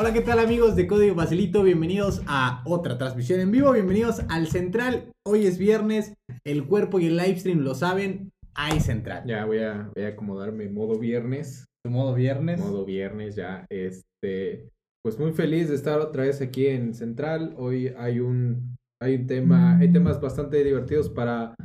Hola, 0.00 0.12
¿qué 0.12 0.20
tal 0.20 0.38
amigos 0.38 0.76
de 0.76 0.86
Código 0.86 1.16
Basilito? 1.16 1.64
Bienvenidos 1.64 2.22
a 2.28 2.62
otra 2.66 2.98
transmisión 2.98 3.40
en 3.40 3.50
vivo, 3.50 3.72
bienvenidos 3.72 4.22
al 4.28 4.46
Central. 4.46 5.10
Hoy 5.26 5.44
es 5.44 5.58
viernes, 5.58 6.14
el 6.44 6.68
cuerpo 6.68 7.00
y 7.00 7.06
el 7.06 7.16
livestream 7.16 7.62
lo 7.62 7.74
saben, 7.74 8.30
hay 8.54 8.78
Central. 8.78 9.24
Ya 9.26 9.44
voy 9.44 9.58
a, 9.58 9.90
voy 9.96 10.04
a 10.04 10.10
acomodarme 10.10 10.68
modo 10.68 11.00
viernes. 11.00 11.64
modo 11.84 12.14
viernes. 12.14 12.60
Modo 12.60 12.84
viernes 12.84 13.34
ya. 13.34 13.66
Este, 13.70 14.68
pues 15.02 15.18
muy 15.18 15.32
feliz 15.32 15.68
de 15.68 15.74
estar 15.74 15.98
otra 15.98 16.22
vez 16.22 16.40
aquí 16.40 16.68
en 16.68 16.94
Central. 16.94 17.54
Hoy 17.56 17.92
hay 17.98 18.20
un, 18.20 18.76
hay 19.02 19.16
un 19.16 19.26
tema, 19.26 19.78
hay 19.78 19.90
temas 19.90 20.20
bastante 20.20 20.62
divertidos 20.62 21.08
para, 21.08 21.56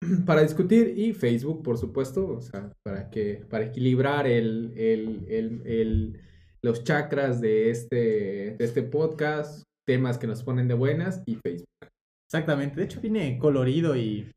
para 0.24 0.40
discutir 0.40 0.94
y 0.96 1.12
Facebook, 1.12 1.62
por 1.62 1.76
supuesto, 1.76 2.28
o 2.28 2.40
sea, 2.40 2.72
para 2.82 3.10
que, 3.10 3.44
para 3.50 3.66
equilibrar 3.66 4.26
el, 4.26 4.72
el, 4.74 5.26
el, 5.28 5.66
el 5.66 6.20
los 6.64 6.82
chakras 6.82 7.42
de 7.42 7.68
este, 7.68 8.56
de 8.56 8.64
este 8.64 8.82
podcast, 8.82 9.64
temas 9.86 10.16
que 10.16 10.26
nos 10.26 10.42
ponen 10.42 10.66
de 10.66 10.72
buenas 10.72 11.22
y 11.26 11.34
Facebook. 11.34 11.68
Exactamente, 12.26 12.76
de 12.76 12.86
hecho 12.86 13.02
viene 13.02 13.38
colorido 13.38 13.94
y, 13.94 14.32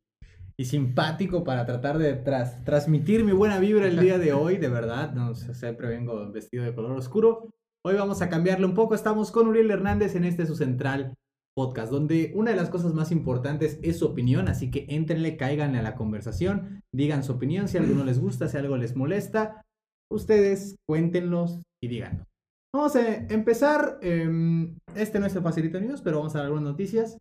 y 0.57 0.65
simpático 0.65 1.45
para 1.45 1.65
tratar 1.65 1.97
de 1.97 2.15
tras, 2.15 2.65
transmitir 2.65 3.23
mi 3.23 3.31
buena 3.31 3.59
vibra 3.59 3.87
el 3.87 3.97
día 3.97 4.17
de 4.17 4.33
hoy, 4.33 4.57
de 4.57 4.67
verdad, 4.67 5.13
no 5.13 5.35
sé, 5.35 5.53
siempre 5.53 5.87
vengo 5.87 6.29
vestido 6.29 6.65
de 6.65 6.75
color 6.75 6.97
oscuro. 6.97 7.49
Hoy 7.85 7.95
vamos 7.95 8.21
a 8.21 8.27
cambiarle 8.27 8.65
un 8.65 8.73
poco, 8.73 8.93
estamos 8.93 9.31
con 9.31 9.47
Uriel 9.47 9.71
Hernández 9.71 10.15
en 10.15 10.25
este 10.25 10.45
su 10.45 10.57
central 10.57 11.13
podcast, 11.55 11.93
donde 11.93 12.33
una 12.35 12.51
de 12.51 12.57
las 12.57 12.69
cosas 12.69 12.93
más 12.93 13.13
importantes 13.13 13.79
es 13.83 13.99
su 13.99 14.05
opinión, 14.05 14.49
así 14.49 14.69
que 14.69 14.85
entrenle, 14.89 15.37
cáiganle 15.37 15.79
a 15.79 15.83
la 15.83 15.95
conversación, 15.95 16.83
digan 16.93 17.23
su 17.23 17.31
opinión, 17.31 17.69
si 17.69 17.77
algo 17.77 17.95
no 17.95 18.03
les 18.03 18.19
gusta, 18.19 18.49
si 18.49 18.57
algo 18.57 18.75
les 18.75 18.97
molesta, 18.97 19.63
ustedes 20.11 20.75
cuéntenos 20.85 21.61
y 21.87 21.89
díganos. 21.89 22.27
Vamos 22.73 22.95
a 22.95 23.15
empezar. 23.29 23.97
Eh, 24.01 24.69
este 24.95 25.19
no 25.19 25.25
es 25.25 25.35
el 25.35 25.41
Facilito 25.41 25.79
News, 25.79 26.01
pero 26.01 26.17
vamos 26.17 26.35
a 26.35 26.39
dar 26.39 26.47
algunas 26.47 26.71
noticias. 26.71 27.17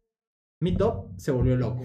Mi 0.63 0.77
top 0.77 1.09
se 1.17 1.31
volvió 1.31 1.57
loco. 1.57 1.85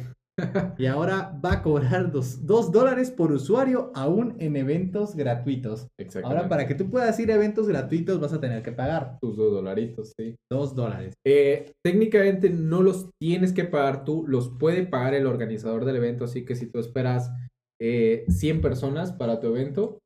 y 0.77 0.85
ahora 0.87 1.39
va 1.43 1.53
a 1.53 1.61
cobrar 1.61 2.11
2 2.11 2.45
dólares 2.71 3.11
por 3.11 3.31
usuario 3.31 3.91
aún 3.93 4.35
en 4.39 4.55
eventos 4.55 5.15
gratuitos. 5.15 5.87
Ahora, 6.23 6.49
para 6.49 6.67
que 6.67 6.73
tú 6.73 6.89
puedas 6.89 7.19
ir 7.19 7.31
a 7.31 7.35
eventos 7.35 7.67
gratuitos, 7.67 8.19
vas 8.19 8.33
a 8.33 8.39
tener 8.39 8.63
que 8.63 8.71
pagar. 8.71 9.17
Tus 9.19 9.37
2 9.37 9.51
dolaritos, 9.51 10.13
sí. 10.17 10.35
2 10.51 10.75
dólares. 10.75 11.13
Eh, 11.25 11.71
técnicamente 11.83 12.49
no 12.49 12.81
los 12.81 13.09
tienes 13.19 13.53
que 13.53 13.65
pagar 13.65 14.03
tú, 14.05 14.25
los 14.27 14.49
puede 14.49 14.85
pagar 14.85 15.13
el 15.13 15.27
organizador 15.27 15.85
del 15.85 15.97
evento. 15.97 16.25
Así 16.25 16.45
que 16.45 16.55
si 16.55 16.65
tú 16.65 16.79
esperas 16.79 17.31
eh, 17.79 18.25
100 18.27 18.61
personas 18.61 19.11
para 19.11 19.39
tu 19.39 19.47
evento, 19.47 19.99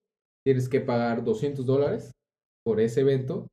tienes 0.45 0.67
que 0.67 0.81
pagar 0.81 1.23
200 1.23 1.65
dólares 1.65 2.11
por 2.65 2.79
ese 2.79 3.01
evento 3.01 3.47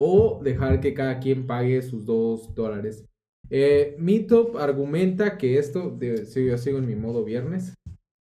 o 0.00 0.40
dejar 0.42 0.80
que 0.80 0.94
cada 0.94 1.18
quien 1.18 1.46
pague 1.46 1.82
sus 1.82 2.04
2 2.06 2.54
dólares. 2.54 3.04
Eh, 3.50 3.96
Meetup 3.98 4.56
argumenta 4.56 5.36
que 5.36 5.58
esto, 5.58 5.90
de, 5.90 6.24
yo 6.24 6.58
sigo 6.58 6.78
en 6.78 6.86
mi 6.86 6.94
modo 6.94 7.24
viernes, 7.24 7.74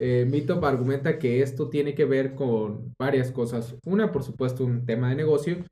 eh, 0.01 0.27
Meetup 0.29 0.63
argumenta 0.65 1.19
que 1.19 1.41
esto 1.41 1.71
tiene 1.71 1.95
que 1.95 2.05
ver 2.05 2.35
con 2.35 2.93
varias 2.99 3.31
cosas. 3.31 3.77
Una, 3.87 4.13
por 4.13 4.23
supuesto, 4.23 4.65
un 4.65 4.85
tema 4.85 5.09
de 5.09 5.17
negocio, 5.17 5.65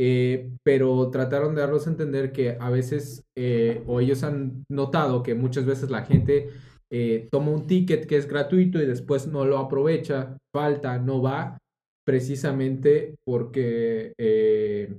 eh, 0.00 0.52
pero 0.62 1.10
trataron 1.10 1.54
de 1.54 1.60
darlos 1.60 1.86
a 1.86 1.90
entender 1.90 2.32
que 2.32 2.56
a 2.58 2.70
veces, 2.70 3.24
eh, 3.36 3.82
o 3.86 4.00
ellos 4.00 4.22
han 4.22 4.64
notado 4.70 5.24
que 5.24 5.34
muchas 5.34 5.66
veces 5.66 5.90
la 5.90 6.04
gente 6.04 6.50
eh, 6.90 7.28
toma 7.32 7.50
un 7.50 7.66
ticket 7.66 8.06
que 8.06 8.16
es 8.16 8.28
gratuito 8.28 8.80
y 8.80 8.86
después 8.86 9.26
no 9.26 9.44
lo 9.44 9.58
aprovecha, 9.58 10.38
falta, 10.54 10.98
no 10.98 11.20
va, 11.20 11.58
precisamente 12.08 13.16
porque, 13.22 14.14
eh, 14.16 14.98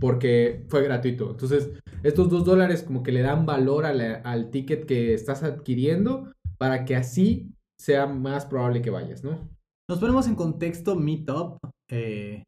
porque 0.00 0.64
fue 0.68 0.82
gratuito. 0.82 1.30
Entonces, 1.30 1.70
estos 2.02 2.28
dos 2.28 2.44
dólares 2.44 2.82
como 2.82 3.04
que 3.04 3.12
le 3.12 3.22
dan 3.22 3.46
valor 3.46 3.86
al 3.86 4.50
ticket 4.50 4.84
que 4.84 5.14
estás 5.14 5.44
adquiriendo 5.44 6.32
para 6.58 6.84
que 6.84 6.96
así 6.96 7.52
sea 7.80 8.08
más 8.08 8.46
probable 8.46 8.82
que 8.82 8.90
vayas, 8.90 9.22
¿no? 9.22 9.48
Nos 9.88 10.00
ponemos 10.00 10.26
en 10.26 10.34
contexto 10.34 10.96
Meetup. 10.96 11.58
Eh, 11.88 12.42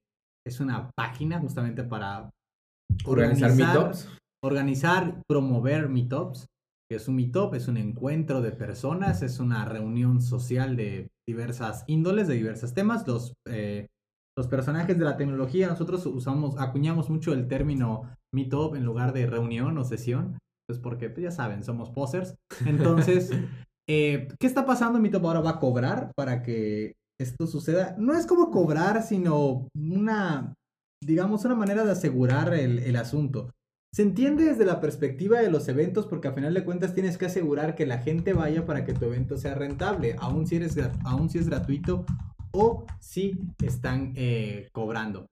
es 0.44 0.58
una 0.58 0.90
página 0.96 1.38
justamente 1.38 1.84
para 1.84 2.28
organizar, 3.04 3.50
organizar 3.50 3.54
meetups. 3.54 4.08
Organizar, 4.42 5.22
promover 5.28 5.88
meetups 5.88 6.46
que 6.88 6.96
es 6.96 7.08
un 7.08 7.16
meetup, 7.16 7.54
es 7.54 7.68
un 7.68 7.76
encuentro 7.76 8.40
de 8.42 8.52
personas, 8.52 9.22
es 9.22 9.40
una 9.40 9.64
reunión 9.64 10.20
social 10.20 10.76
de 10.76 11.08
diversas 11.26 11.84
índoles, 11.86 12.28
de 12.28 12.34
diversos 12.34 12.74
temas. 12.74 13.06
Los, 13.06 13.34
eh, 13.48 13.88
los 14.36 14.48
personajes 14.48 14.98
de 14.98 15.04
la 15.04 15.16
tecnología, 15.16 15.68
nosotros 15.68 16.04
usamos, 16.06 16.58
acuñamos 16.58 17.10
mucho 17.10 17.32
el 17.32 17.48
término 17.48 18.02
meetup 18.34 18.76
en 18.76 18.84
lugar 18.84 19.12
de 19.12 19.26
reunión 19.26 19.76
o 19.78 19.84
sesión, 19.84 20.38
pues 20.68 20.78
porque 20.78 21.10
pues 21.10 21.24
ya 21.24 21.30
saben, 21.30 21.64
somos 21.64 21.90
posers. 21.90 22.36
Entonces, 22.66 23.30
eh, 23.88 24.28
¿qué 24.38 24.46
está 24.46 24.66
pasando? 24.66 24.98
Meetup 24.98 25.24
ahora 25.24 25.40
va 25.40 25.50
a 25.50 25.60
cobrar 25.60 26.12
para 26.14 26.42
que 26.42 26.94
esto 27.18 27.46
suceda. 27.46 27.96
No 27.98 28.14
es 28.14 28.26
como 28.26 28.50
cobrar, 28.50 29.02
sino 29.02 29.68
una, 29.74 30.54
digamos, 31.02 31.44
una 31.44 31.54
manera 31.54 31.84
de 31.84 31.92
asegurar 31.92 32.52
el, 32.54 32.80
el 32.80 32.96
asunto. 32.96 33.50
Se 33.96 34.02
entiende 34.02 34.44
desde 34.44 34.66
la 34.66 34.78
perspectiva 34.78 35.40
de 35.40 35.50
los 35.50 35.68
eventos 35.68 36.04
porque 36.04 36.28
a 36.28 36.32
final 36.34 36.52
de 36.52 36.66
cuentas 36.66 36.92
tienes 36.92 37.16
que 37.16 37.24
asegurar 37.24 37.74
que 37.74 37.86
la 37.86 37.96
gente 37.96 38.34
vaya 38.34 38.66
para 38.66 38.84
que 38.84 38.92
tu 38.92 39.06
evento 39.06 39.38
sea 39.38 39.54
rentable, 39.54 40.16
aun 40.18 40.46
si, 40.46 40.56
eres, 40.56 40.74
si 40.74 41.38
es 41.38 41.48
gratuito 41.48 42.04
o 42.52 42.84
si 43.00 43.38
están 43.64 44.12
eh, 44.14 44.68
cobrando. 44.72 45.30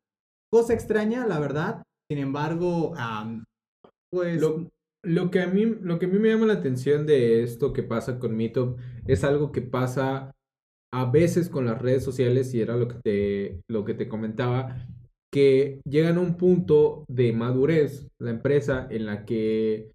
Cosa 0.51 0.73
extraña, 0.73 1.27
la 1.27 1.41
verdad. 1.41 1.83
Sin 2.09 2.19
embargo, 2.19 2.95
pues... 4.11 4.41
Lo, 4.41 4.71
lo, 5.03 5.31
que 5.31 5.43
a 5.43 5.47
mí, 5.47 5.67
lo 5.67 5.99
que 5.99 6.07
a 6.07 6.09
mí 6.09 6.19
me 6.19 6.31
llama 6.31 6.47
la 6.47 6.55
atención 6.55 7.05
de 7.05 7.43
esto 7.43 7.75
que 7.75 7.83
pasa 7.83 8.19
con 8.19 8.35
Meetup 8.35 8.79
es 9.07 9.25
algo 9.25 9.53
que 9.53 9.61
pasa 9.61 10.35
a 10.91 11.05
veces 11.11 11.51
con 11.51 11.67
las 11.67 11.83
redes 11.83 12.03
sociales 12.03 12.55
y 12.55 12.63
era 12.63 12.77
lo 12.77 12.89
que 12.89 12.97
te, 13.05 13.61
lo 13.69 13.85
que 13.85 13.93
te 13.93 14.09
comentaba 14.09 14.87
que 15.35 15.81
llegan 15.85 16.17
a 16.17 16.21
un 16.21 16.37
punto 16.37 17.05
de 17.09 17.33
madurez 17.33 18.07
la 18.21 18.31
empresa 18.31 18.87
en 18.89 19.05
la 19.05 19.25
que 19.25 19.91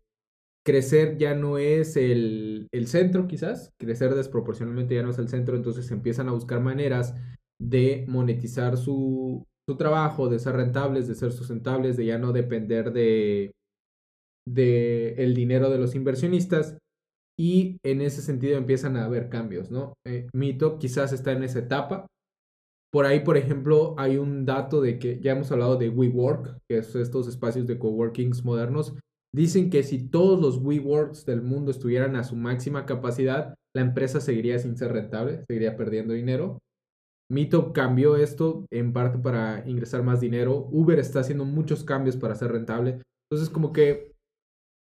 crecer 0.66 1.18
ya 1.18 1.34
no 1.34 1.58
es 1.58 1.96
el, 1.96 2.68
el, 2.74 2.88
centro 2.88 3.26
quizás, 3.26 3.72
crecer 3.80 4.16
desproporcionalmente 4.16 4.96
ya 4.96 5.02
no 5.02 5.12
es 5.12 5.18
el 5.18 5.30
centro, 5.30 5.56
entonces 5.56 5.90
empiezan 5.92 6.28
a 6.28 6.34
buscar 6.34 6.60
maneras 6.60 7.16
de 7.58 8.04
monetizar 8.10 8.76
su, 8.76 9.46
su 9.66 9.78
trabajo, 9.78 10.28
de 10.28 10.40
ser 10.40 10.58
rentables, 10.58 11.08
de 11.08 11.16
ser 11.16 11.32
sustentables, 11.32 11.96
de 11.96 12.08
ya 12.08 12.18
no 12.18 12.34
depender 12.34 12.92
de, 12.92 13.54
de 14.46 15.14
el 15.24 15.34
dinero 15.34 15.70
de 15.70 15.78
los 15.78 15.96
inversionistas 15.96 16.78
y 17.40 17.78
en 17.86 18.02
ese 18.02 18.22
sentido 18.22 18.58
empiezan 18.58 18.98
a 18.98 19.06
haber 19.06 19.30
cambios, 19.30 19.72
¿no? 19.72 19.94
Eh, 20.06 20.28
quizás 20.82 21.14
está 21.14 21.32
en 21.32 21.44
esa 21.44 21.60
etapa, 21.60 22.08
por 22.92 23.06
ahí, 23.06 23.22
por 23.22 23.38
ejemplo, 23.38 23.96
hay 23.98 24.18
un 24.18 24.46
dato 24.46 24.82
de 24.82 24.98
que 24.98 25.20
ya 25.20 25.34
hemos 25.34 25.52
hablado 25.52 25.78
de 25.78 25.90
WeWork, 25.90 26.58
que 26.68 26.80
es 26.80 26.96
estos 26.96 27.28
espacios 27.28 27.68
de 27.68 27.78
coworkings 27.78 28.44
modernos. 28.44 28.96
Dicen 29.34 29.70
que 29.70 29.84
si 29.84 30.10
todos 30.10 30.40
los 30.42 30.58
WeWorks 30.58 31.26
del 31.26 31.44
mundo 31.44 31.70
estuvieran 31.70 32.16
a 32.16 32.24
su 32.24 32.36
máxima 32.36 32.86
capacidad, 32.88 33.54
la 33.76 33.82
empresa 33.84 34.20
seguiría 34.20 34.58
sin 34.58 34.76
ser 34.76 34.92
rentable, 34.92 35.44
seguiría 35.48 35.78
perdiendo 35.78 36.14
dinero. 36.14 36.60
Meetup 37.32 37.74
cambió 37.74 38.16
esto 38.16 38.66
en 38.72 38.92
parte 38.92 39.20
para 39.20 39.64
ingresar 39.70 40.02
más 40.02 40.20
dinero. 40.20 40.68
Uber 40.72 40.98
está 40.98 41.20
haciendo 41.20 41.46
muchos 41.46 41.84
cambios 41.84 42.18
para 42.18 42.34
ser 42.34 42.52
rentable. 42.52 43.02
Entonces, 43.30 43.52
como 43.54 43.72
que 43.72 44.14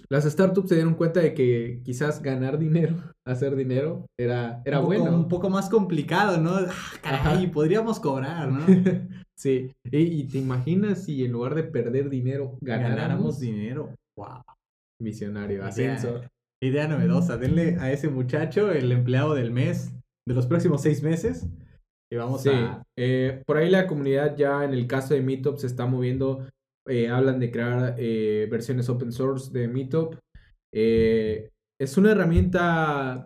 las 0.10 0.26
startups 0.26 0.70
se 0.70 0.76
dieron 0.76 0.96
cuenta 0.96 1.20
de 1.20 1.34
que 1.34 1.82
quizás 1.84 2.22
ganar 2.22 2.58
dinero, 2.60 2.96
hacer 3.26 3.56
dinero, 3.56 4.06
era, 4.18 4.62
era 4.66 4.80
un 4.80 4.86
poco, 4.86 5.02
bueno. 5.02 5.16
Un 5.16 5.28
poco 5.28 5.50
más 5.50 5.70
complicado, 5.70 6.38
¿no? 6.38 6.52
Ah, 6.52 6.74
caray, 7.02 7.48
podríamos 7.48 8.00
cobrar, 8.00 8.52
¿no? 8.52 8.66
sí. 9.36 9.72
Y, 9.84 9.98
y, 9.98 10.28
te 10.28 10.38
imaginas 10.38 11.04
si 11.04 11.26
en 11.26 11.32
lugar 11.32 11.56
de 11.56 11.64
perder 11.64 12.10
dinero 12.10 12.58
ganáramos, 12.62 12.96
ganáramos 12.96 13.40
dinero. 13.40 13.96
¡Wow! 14.18 14.44
Visionario, 15.02 15.66
ascenso. 15.66 16.18
Idea, 16.18 16.30
idea 16.62 16.88
novedosa. 16.88 17.38
Denle 17.38 17.78
a 17.80 17.92
ese 17.92 18.08
muchacho 18.08 18.72
el 18.72 18.92
empleado 18.92 19.34
del 19.34 19.52
mes, 19.52 19.92
de 20.28 20.36
los 20.36 20.46
próximos 20.46 20.82
seis 20.82 21.04
meses. 21.04 21.48
Y 22.12 22.18
vamos 22.18 22.44
sí. 22.44 22.50
a. 22.50 22.84
Eh, 22.98 23.42
por 23.46 23.58
ahí 23.58 23.70
la 23.70 23.88
comunidad 23.88 24.38
ya 24.38 24.64
en 24.64 24.74
el 24.74 24.88
caso 24.88 25.14
de 25.14 25.22
Meetup 25.22 25.58
se 25.58 25.68
está 25.68 25.86
moviendo 25.86 26.48
eh, 26.88 27.10
hablan 27.10 27.40
de 27.40 27.52
crear 27.52 27.96
eh, 27.98 28.48
versiones 28.50 28.90
open 28.90 29.12
source 29.12 29.52
de 29.52 29.68
Meetup. 29.68 30.18
Eh, 30.74 31.50
es 31.80 31.98
una 31.98 32.12
herramienta, 32.12 33.26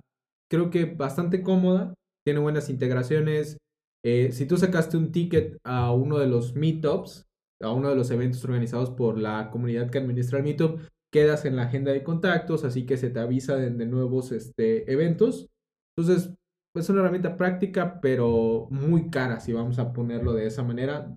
creo 0.50 0.70
que 0.70 0.86
bastante 0.86 1.44
cómoda, 1.44 1.94
tiene 2.26 2.40
buenas 2.40 2.70
integraciones. 2.70 3.58
si 4.04 4.46
tú 4.48 4.58
sacaste 4.58 4.98
un 4.98 5.12
ticket 5.12 5.58
a 5.64 5.92
uno 5.92 6.20
de 6.20 6.28
los 6.28 6.56
Meetups, 6.56 7.26
a 7.62 7.72
uno 7.72 7.90
de 7.90 7.96
los 7.96 8.12
eventos 8.12 8.44
organizados 8.46 8.92
por 8.92 9.18
la 9.18 9.50
comunidad 9.52 9.90
que 9.90 9.98
administra 9.98 10.38
el 10.38 10.46
Meetup, 10.46 10.80
quedas 11.12 11.46
en 11.46 11.56
la 11.56 11.64
agenda 11.64 11.92
de 11.92 12.04
contactos, 12.04 12.64
así 12.64 12.86
que 12.86 12.98
se 12.98 13.10
te 13.10 13.20
avisa 13.20 13.58
de, 13.58 13.72
nuevos 13.86 14.32
este, 14.32 14.92
eventos. 14.92 15.50
Entonces, 15.98 16.34
es 16.76 16.90
una 16.90 17.02
herramienta 17.02 17.36
práctica, 17.36 18.00
pero 18.00 18.68
muy 18.70 19.10
cara, 19.10 19.40
si 19.40 19.54
vamos 19.54 19.80
a 19.80 19.92
ponerlo 19.92 20.34
de 20.34 20.46
esa 20.48 20.64
manera 20.64 21.16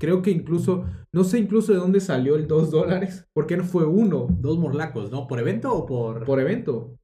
Creo 0.00 0.22
que 0.22 0.30
incluso, 0.30 0.84
no 1.14 1.22
sé 1.24 1.38
incluso 1.38 1.72
de 1.72 1.78
dónde 1.78 2.00
salió 2.00 2.36
el 2.36 2.46
2 2.48 2.70
dólares. 2.70 3.24
¿Por 3.34 3.46
qué 3.46 3.56
no 3.56 3.64
fue 3.64 3.84
uno? 3.86 4.26
Dos 4.30 4.58
morlacos, 4.58 5.10
¿no? 5.10 5.26
¿Por 5.28 5.38
evento 5.38 5.72
o 5.72 5.86
por...? 5.86 6.24
Por 6.24 6.40
evento. 6.40 6.96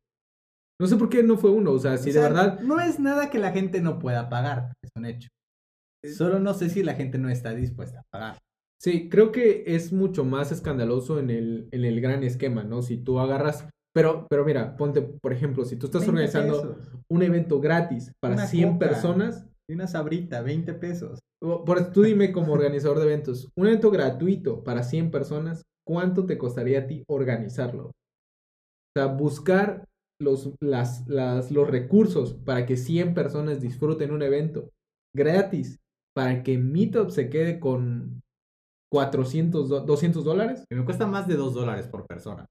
No 0.81 0.87
sé 0.87 0.97
por 0.97 1.09
qué 1.09 1.23
no 1.23 1.37
fue 1.37 1.51
uno. 1.51 1.73
O 1.73 1.79
sea, 1.79 1.97
si 1.97 2.11
O 2.11 2.13
de 2.13 2.21
verdad. 2.21 2.61
No 2.61 2.81
es 2.81 2.99
nada 2.99 3.31
que 3.31 3.39
la 3.39 3.53
gente 3.53 3.81
no 3.81 3.99
pueda 3.99 4.29
pagar, 4.29 4.73
es 4.83 4.91
un 4.97 5.07
hecho. 5.07 5.29
Solo 6.17 6.39
no 6.39 6.55
sé 6.55 6.71
si 6.71 6.83
la 6.83 6.95
gente 6.95 7.19
no 7.19 7.29
está 7.29 7.55
dispuesta 7.55 8.01
a 8.01 8.05
pagar. 8.13 8.39
Sí, 8.81 9.09
creo 9.09 9.33
que 9.33 9.65
es 9.67 9.93
mucho 9.93 10.25
más 10.25 10.53
escandaloso 10.53 11.19
en 11.19 11.31
el, 11.31 11.69
en 11.73 11.85
el 11.85 12.01
gran 12.01 12.23
esquema, 12.23 12.63
¿no? 12.63 12.83
Si 12.83 12.97
tú 12.97 13.19
agarras. 13.19 13.69
Pero, 13.93 14.27
pero 14.31 14.45
mira, 14.45 14.77
ponte, 14.77 15.03
por 15.03 15.33
ejemplo, 15.33 15.65
si 15.65 15.75
tú 15.77 15.87
estás 15.87 16.03
20 16.03 16.11
organizando 16.11 16.75
pesos. 16.77 16.93
un 17.11 17.23
evento 17.23 17.61
gratis 17.61 18.13
para 18.23 18.35
Una 18.35 18.47
100 18.47 18.73
coca. 18.75 18.79
personas, 18.79 19.47
Y 19.69 19.75
una 19.75 19.89
sabrita, 19.89 20.43
20 20.43 20.75
pesos. 20.75 21.19
Por 21.41 21.93
tú 21.93 22.03
dime 22.03 22.33
como 22.33 22.53
organizador 22.53 22.99
de 22.99 23.07
eventos, 23.07 23.49
un 23.57 23.67
evento 23.67 23.91
gratuito 23.91 24.63
para 24.65 24.83
100 24.83 25.11
personas, 25.11 25.65
¿cuánto 25.87 26.27
te 26.27 26.39
costaría 26.39 26.81
a 26.81 26.87
ti 26.87 27.05
organizarlo? 27.09 27.89
O 27.89 27.93
sea, 28.95 29.07
buscar 29.07 29.85
los, 30.21 30.51
las, 30.61 31.07
las, 31.09 31.51
los 31.51 31.69
recursos 31.69 32.35
para 32.35 32.67
que 32.67 32.77
100 32.77 33.15
personas 33.15 33.61
disfruten 33.61 34.11
un 34.13 34.23
evento 34.23 34.71
gratis, 35.15 35.79
para 36.15 36.43
que 36.43 36.59
Meetup 36.59 37.11
se 37.11 37.31
quede 37.31 37.61
con 37.61 38.21
400, 38.91 39.69
do- 39.69 39.81
200 39.83 40.25
dólares, 40.25 40.65
me 40.71 40.85
cuesta 40.85 41.07
más 41.07 41.29
de 41.29 41.37
2 41.37 41.55
dólares 41.55 41.89
por 41.89 42.07
persona. 42.07 42.47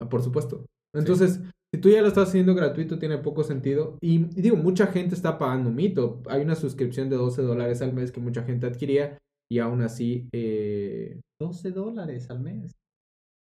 Ah, 0.00 0.08
por 0.08 0.22
supuesto. 0.22 0.66
Entonces, 0.94 1.40
si 1.74 1.80
tú 1.80 1.90
ya 1.90 2.00
lo 2.00 2.08
estás 2.08 2.28
haciendo 2.28 2.54
gratuito, 2.54 2.98
tiene 2.98 3.18
poco 3.18 3.42
sentido. 3.44 3.98
Y, 4.00 4.16
y 4.38 4.42
digo, 4.42 4.56
mucha 4.56 4.86
gente 4.86 5.14
está 5.14 5.38
pagando 5.38 5.70
Meetup. 5.70 6.26
Hay 6.28 6.42
una 6.42 6.54
suscripción 6.54 7.10
de 7.10 7.16
12 7.16 7.42
dólares 7.42 7.82
al 7.82 7.92
mes 7.92 8.12
que 8.12 8.20
mucha 8.20 8.44
gente 8.44 8.66
adquiría 8.66 9.18
y 9.50 9.58
aún 9.58 9.82
así, 9.82 10.28
eh, 10.32 11.20
12 11.40 11.70
dólares 11.72 12.30
al 12.30 12.40
mes. 12.40 12.72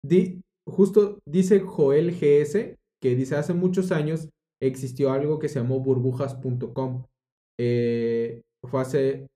di- 0.04 0.40
justo 0.68 1.18
dice 1.28 1.60
Joel 1.60 2.12
GS 2.12 2.76
que 3.02 3.16
dice 3.16 3.34
hace 3.36 3.52
muchos 3.52 3.90
años 3.92 4.28
existió 4.62 5.10
algo 5.12 5.38
que 5.40 5.48
se 5.48 5.58
llamó 5.60 5.80
burbujas.com. 5.80 7.04
Eh, 7.60 8.42
fue 8.68 8.80
hace 8.80 9.26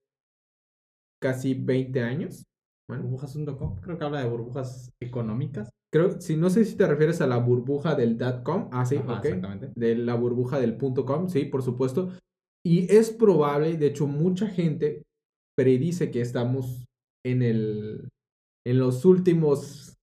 casi 1.23 1.55
20 1.55 2.01
años. 2.03 2.45
Bueno, 2.89 3.05
Burbujas.com, 3.05 3.81
creo 3.81 3.99
que 3.99 4.05
habla 4.05 4.23
de 4.23 4.29
burbujas 4.29 4.91
económicas. 5.03 5.71
Creo, 5.93 6.21
si 6.21 6.37
no 6.37 6.51
sé 6.51 6.65
si 6.65 6.77
te 6.77 6.87
refieres 6.87 7.21
a 7.21 7.27
la 7.27 7.39
burbuja 7.39 7.95
del 7.95 8.19
.com. 8.43 8.69
Ah, 8.73 8.85
sí, 8.85 8.97
Ajá, 8.97 9.19
ok. 9.19 9.25
Exactamente. 9.25 9.73
de 9.75 9.95
la 9.97 10.15
burbuja 10.15 10.61
del 10.61 10.77
punto 10.77 11.05
.com, 11.05 11.29
sí, 11.29 11.45
por 11.45 11.63
supuesto. 11.63 12.11
Y 12.65 12.93
es 12.93 13.11
probable, 13.11 13.77
de 13.77 13.87
hecho, 13.87 14.07
mucha 14.07 14.49
gente 14.49 15.03
predice 15.57 16.11
que 16.11 16.21
estamos 16.21 16.85
en 17.25 17.43
el 17.43 18.09
en 18.67 18.79
los 18.79 19.05
últimos 19.05 19.95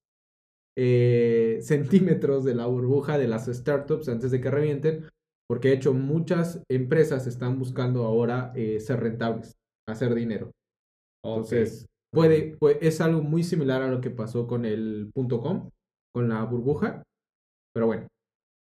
eh, 0.77 1.59
centímetros 1.61 2.43
de 2.43 2.55
la 2.55 2.65
burbuja 2.65 3.17
de 3.17 3.27
las 3.27 3.45
startups 3.47 4.07
antes 4.09 4.31
de 4.31 4.41
que 4.41 4.49
revienten, 4.49 5.05
porque 5.47 5.69
de 5.69 5.75
hecho 5.75 5.93
muchas 5.93 6.63
empresas 6.69 7.27
están 7.27 7.59
buscando 7.59 8.05
ahora 8.05 8.53
eh, 8.55 8.79
ser 8.79 9.01
rentables, 9.01 9.53
hacer 9.87 10.15
dinero. 10.15 10.51
Entonces, 11.23 11.85
puede, 12.13 12.57
pue- 12.59 12.77
es 12.81 13.01
algo 13.01 13.21
muy 13.21 13.43
similar 13.43 13.81
a 13.81 13.89
lo 13.89 13.99
que 13.99 14.09
pasó 14.09 14.47
con 14.47 14.65
el 14.65 15.09
punto 15.13 15.41
.com, 15.41 15.69
con 16.13 16.29
la 16.29 16.43
burbuja, 16.43 17.03
pero 17.73 17.87
bueno. 17.87 18.07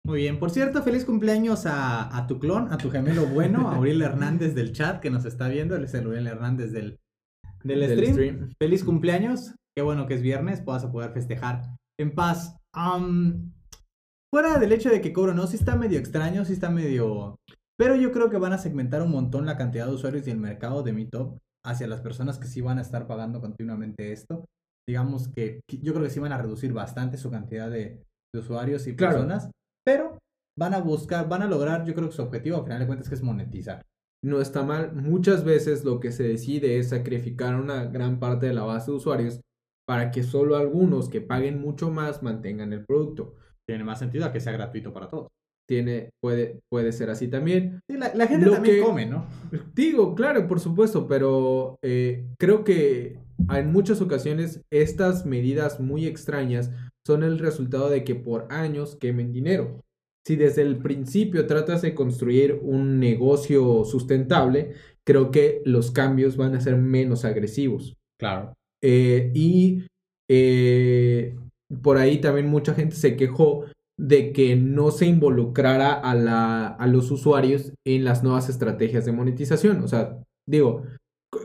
Muy 0.06 0.20
bien, 0.20 0.38
por 0.38 0.50
cierto, 0.50 0.82
feliz 0.82 1.04
cumpleaños 1.04 1.66
a, 1.66 2.16
a 2.16 2.26
tu 2.26 2.38
clon, 2.38 2.72
a 2.72 2.78
tu 2.78 2.90
gemelo 2.90 3.26
bueno, 3.26 3.68
a 3.68 3.78
Uriel 3.78 4.02
Hernández 4.02 4.54
del 4.54 4.72
chat 4.72 5.00
que 5.00 5.10
nos 5.10 5.24
está 5.24 5.48
viendo. 5.48 5.76
Él 5.76 5.84
es 5.84 5.94
el 5.94 6.06
Uriel 6.06 6.26
Hernández 6.26 6.72
del, 6.72 6.98
del, 7.62 7.80
del 7.80 7.92
stream. 7.92 8.12
stream. 8.12 8.52
Feliz 8.58 8.84
cumpleaños. 8.84 9.54
Qué 9.76 9.82
bueno 9.82 10.06
que 10.06 10.14
es 10.14 10.22
viernes, 10.22 10.64
vas 10.64 10.84
a 10.84 10.90
poder 10.90 11.12
festejar 11.12 11.76
en 12.00 12.14
paz. 12.14 12.56
Fuera 14.32 14.58
del 14.58 14.72
hecho 14.72 14.88
de 14.90 15.00
que 15.00 15.12
cobro, 15.12 15.34
no, 15.34 15.46
sí 15.46 15.56
está 15.56 15.76
medio 15.76 15.98
extraño, 15.98 16.44
sí 16.44 16.54
está 16.54 16.70
medio... 16.70 17.36
Pero 17.78 17.94
yo 17.94 18.10
creo 18.10 18.28
que 18.28 18.38
van 18.38 18.52
a 18.52 18.58
segmentar 18.58 19.02
un 19.02 19.10
montón 19.10 19.46
la 19.46 19.56
cantidad 19.56 19.86
de 19.86 19.94
usuarios 19.94 20.26
y 20.26 20.30
el 20.30 20.38
mercado 20.38 20.82
de 20.82 20.92
Meetup 20.92 21.38
hacia 21.66 21.86
las 21.86 22.00
personas 22.00 22.38
que 22.38 22.46
sí 22.46 22.60
van 22.60 22.78
a 22.78 22.82
estar 22.82 23.06
pagando 23.06 23.40
continuamente 23.40 24.12
esto. 24.12 24.44
Digamos 24.88 25.28
que 25.28 25.60
yo 25.82 25.92
creo 25.92 26.04
que 26.04 26.10
sí 26.10 26.20
van 26.20 26.32
a 26.32 26.38
reducir 26.38 26.72
bastante 26.72 27.16
su 27.18 27.30
cantidad 27.30 27.70
de, 27.70 28.02
de 28.34 28.40
usuarios 28.40 28.86
y 28.86 28.96
Claro. 28.96 29.14
personas, 29.16 29.50
pero 29.86 30.18
van 30.58 30.74
a 30.74 30.80
buscar, 30.80 31.28
van 31.28 31.42
a 31.42 31.46
lograr, 31.46 31.84
yo 31.84 31.94
creo 31.94 32.08
que 32.08 32.16
su 32.16 32.22
objetivo 32.22 32.56
al 32.58 32.64
final 32.64 32.80
de 32.80 32.86
cuentas 32.86 33.08
que 33.08 33.14
es 33.14 33.22
monetizar. 33.22 33.82
no 34.24 34.40
está 34.40 34.62
mal. 34.64 34.92
Muchas 34.94 35.44
veces 35.44 35.84
lo 35.84 36.00
que 36.00 36.10
se 36.10 36.24
decide 36.24 36.78
es 36.78 36.88
sacrificar 36.88 37.54
una 37.54 37.84
gran 37.84 38.18
parte 38.18 38.46
de 38.46 38.54
la 38.54 38.64
base 38.64 38.90
de 38.90 38.96
usuarios 38.96 39.40
para 39.86 40.10
que 40.10 40.22
solo 40.24 40.56
algunos 40.56 41.08
que 41.08 41.20
paguen 41.20 41.60
mucho 41.60 41.90
más 41.90 42.22
mantengan 42.22 42.72
el 42.72 42.84
producto. 42.84 43.36
Tiene 43.68 43.84
más 43.84 43.98
sentido 44.00 44.24
a 44.24 44.32
que 44.32 44.40
sea 44.40 44.52
gratuito 44.52 44.92
para 44.92 45.08
todos. 45.08 45.28
Tiene, 45.68 46.10
puede, 46.22 46.60
puede 46.70 46.92
ser 46.92 47.10
así 47.10 47.28
también. 47.28 47.80
Sí, 47.90 47.98
la, 47.98 48.14
la 48.14 48.26
gente 48.26 48.46
Lo 48.46 48.52
también 48.52 48.76
que- 48.76 48.82
come, 48.82 49.04
¿no? 49.04 49.26
Digo, 49.74 50.14
claro, 50.14 50.46
por 50.48 50.60
supuesto, 50.60 51.06
pero 51.06 51.76
eh, 51.82 52.24
creo 52.38 52.64
que 52.64 53.18
en 53.52 53.70
muchas 53.70 54.00
ocasiones 54.00 54.62
estas 54.70 55.26
medidas 55.26 55.78
muy 55.78 56.06
extrañas 56.06 56.70
son 57.06 57.22
el 57.22 57.38
resultado 57.38 57.90
de 57.90 58.02
que 58.02 58.14
por 58.14 58.46
años 58.50 58.96
quemen 58.96 59.32
dinero. 59.32 59.82
Si 60.26 60.36
desde 60.36 60.62
el 60.62 60.78
principio 60.78 61.46
tratas 61.46 61.82
de 61.82 61.94
construir 61.94 62.58
un 62.62 62.98
negocio 62.98 63.84
sustentable, 63.84 64.72
creo 65.06 65.30
que 65.30 65.60
los 65.64 65.90
cambios 65.90 66.36
van 66.36 66.54
a 66.54 66.60
ser 66.60 66.76
menos 66.76 67.24
agresivos. 67.24 67.94
Claro. 68.18 68.54
Eh, 68.82 69.30
y 69.34 69.84
eh, 70.30 71.36
por 71.82 71.96
ahí 71.98 72.18
también 72.20 72.46
mucha 72.48 72.74
gente 72.74 72.96
se 72.96 73.16
quejó 73.16 73.64
de 73.98 74.32
que 74.32 74.56
no 74.56 74.90
se 74.90 75.06
involucrara 75.06 75.92
a, 75.92 76.14
la, 76.14 76.68
a 76.68 76.86
los 76.86 77.10
usuarios 77.10 77.72
en 77.84 78.04
las 78.04 78.22
nuevas 78.22 78.48
estrategias 78.48 79.04
de 79.04 79.12
monetización. 79.12 79.82
O 79.82 79.88
sea, 79.88 80.18
digo, 80.46 80.84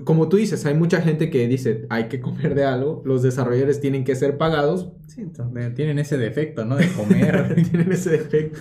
como 0.05 0.29
tú 0.29 0.37
dices, 0.37 0.65
hay 0.65 0.75
mucha 0.75 1.01
gente 1.01 1.29
que 1.29 1.47
dice 1.47 1.85
hay 1.89 2.07
que 2.07 2.21
comer 2.21 2.55
de 2.55 2.63
algo, 2.63 3.01
los 3.05 3.21
desarrolladores 3.21 3.81
tienen 3.81 4.03
que 4.03 4.15
ser 4.15 4.37
pagados, 4.37 4.93
Sí, 5.07 5.21
entonces, 5.21 5.73
tienen 5.75 5.99
ese 5.99 6.17
defecto, 6.17 6.65
¿no? 6.65 6.75
De 6.75 6.87
comer. 6.93 7.55
tienen 7.69 7.91
ese 7.91 8.11
defecto, 8.11 8.59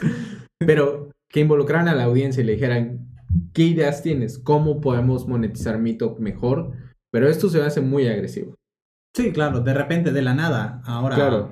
pero 0.58 1.10
que 1.30 1.40
involucraran 1.40 1.88
a 1.88 1.94
la 1.94 2.04
audiencia 2.04 2.42
y 2.42 2.46
le 2.46 2.52
dijeran 2.52 3.08
qué 3.52 3.62
ideas 3.62 4.02
tienes, 4.02 4.38
cómo 4.38 4.80
podemos 4.80 5.26
monetizar 5.26 5.78
Meetup 5.78 6.18
mejor, 6.18 6.72
pero 7.10 7.28
esto 7.28 7.48
se 7.48 7.62
hace 7.62 7.80
muy 7.80 8.06
agresivo. 8.06 8.54
Sí, 9.14 9.32
claro, 9.32 9.60
de 9.60 9.74
repente, 9.74 10.12
de 10.12 10.22
la 10.22 10.34
nada. 10.34 10.80
Ahora 10.84 11.14
Claro. 11.16 11.50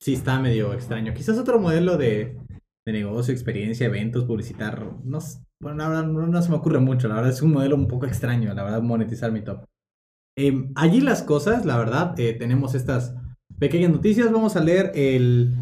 sí 0.00 0.14
está 0.14 0.38
medio 0.40 0.72
extraño. 0.74 1.14
Quizás 1.14 1.38
otro 1.38 1.58
modelo 1.60 1.96
de, 1.96 2.38
de 2.86 2.92
negocio, 2.92 3.32
experiencia, 3.32 3.86
eventos, 3.86 4.24
publicitar. 4.24 4.84
No, 5.04 5.18
bueno, 5.60 5.78
la 5.78 5.88
verdad 5.88 6.06
no, 6.06 6.26
no 6.26 6.42
se 6.42 6.50
me 6.50 6.56
ocurre 6.56 6.78
mucho. 6.80 7.08
La 7.08 7.16
verdad 7.16 7.30
es 7.30 7.42
un 7.42 7.52
modelo 7.52 7.76
un 7.76 7.88
poco 7.88 8.06
extraño, 8.06 8.52
la 8.54 8.62
verdad, 8.62 8.82
monetizar 8.82 9.32
mi 9.32 9.42
top. 9.42 9.64
Em, 10.36 10.72
allí 10.76 11.00
las 11.00 11.22
cosas, 11.22 11.64
la 11.66 11.76
verdad, 11.78 12.14
eh, 12.18 12.32
tenemos 12.34 12.74
estas 12.74 13.14
pequeñas 13.58 13.90
noticias. 13.90 14.30
Vamos 14.30 14.54
a 14.56 14.60
leer 14.60 14.92
el, 14.94 15.52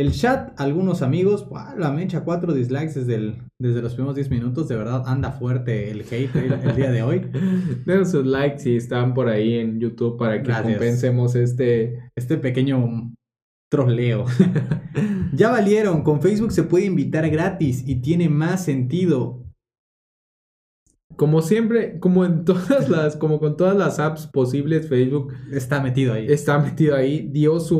el 0.00 0.12
chat. 0.12 0.52
Algunos 0.60 1.02
amigos, 1.02 1.46
¡guau! 1.48 1.78
la 1.78 1.90
mecha, 1.92 2.24
cuatro 2.24 2.52
dislikes 2.52 2.94
desde, 2.94 3.14
el- 3.16 3.42
desde 3.60 3.82
los 3.82 3.94
primeros 3.94 4.14
10 4.16 4.30
minutos. 4.30 4.68
De 4.68 4.76
verdad, 4.76 5.02
anda 5.06 5.32
fuerte 5.32 5.90
el 5.90 6.00
hate 6.02 6.34
el, 6.36 6.52
el 6.52 6.76
día 6.76 6.90
de 6.90 7.02
hoy. 7.02 7.30
Den 7.86 8.06
sus 8.06 8.24
likes 8.26 8.60
si 8.60 8.76
están 8.76 9.14
por 9.14 9.28
ahí 9.28 9.54
en 9.54 9.78
YouTube 9.80 10.16
para 10.18 10.38
que 10.42 10.48
Gracias. 10.48 10.72
compensemos 10.78 11.34
este. 11.34 12.10
Este 12.16 12.36
pequeño 12.38 13.12
troleo. 13.70 14.24
ya 15.32 15.50
valieron, 15.50 16.02
con 16.02 16.20
Facebook 16.20 16.50
se 16.52 16.64
puede 16.64 16.86
invitar 16.86 17.28
gratis 17.30 17.84
y 17.86 17.96
tiene 18.00 18.28
más 18.28 18.64
sentido. 18.64 19.44
Como 21.16 21.42
siempre, 21.42 21.98
como 22.00 22.24
en 22.24 22.44
todas 22.46 22.88
las, 22.88 23.16
como 23.16 23.38
con 23.40 23.56
todas 23.56 23.76
las 23.76 23.98
apps 23.98 24.26
posibles, 24.26 24.88
Facebook 24.88 25.34
Está 25.52 25.80
metido 25.82 26.14
ahí. 26.14 26.26
está 26.28 26.58
metido 26.58 26.96
ahí, 26.96 27.28
dio 27.32 27.60
su. 27.60 27.76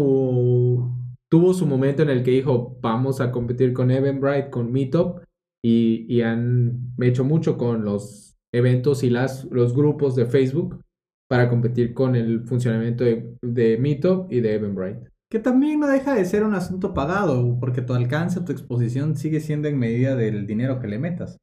Tuvo 1.31 1.55
su 1.55 1.67
momento 1.67 2.03
en 2.03 2.11
el 2.11 2.23
que 2.23 2.33
dijo 2.33 2.77
vamos 2.81 3.21
a 3.21 3.31
competir 3.31 3.73
con 3.73 3.91
Eventbrite, 3.91 4.51
con 4.51 4.73
Meetup, 4.73 5.23
y, 5.65 6.07
y 6.09 6.23
han 6.23 6.95
hecho 7.01 7.25
mucho 7.25 7.57
con 7.57 7.85
los 7.85 8.37
eventos 8.53 9.03
y 9.03 9.11
las, 9.11 9.45
los 9.45 9.75
grupos 9.75 10.17
de 10.17 10.27
Facebook 10.27 10.83
para 11.29 11.49
competir 11.49 11.95
con 11.95 12.17
el 12.17 12.43
funcionamiento 12.45 13.05
de, 13.05 13.37
de 13.43 13.79
Meetup 13.79 14.33
y 14.33 14.41
de 14.41 14.55
Eventbrite. 14.55 15.11
Que 15.31 15.39
también 15.39 15.79
no 15.79 15.87
deja 15.87 16.15
de 16.15 16.25
ser 16.25 16.43
un 16.43 16.55
asunto 16.55 16.93
pagado, 16.93 17.57
porque 17.61 17.83
tu 17.83 17.95
alcance, 17.95 18.41
tu 18.41 18.51
exposición 18.51 19.17
sigue 19.17 19.39
siendo 19.39 19.69
en 19.69 19.79
medida 19.79 20.17
del 20.17 20.45
dinero 20.47 20.81
que 20.81 20.89
le 20.89 20.99
metas. 20.99 21.37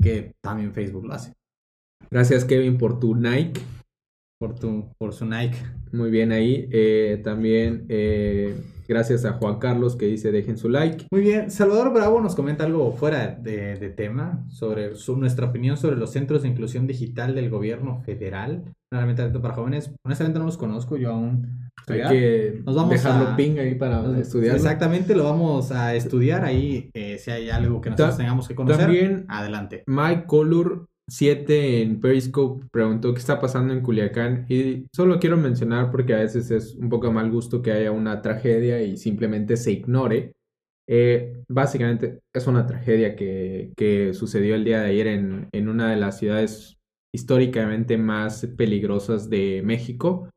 Que 0.00 0.34
también 0.40 0.72
Facebook 0.72 1.06
lo 1.06 1.14
hace. 1.14 1.32
Gracias 2.10 2.44
Kevin 2.44 2.78
por 2.78 3.00
tu 3.00 3.16
Nike. 3.16 3.60
Por, 4.38 4.56
tu, 4.56 4.88
por 4.98 5.12
su 5.12 5.24
Nike. 5.24 5.56
Muy 5.90 6.10
bien 6.10 6.30
ahí. 6.30 6.68
Eh, 6.70 7.20
también 7.24 7.86
eh, 7.88 8.54
Gracias 8.86 9.24
a 9.24 9.32
Juan 9.34 9.58
Carlos 9.58 9.96
que 9.96 10.06
dice 10.06 10.30
dejen 10.32 10.58
su 10.58 10.68
like. 10.68 11.06
Muy 11.10 11.22
bien, 11.22 11.50
Salvador 11.50 11.92
Bravo 11.92 12.20
nos 12.20 12.34
comenta 12.34 12.64
algo 12.64 12.92
fuera 12.92 13.28
de, 13.28 13.76
de 13.76 13.88
tema 13.90 14.44
sobre 14.48 14.94
su, 14.94 15.16
nuestra 15.16 15.46
opinión 15.46 15.76
sobre 15.76 15.96
los 15.96 16.10
centros 16.12 16.42
de 16.42 16.48
inclusión 16.48 16.86
digital 16.86 17.34
del 17.34 17.50
gobierno 17.50 18.02
federal. 18.04 18.62
Realmente 18.92 19.26
para 19.40 19.54
jóvenes. 19.54 19.90
Honestamente 20.04 20.38
no 20.38 20.44
los 20.44 20.56
conozco, 20.56 20.96
yo 20.96 21.10
aún. 21.10 21.68
Hay 21.88 22.02
que 22.08 22.62
Nos 22.64 22.76
vamos 22.76 22.90
dejarlo 22.90 23.28
a- 23.30 23.36
ping 23.36 23.58
ahí 23.58 23.74
para 23.74 24.18
estudiar. 24.18 24.54
Exactamente, 24.56 25.14
lo 25.14 25.24
vamos 25.24 25.70
a 25.72 25.94
estudiar 25.94 26.44
ahí. 26.44 26.90
eh, 26.94 27.18
si 27.18 27.30
hay 27.30 27.50
algo 27.50 27.80
que 27.80 27.90
nosotros 27.90 28.16
Ta- 28.16 28.22
tengamos 28.22 28.48
que 28.48 28.54
conocer, 28.54 28.80
también- 28.84 29.24
adelante. 29.28 29.82
Mike 29.86 30.24
Color 30.26 30.86
7 31.08 31.82
en 31.82 32.00
Periscope 32.00 32.66
preguntó 32.72 33.12
qué 33.12 33.18
está 33.18 33.40
pasando 33.40 33.74
en 33.74 33.82
Culiacán 33.82 34.46
y 34.48 34.86
solo 34.94 35.18
quiero 35.18 35.36
mencionar 35.36 35.90
porque 35.90 36.14
a 36.14 36.18
veces 36.18 36.50
es 36.50 36.74
un 36.76 36.88
poco 36.88 37.12
mal 37.12 37.30
gusto 37.30 37.60
que 37.60 37.72
haya 37.72 37.92
una 37.92 38.22
tragedia 38.22 38.82
y 38.82 38.96
simplemente 38.96 39.56
se 39.56 39.72
ignore. 39.72 40.32
Eh, 40.88 41.42
básicamente 41.48 42.20
es 42.34 42.46
una 42.46 42.66
tragedia 42.66 43.16
que, 43.16 43.72
sucedió 44.14 44.54
el 44.54 44.64
día 44.64 44.80
de 44.80 44.86
ayer 44.88 45.06
en, 45.08 45.48
en 45.52 45.68
una 45.68 45.90
de 45.90 45.96
las 45.96 46.18
ciudades 46.18 46.76
históricamente 47.14 47.96
más 47.96 48.46
peligrosas 48.56 49.30
de 49.30 49.62
México 49.64 50.28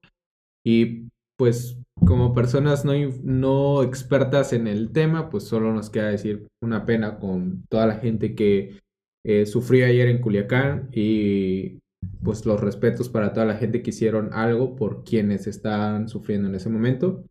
y 0.66 1.08
pues 1.38 1.80
como 2.06 2.34
personas 2.34 2.86
no, 2.86 2.94
no 3.24 3.84
expertas 3.84 4.54
en 4.54 4.68
el 4.68 4.92
tema 4.92 5.30
pues 5.30 5.44
solo 5.44 5.74
nos 5.74 5.90
queda 5.90 6.10
decir 6.10 6.48
una 6.62 6.86
pena 6.86 7.20
con 7.20 7.64
toda 7.70 7.88
la 7.88 7.96
gente 7.96 8.36
que 8.36 8.80
eh, 9.28 9.46
sufrí 9.46 9.84
ayer 9.84 10.08
en 10.08 10.22
Culiacán 10.22 10.88
y 10.94 11.80
pues 12.24 12.46
los 12.46 12.62
respetos 12.62 13.10
para 13.10 13.34
toda 13.34 13.46
la 13.46 13.58
gente 13.58 13.82
que 13.82 13.90
hicieron 13.90 14.30
algo 14.32 14.78
por 14.78 15.04
quienes 15.04 15.48
están 15.48 16.08
sufriendo 16.08 16.48
en 16.48 16.56
ese 16.56 16.70
momento 16.70 17.26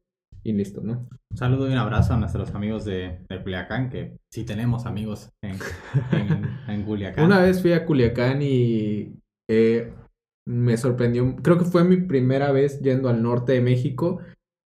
y 0.44 0.52
listo, 0.52 0.82
¿no? 0.82 1.08
Un 1.30 1.36
saludo 1.38 1.70
y 1.70 1.72
un 1.72 1.78
abrazo 1.78 2.12
a 2.12 2.18
nuestros 2.18 2.54
amigos 2.54 2.84
de, 2.84 3.20
de 3.30 3.42
Culiacán, 3.42 3.88
que 3.88 4.18
sí 4.30 4.44
tenemos 4.44 4.84
amigos 4.84 5.30
en, 5.42 5.56
en, 6.12 6.44
en 6.68 6.82
Culiacán. 6.82 7.24
Una 7.24 7.40
vez 7.40 7.62
fui 7.62 7.72
a 7.72 7.86
Culiacán 7.86 8.42
y 8.42 9.14
eh, 9.48 9.90
me 10.46 10.76
sorprendió, 10.76 11.34
creo 11.36 11.56
que 11.56 11.64
fue 11.64 11.82
mi 11.82 11.96
primera 11.96 12.52
vez 12.52 12.78
yendo 12.82 13.08
al 13.08 13.22
norte 13.22 13.52
de 13.52 13.62
México 13.62 14.20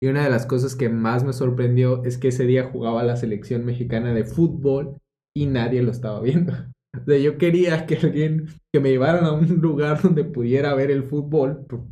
y 0.00 0.06
una 0.06 0.22
de 0.22 0.30
las 0.30 0.46
cosas 0.46 0.76
que 0.76 0.90
más 0.90 1.24
me 1.24 1.32
sorprendió 1.32 2.04
es 2.04 2.18
que 2.18 2.28
ese 2.28 2.46
día 2.46 2.70
jugaba 2.70 3.02
la 3.02 3.16
selección 3.16 3.64
mexicana 3.64 4.14
de 4.14 4.22
fútbol 4.22 4.96
y 5.36 5.46
nadie 5.46 5.82
lo 5.82 5.90
estaba 5.90 6.20
viendo. 6.20 6.54
O 7.02 7.04
sea, 7.04 7.18
yo 7.18 7.38
quería 7.38 7.86
que 7.86 7.96
alguien, 7.96 8.46
que 8.72 8.80
me 8.80 8.90
llevaran 8.90 9.24
a 9.24 9.32
un 9.32 9.46
lugar 9.60 10.00
donde 10.02 10.24
pudiera 10.24 10.74
ver 10.74 10.90
el 10.90 11.02
fútbol, 11.04 11.64
por- 11.68 11.84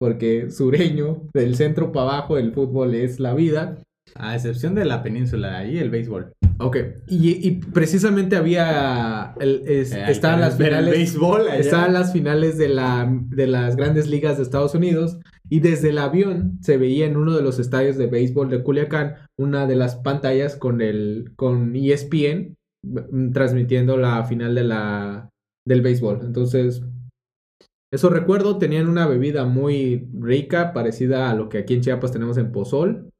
porque 0.00 0.50
sureño, 0.50 1.28
del 1.34 1.56
centro 1.56 1.92
para 1.92 2.10
abajo, 2.10 2.38
el 2.38 2.52
fútbol 2.52 2.94
es 2.94 3.20
la 3.20 3.34
vida. 3.34 3.78
A 4.14 4.34
excepción 4.34 4.74
de 4.74 4.84
la 4.86 5.02
península, 5.02 5.58
ahí 5.58 5.78
el 5.78 5.90
béisbol. 5.90 6.32
Ok, 6.58 6.76
y, 7.06 7.46
y 7.46 7.50
precisamente 7.72 8.36
había, 8.36 9.34
el, 9.40 9.62
es- 9.66 9.92
Eh, 9.92 10.04
estaban 10.08 10.40
las 10.40 10.56
finales, 10.56 10.90
béisbol 10.94 11.48
estaban 11.48 11.92
las 11.92 12.12
finales 12.12 12.58
de, 12.58 12.68
la, 12.68 13.08
de 13.28 13.46
las 13.46 13.76
grandes 13.76 14.08
ligas 14.08 14.36
de 14.36 14.42
Estados 14.42 14.74
Unidos 14.74 15.18
y 15.48 15.60
desde 15.60 15.90
el 15.90 15.98
avión 15.98 16.58
se 16.60 16.76
veía 16.76 17.06
en 17.06 17.16
uno 17.16 17.34
de 17.34 17.42
los 17.42 17.58
estadios 17.58 17.96
de 17.96 18.06
béisbol 18.08 18.50
de 18.50 18.62
Culiacán 18.62 19.14
una 19.38 19.66
de 19.66 19.76
las 19.76 19.96
pantallas 19.96 20.54
con 20.56 20.80
el 20.82 21.32
con 21.36 21.74
ESPN 21.76 22.56
transmitiendo 23.32 23.96
la 23.96 24.24
final 24.24 24.54
de 24.54 24.64
la 24.64 25.28
del 25.66 25.82
béisbol. 25.82 26.20
Entonces, 26.24 26.82
eso 27.92 28.08
recuerdo, 28.08 28.58
tenían 28.58 28.88
una 28.88 29.06
bebida 29.06 29.44
muy 29.46 30.08
rica, 30.14 30.72
parecida 30.72 31.30
a 31.30 31.34
lo 31.34 31.48
que 31.48 31.58
aquí 31.58 31.74
en 31.74 31.80
Chiapas 31.82 32.12
tenemos 32.12 32.38
en 32.38 32.52
Pozol, 32.52 33.10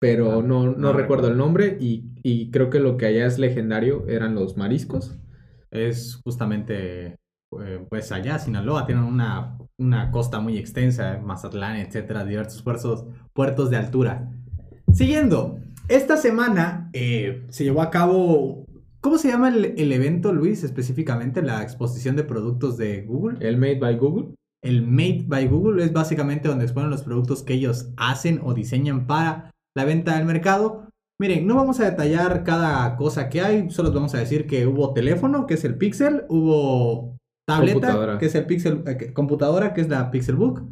pero 0.00 0.40
Ah, 0.40 0.42
no, 0.42 0.66
no, 0.76 0.76
no 0.76 0.92
recuerdo 0.92 1.28
recuerdo. 1.28 1.28
el 1.28 1.36
nombre 1.38 1.76
y, 1.80 2.10
y 2.22 2.50
creo 2.50 2.70
que 2.70 2.80
lo 2.80 2.96
que 2.96 3.06
allá 3.06 3.26
es 3.26 3.38
legendario 3.38 4.06
eran 4.08 4.34
los 4.34 4.56
mariscos. 4.56 5.18
Es 5.70 6.20
justamente, 6.24 7.16
eh, 7.60 7.86
pues 7.88 8.12
allá, 8.12 8.38
Sinaloa, 8.38 8.84
tienen 8.86 9.04
una, 9.04 9.56
una 9.78 10.10
costa 10.10 10.40
muy 10.40 10.58
extensa, 10.58 11.18
Mazatlán, 11.24 11.76
etcétera, 11.76 12.24
diversos 12.24 12.62
puertos, 12.62 13.06
puertos 13.32 13.70
de 13.70 13.76
altura. 13.76 14.30
Siguiendo, 14.92 15.58
esta 15.88 16.16
semana 16.18 16.90
eh, 16.92 17.46
se 17.48 17.64
llevó 17.64 17.80
a 17.80 17.90
cabo, 17.90 18.61
¿cómo 19.02 19.18
se 19.18 19.28
llama 19.28 19.50
el, 19.50 19.74
el 19.76 19.92
evento, 19.92 20.32
Luis, 20.32 20.64
específicamente? 20.64 21.42
La 21.42 21.62
exposición 21.62 22.16
de 22.16 22.24
productos 22.24 22.78
de 22.78 23.02
Google. 23.02 23.36
El 23.46 23.58
Made 23.58 23.78
by 23.78 23.98
Google. 23.98 24.34
El 24.62 24.86
Made 24.86 25.24
by 25.26 25.48
Google 25.48 25.84
es 25.84 25.92
básicamente 25.92 26.48
donde 26.48 26.64
exponen 26.64 26.90
los 26.90 27.02
productos 27.02 27.42
que 27.42 27.54
ellos 27.54 27.90
hacen 27.96 28.40
o 28.42 28.54
diseñan 28.54 29.06
para 29.06 29.50
la 29.76 29.84
venta 29.84 30.16
del 30.16 30.24
mercado. 30.24 30.88
Miren, 31.20 31.46
no 31.46 31.56
vamos 31.56 31.80
a 31.80 31.84
detallar 31.84 32.42
cada 32.44 32.96
cosa 32.96 33.28
que 33.28 33.42
hay, 33.42 33.70
solo 33.70 33.92
vamos 33.92 34.14
a 34.14 34.18
decir 34.18 34.46
que 34.46 34.66
hubo 34.66 34.92
teléfono, 34.92 35.46
que 35.46 35.54
es 35.54 35.64
el 35.64 35.76
Pixel, 35.76 36.24
hubo 36.28 37.16
tableta, 37.46 38.18
que 38.18 38.26
es 38.26 38.34
el 38.34 38.46
Pixel, 38.46 38.82
eh, 38.86 39.12
computadora, 39.12 39.74
que 39.74 39.82
es 39.82 39.88
la 39.88 40.10
Pixelbook. 40.10 40.62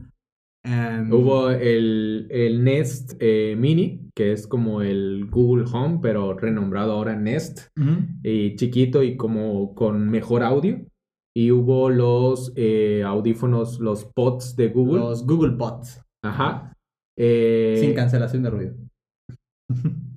Em, 0.65 1.13
Hubo 1.13 1.51
el, 1.51 2.27
el 2.31 2.63
Nest 2.65 3.15
eh, 3.21 3.55
Mini, 3.59 4.09
que 4.15 4.33
es 4.33 4.47
como 4.47 4.83
el 4.83 5.27
Google 5.31 5.65
Home, 5.73 5.99
pero 6.03 6.35
renombrado 6.35 6.93
ahora 6.93 7.17
Nest, 7.17 7.69
ujú, 7.79 8.03
y 8.23 8.57
chiquito 8.57 9.03
y 9.03 9.17
como 9.17 9.75
con 9.75 10.09
mejor 10.09 10.43
audio. 10.43 10.81
Y 11.35 11.53
hubo 11.53 11.91
los 11.91 12.53
eh, 12.57 13.03
audífonos, 13.07 13.79
los 13.79 14.05
pods 14.05 14.57
de 14.57 14.69
Google. 14.69 14.99
los 15.01 15.25
Google 15.27 15.53
Pods, 15.57 16.03
Ajá. 16.23 16.77
Eh, 17.17 17.77
sin 17.81 17.95
cancelación 17.95 18.43
de 18.43 18.51
ruido. 18.51 18.75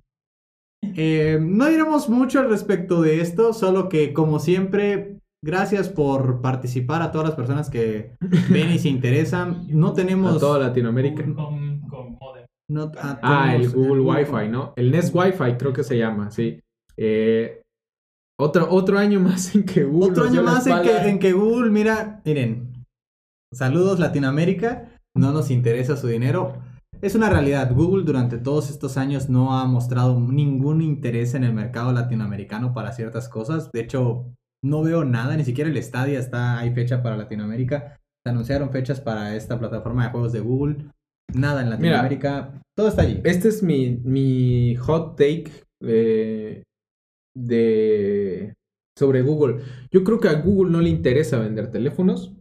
Eh, 0.96 1.40
no 1.42 1.68
diremos 1.70 2.10
mucho 2.10 2.40
al 2.40 2.50
respecto 2.50 3.02
de 3.02 3.22
esto, 3.22 3.54
solo 3.54 3.90
que 3.90 4.14
como 4.14 4.38
siempre, 4.40 5.18
gracias 5.44 5.90
por 5.90 6.42
participar 6.42 7.02
a 7.02 7.12
todas 7.12 7.28
las 7.28 7.36
personas 7.36 7.70
que 7.70 8.16
ven 8.50 8.72
y 8.72 8.80
se 8.80 8.90
interesan. 8.90 9.68
No 9.70 9.94
tenemos... 9.94 10.38
a 10.38 10.40
toda 10.40 10.60
Latinoamérica. 10.60 11.24
Con, 11.26 11.82
con 11.82 12.14
modem. 12.20 12.46
no- 12.70 12.92
ah, 12.98 13.20
Ah, 13.22 13.56
el 13.56 13.70
Google 13.70 14.02
Wi-Fi, 14.02 14.48
¿no? 14.50 14.74
El 14.76 14.92
Nest 14.92 15.14
Wi-Fi 15.14 15.58
creo 15.60 15.74
que 15.74 15.84
se 15.84 15.98
llama, 15.98 16.32
sí. 16.32 16.60
Eh, 16.98 17.62
otro, 18.40 18.68
otro 18.72 18.98
año 18.98 19.20
más 19.20 19.54
en 19.56 19.64
que 19.66 19.84
Google. 19.84 20.12
Otro 20.12 20.24
año 20.26 20.44
más 20.44 20.66
en 20.66 20.82
que, 20.82 20.98
en 21.10 21.20
que 21.20 21.34
Google, 21.34 21.70
mira, 21.72 22.22
miren, 22.26 22.86
saludos 23.54 24.00
Latinoamérica, 24.00 24.90
no 25.16 25.32
nos 25.32 25.52
interesa 25.52 25.98
su 25.98 26.08
dinero. 26.08 26.54
Es 27.02 27.16
una 27.16 27.30
realidad, 27.30 27.74
Google 27.74 28.06
durante 28.06 28.38
todos 28.38 28.70
estos 28.70 28.96
años 28.98 29.30
no 29.30 29.58
ha 29.60 29.66
mostrado 29.66 30.18
ningún 30.20 30.82
interés 30.82 31.34
en 31.34 31.44
el 31.44 31.54
mercado 31.54 31.92
latinoamericano 31.92 32.74
para 32.74 32.94
ciertas 32.94 33.28
cosas. 33.28 33.70
De 33.74 33.82
hecho, 33.82 34.26
no 34.63 34.82
veo 34.84 35.03
nada, 35.05 35.36
ni 35.38 35.43
siquiera 35.43 35.70
el 35.70 35.82
Stadia 35.84 36.20
está, 36.20 36.60
hay 36.60 36.74
fecha 36.74 37.03
para 37.03 37.17
Latinoamérica. 37.17 38.00
Se 38.25 38.32
anunciaron 38.32 38.72
fechas 38.72 39.01
para 39.01 39.36
esta 39.36 39.60
plataforma 39.60 40.05
de 40.05 40.12
juegos 40.12 40.32
de 40.32 40.39
Google. 40.39 40.86
Nada 41.34 41.62
en 41.62 41.70
Latinoamérica, 41.70 42.62
todo 42.77 42.88
está 42.88 43.01
allí. 43.01 43.22
Este 43.24 43.50
es 43.50 43.62
mi, 43.63 43.98
mi 44.03 44.75
hot 44.75 45.17
take 45.17 45.51
eh, 45.84 46.63
de 47.36 48.53
sobre 48.98 49.22
Google. 49.22 49.63
Yo 49.91 50.03
creo 50.03 50.20
que 50.20 50.29
a 50.29 50.41
Google 50.41 50.72
no 50.72 50.79
le 50.82 50.89
interesa 50.89 51.39
vender 51.39 51.72
teléfonos. 51.72 52.34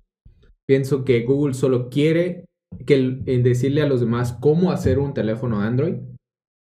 Pienso 0.69 1.05
que 1.05 1.25
Google 1.25 1.55
solo 1.55 1.89
quiere 1.89 2.45
que 2.87 2.95
el- 2.95 3.25
decirle 3.43 3.83
a 3.83 3.87
los 3.87 4.01
demás 4.01 4.35
cómo 4.35 4.71
hacer 4.71 4.99
un 4.99 5.15
teléfono 5.15 5.61
Android. 5.61 5.97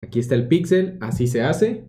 Aquí 0.03 0.19
está 0.19 0.35
el 0.35 0.47
Pixel, 0.47 0.97
así 1.01 1.27
se 1.27 1.41
hace. 1.41 1.87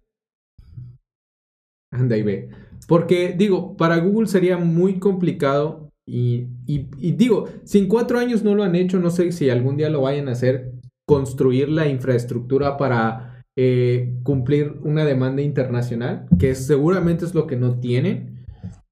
Anda 1.92 2.16
y 2.16 2.22
ve. 2.22 2.50
Porque 2.86 3.34
digo, 3.36 3.76
para 3.76 3.98
Google 3.98 4.28
sería 4.28 4.56
muy 4.58 4.98
complicado 4.98 5.90
y, 6.06 6.46
y- 6.66 6.86
y 6.98 7.12
digo, 7.12 7.46
si 7.64 7.78
en 7.78 7.88
cuatro 7.88 8.18
años 8.18 8.42
no 8.42 8.54
lo 8.54 8.62
han 8.62 8.74
hecho, 8.74 8.98
no 8.98 9.10
sé 9.10 9.30
si 9.32 9.50
algún 9.50 9.76
día 9.76 9.90
lo 9.90 10.02
vayan 10.02 10.28
a 10.28 10.32
hacer, 10.32 10.72
construir 11.06 11.68
la 11.68 11.88
infraestructura 11.88 12.76
para 12.76 13.44
eh, 13.56 14.14
cumplir 14.22 14.76
una 14.84 15.04
demanda 15.04 15.42
internacional, 15.42 16.26
que 16.38 16.54
seguramente 16.54 17.24
es 17.24 17.34
lo 17.34 17.46
que 17.46 17.56
no 17.56 17.78
tienen. 17.80 18.36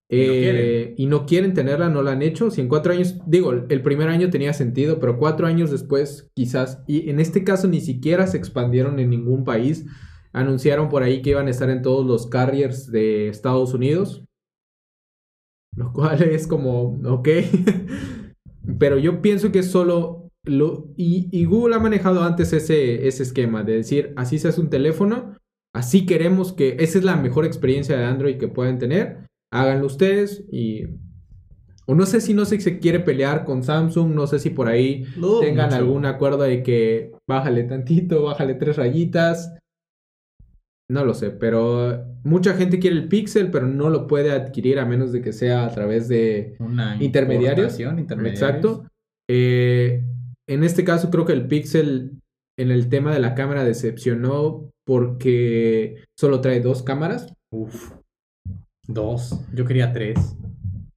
Y 0.09 0.17
no 0.17 0.33
Eh, 0.33 0.95
y 0.99 1.07
no 1.07 1.27
quieren 1.27 1.53
tenerla, 1.55 1.89
no 1.89 2.03
la 2.03 2.13
han 2.13 2.23
hecho. 2.23 2.51
Si 2.51 2.61
en 2.61 2.69
cuatro 2.69 2.93
años, 2.93 3.19
digo, 3.27 3.53
el 3.53 3.83
primer 3.83 4.09
año 4.09 4.31
tenía 4.31 4.53
sentido, 4.53 5.01
pero 5.01 5.19
cuatro 5.19 5.47
años 5.47 5.71
después, 5.71 6.31
quizás, 6.35 6.83
y 6.87 7.11
en 7.11 7.19
este 7.19 7.43
caso 7.45 7.67
ni 7.69 7.81
siquiera 7.81 8.27
se 8.27 8.37
expandieron 8.37 8.99
en 9.01 9.11
ningún 9.11 9.45
país. 9.45 9.85
Anunciaron 10.37 10.91
por 10.91 11.03
ahí 11.03 11.23
que 11.23 11.31
iban 11.31 11.47
a 11.47 11.51
estar 11.51 11.71
en 11.71 11.81
todos 11.81 12.05
los 12.05 12.27
carriers 12.27 12.93
de 12.93 13.29
Estados 13.29 13.73
Unidos. 13.73 14.23
Lo 15.75 15.95
cual 15.95 16.23
es 16.25 16.47
como, 16.47 17.01
ok. 17.07 17.29
Pero 18.79 18.99
yo 18.99 19.23
pienso 19.23 19.51
que 19.51 19.63
solo 19.63 20.29
lo... 20.45 20.89
Y, 20.95 21.31
y 21.33 21.47
Google 21.47 21.77
ha 21.77 21.79
manejado 21.79 22.23
antes 22.23 22.53
ese, 22.53 23.09
ese 23.09 23.23
esquema 23.23 23.65
de 23.65 23.77
decir, 23.77 24.13
así 24.17 24.39
se 24.39 24.49
hace 24.49 24.61
un 24.61 24.69
teléfono, 24.69 25.39
así 25.75 26.05
queremos 26.05 26.53
que... 26.53 26.77
Esa 26.81 26.99
es 26.99 27.05
la 27.05 27.17
mejor 27.17 27.47
experiencia 27.47 27.97
de 27.97 28.05
Android 28.05 28.37
que 28.37 28.49
pueden 28.49 28.79
tener. 28.79 29.27
Háganlo 29.51 29.87
ustedes 29.87 30.45
y... 30.53 30.85
o 31.87 31.95
no 31.95 32.05
sé 32.05 32.21
si 32.21 32.35
no 32.35 32.45
sé 32.45 32.57
si 32.57 32.63
se 32.65 32.79
quiere 32.79 33.01
pelear 33.01 33.47
con 33.47 33.63
Samsung, 33.63 34.15
no 34.15 34.27
sé 34.27 34.39
si 34.39 34.51
por 34.51 34.69
ahí 34.69 35.05
tengan 35.41 35.71
mucho. 35.71 35.77
algún 35.77 36.05
acuerdo 36.05 36.43
de 36.43 36.63
que 36.63 37.13
bájale 37.27 37.65
tantito, 37.65 38.25
bájale 38.25 38.53
tres 38.53 38.77
rayitas. 38.77 39.57
No 40.89 41.05
lo 41.05 41.15
sé, 41.15 41.31
pero 41.31 42.05
mucha 42.23 42.55
gente 42.55 42.79
quiere 42.79 42.97
el 42.97 43.09
Pixel, 43.09 43.51
pero 43.51 43.67
no 43.67 43.91
lo 43.91 44.07
puede 44.07 44.31
adquirir 44.31 44.79
a 44.79 44.85
menos 44.85 45.13
de 45.13 45.21
que 45.21 45.33
sea 45.33 45.65
a 45.65 45.71
través 45.71 46.09
de 46.09 46.57
Una 46.61 46.97
intermediarios. 47.01 47.79
Exacto. 47.81 48.87
Eh, 49.29 50.05
en 50.49 50.63
este 50.63 50.85
caso 50.85 51.11
creo 51.11 51.25
que 51.25 51.33
el 51.33 51.49
Pixel 51.49 52.21
en 52.59 52.71
el 52.71 52.89
tema 52.89 53.13
de 53.13 53.21
la 53.21 53.35
cámara 53.35 53.65
decepcionó 53.65 54.71
porque 54.87 56.05
solo 56.17 56.41
trae 56.41 56.61
dos 56.61 56.83
cámaras. 56.83 57.35
Uf. 57.53 57.93
Dos. 58.87 59.41
Yo 59.53 59.65
quería 59.65 59.93
tres. 59.93 60.37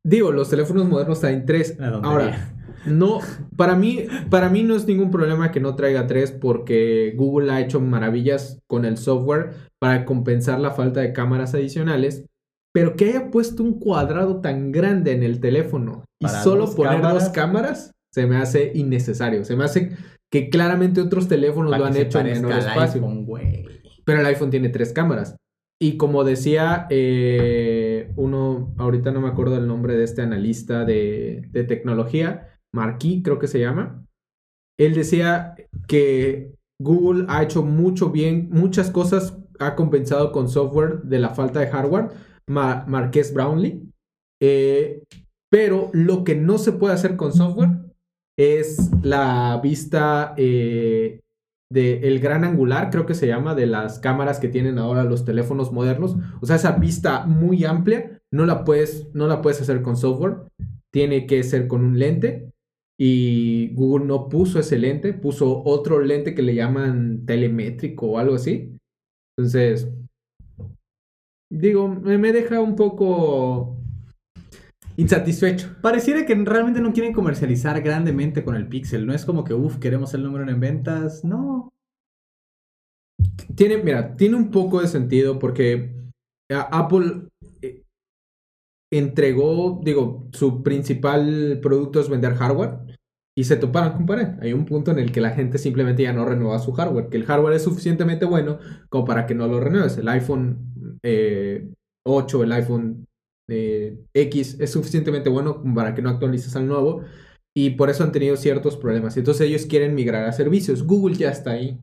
Digo, 0.05 0.31
los 0.31 0.50
teléfonos 0.50 0.88
modernos 0.88 1.19
traen 1.19 1.46
tres. 1.46 1.77
Ahora, 1.79 2.53
no, 2.86 3.19
para 3.55 3.75
mí, 3.75 4.05
para 4.29 4.50
mí 4.50 4.63
no 4.63 4.75
es 4.75 4.88
ningún 4.88 5.12
problema 5.12 5.51
que 5.51 5.59
no 5.59 5.75
traiga 5.75 6.07
tres 6.07 6.31
porque 6.31 7.13
Google 7.15 7.51
ha 7.51 7.62
hecho 7.62 7.79
maravillas 7.81 8.59
con 8.67 8.86
el 8.86 8.98
software 8.98 9.51
para 9.79 10.05
compensar 10.05 10.59
la 10.59 10.71
falta 10.71 11.01
de 11.01 11.13
cámaras 11.13 11.53
adicionales. 11.53 12.25
Pero 12.71 12.95
que 12.95 13.05
haya 13.05 13.31
puesto 13.31 13.63
un 13.63 13.79
cuadrado 13.79 14.41
tan 14.41 14.71
grande 14.71 15.12
en 15.13 15.24
el 15.24 15.39
teléfono 15.39 16.05
y 16.21 16.25
Para 16.27 16.43
solo 16.43 16.65
dos 16.67 16.75
poner 16.75 17.01
cámaras. 17.01 17.24
dos 17.24 17.33
cámaras, 17.33 17.91
se 18.13 18.27
me 18.27 18.38
hace 18.38 18.71
innecesario. 18.75 19.43
Se 19.43 19.55
me 19.55 19.63
hace 19.63 19.91
que 20.31 20.50
claramente 20.50 21.01
otros 21.01 21.27
teléfonos 21.27 21.71
Para 21.71 21.79
lo 21.79 21.86
han 21.88 21.98
hecho 21.98 22.19
en 22.19 22.27
menor 22.27 22.51
espacio. 22.59 23.01
iPhone. 23.01 23.25
Pero 24.05 24.19
el 24.19 24.25
iPhone 24.27 24.51
tiene 24.51 24.69
tres 24.69 24.93
cámaras. 24.93 25.36
Y 25.81 25.98
como 25.98 26.24
decía 26.24 26.86
eh, 26.91 28.12
uno, 28.17 28.74
ahorita 28.77 29.12
no 29.12 29.21
me 29.21 29.29
acuerdo 29.29 29.57
el 29.57 29.65
nombre 29.65 29.95
de 29.98 30.03
este 30.03 30.21
analista 30.21 30.86
de, 30.86 31.48
de 31.51 31.63
tecnología, 31.63 32.50
Marquis 32.73 33.21
creo 33.23 33.39
que 33.39 33.47
se 33.47 33.59
llama. 33.59 34.05
Él 34.79 34.93
decía 34.93 35.55
que 35.88 36.53
Google 36.81 37.25
ha 37.27 37.43
hecho 37.43 37.63
mucho 37.63 38.09
bien, 38.11 38.49
muchas 38.51 38.89
cosas 38.91 39.38
ha 39.59 39.75
compensado 39.75 40.31
con 40.31 40.47
software 40.47 41.01
de 41.03 41.19
la 41.19 41.29
falta 41.31 41.59
de 41.59 41.67
hardware. 41.67 42.09
Ma- 42.49 42.85
Marqués 42.88 43.33
Brownlee. 43.33 43.83
Eh, 44.41 45.03
pero 45.51 45.89
lo 45.93 46.23
que 46.23 46.35
no 46.35 46.57
se 46.57 46.71
puede 46.71 46.93
hacer 46.93 47.17
con 47.17 47.33
software 47.33 47.69
es 48.38 48.89
la 49.03 49.59
vista 49.61 50.33
eh, 50.38 51.19
de 51.71 52.07
el 52.07 52.19
gran 52.19 52.45
angular, 52.45 52.89
creo 52.89 53.05
que 53.05 53.13
se 53.15 53.27
llama, 53.27 53.53
de 53.53 53.67
las 53.67 53.99
cámaras 53.99 54.39
que 54.39 54.47
tienen 54.47 54.79
ahora 54.79 55.03
los 55.03 55.25
teléfonos 55.25 55.73
modernos. 55.73 56.15
O 56.41 56.45
sea, 56.45 56.55
esa 56.55 56.71
vista 56.73 57.25
muy 57.25 57.65
amplia 57.65 58.21
no 58.31 58.45
la 58.45 58.63
puedes, 58.63 59.07
no 59.13 59.27
la 59.27 59.41
puedes 59.41 59.59
hacer 59.61 59.81
con 59.81 59.97
software. 59.97 60.38
Tiene 60.93 61.27
que 61.27 61.43
ser 61.43 61.67
con 61.67 61.83
un 61.83 61.99
lente. 61.99 62.49
Y 63.01 63.74
Google 63.75 64.06
no 64.06 64.27
puso 64.27 64.60
ese 64.60 64.77
lente, 64.77 65.13
puso 65.13 65.63
otro 65.63 66.01
lente 66.01 66.36
que 66.36 66.41
le 66.41 66.53
llaman 66.53 67.25
telemétrico 67.25 68.08
o 68.08 68.18
algo 68.18 68.36
así. 68.36 68.77
Entonces, 69.38 69.88
digo, 71.50 71.88
me 71.88 72.34
deja 72.34 72.60
un 72.60 72.75
poco 72.75 73.77
insatisfecho. 74.98 75.77
Pareciera 75.82 76.25
que 76.25 76.36
realmente 76.36 76.82
no 76.82 76.91
quieren 76.91 77.13
comercializar 77.13 77.82
grandemente 77.82 78.44
con 78.44 78.56
el 78.56 78.68
Pixel. 78.68 79.08
No 79.08 79.13
es 79.13 79.24
como 79.24 79.46
que, 79.46 79.53
uff, 79.53 79.77
queremos 79.77 80.13
el 80.13 80.24
número 80.24 80.50
en 80.50 80.60
ventas. 80.60 81.24
No. 81.24 81.70
Tiene, 83.56 83.77
mira, 83.77 84.18
tiene 84.18 84.36
un 84.36 84.51
poco 84.51 84.82
de 84.82 84.89
sentido 84.89 85.39
porque 85.39 85.94
Apple 86.51 87.29
eh, 87.62 87.84
entregó, 88.91 89.79
digo, 89.82 90.27
su 90.34 90.63
principal 90.63 91.60
producto 91.62 92.01
es 92.01 92.10
vender 92.10 92.34
hardware 92.34 92.88
y 93.39 93.46
se 93.46 93.55
toparon 93.55 93.93
con 93.93 94.05
pared. 94.05 94.31
Hay 94.41 94.51
un 94.51 94.65
punto 94.65 94.91
en 94.91 95.00
el 95.00 95.13
que 95.13 95.22
la 95.22 95.29
gente 95.29 95.58
simplemente 95.58 96.03
ya 96.03 96.12
no 96.12 96.25
renueva 96.25 96.60
su 96.60 96.74
hardware, 96.74 97.07
que 97.07 97.16
el 97.16 97.24
hardware 97.24 97.53
es 97.53 97.63
suficientemente 97.63 98.25
bueno 98.25 98.59
como 98.90 99.05
para 99.05 99.25
que 99.25 99.33
no 99.33 99.48
lo 99.48 99.61
renueves. 99.61 99.98
El 99.98 100.09
iPhone 100.09 101.00
eh, 101.03 101.66
8, 102.05 102.44
el 102.44 102.51
iPhone 102.51 103.07
eh, 103.48 103.98
X 104.13 104.57
es 104.59 104.72
suficientemente 104.72 105.29
bueno 105.29 105.61
como 105.61 105.74
para 105.74 105.96
que 105.96 106.01
no 106.01 106.09
actualices 106.09 106.53
al 106.57 106.68
nuevo 106.68 107.05
y 107.55 107.70
por 107.70 107.90
eso 107.90 108.03
han 108.03 108.11
tenido 108.11 108.35
ciertos 108.35 108.75
problemas. 108.75 109.16
Entonces 109.16 109.48
ellos 109.48 109.66
quieren 109.68 109.96
migrar 109.96 110.25
a 110.25 110.33
servicios. 110.33 110.83
Google 110.83 111.16
ya 111.16 111.29
está 111.29 111.51
ahí. 111.51 111.79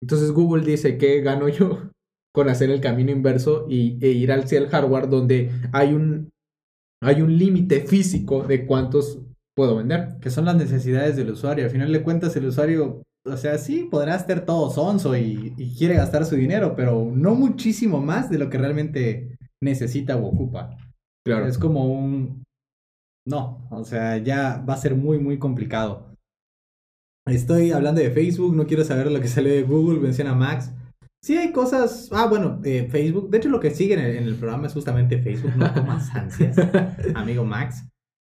Entonces 0.00 0.30
Google 0.30 0.64
dice 0.64 0.96
que 0.96 1.22
gano 1.22 1.48
yo 1.48 1.90
con 2.32 2.48
hacer 2.48 2.70
el 2.70 2.80
camino 2.80 3.10
inverso 3.10 3.66
y, 3.68 3.98
e 4.00 4.10
ir 4.10 4.30
hacia 4.30 4.58
el 4.58 4.68
hardware 4.68 5.08
donde 5.08 5.50
hay 5.72 5.92
un, 5.92 6.30
hay 7.02 7.20
un 7.20 7.36
límite 7.36 7.80
físico 7.80 8.44
de 8.44 8.64
cuántos 8.64 9.18
puedo 9.54 9.76
vender. 9.76 10.16
Que 10.20 10.30
son 10.30 10.44
las 10.44 10.56
necesidades 10.56 11.16
del 11.16 11.30
usuario. 11.30 11.64
Al 11.64 11.70
final 11.70 11.92
de 11.92 12.02
cuentas, 12.02 12.36
el 12.36 12.46
usuario, 12.46 13.02
o 13.24 13.36
sea, 13.36 13.58
sí, 13.58 13.88
podrá 13.90 14.16
estar 14.16 14.44
todo 14.44 14.70
sonso 14.70 15.16
y, 15.16 15.54
y 15.56 15.76
quiere 15.76 15.94
gastar 15.94 16.24
su 16.24 16.36
dinero, 16.36 16.74
pero 16.76 17.10
no 17.14 17.34
muchísimo 17.34 18.00
más 18.00 18.30
de 18.30 18.38
lo 18.38 18.50
que 18.50 18.58
realmente 18.58 19.38
necesita 19.62 20.16
o 20.16 20.26
ocupa. 20.26 20.76
Claro. 21.24 21.46
Es 21.46 21.58
como 21.58 21.86
un... 21.86 22.44
No, 23.26 23.66
o 23.70 23.84
sea, 23.84 24.18
ya 24.18 24.62
va 24.68 24.74
a 24.74 24.78
ser 24.78 24.94
muy, 24.94 25.18
muy 25.18 25.38
complicado. 25.38 26.14
Estoy 27.26 27.72
hablando 27.72 28.02
de 28.02 28.10
Facebook, 28.10 28.54
no 28.54 28.66
quiero 28.66 28.84
saber 28.84 29.10
lo 29.10 29.20
que 29.20 29.28
sale 29.28 29.48
de 29.48 29.62
Google, 29.62 30.00
menciona 30.00 30.34
Max. 30.34 30.72
Sí 31.22 31.38
hay 31.38 31.52
cosas... 31.52 32.10
Ah, 32.12 32.26
bueno, 32.26 32.60
eh, 32.64 32.86
Facebook. 32.90 33.30
De 33.30 33.38
hecho, 33.38 33.48
lo 33.48 33.60
que 33.60 33.70
sigue 33.70 33.94
en 33.94 34.00
el, 34.00 34.16
en 34.16 34.24
el 34.24 34.34
programa 34.34 34.66
es 34.66 34.74
justamente 34.74 35.22
Facebook, 35.22 35.56
no 35.56 35.72
comas 35.72 36.14
ansias, 36.14 36.54
amigo 37.14 37.44
Max. 37.44 37.86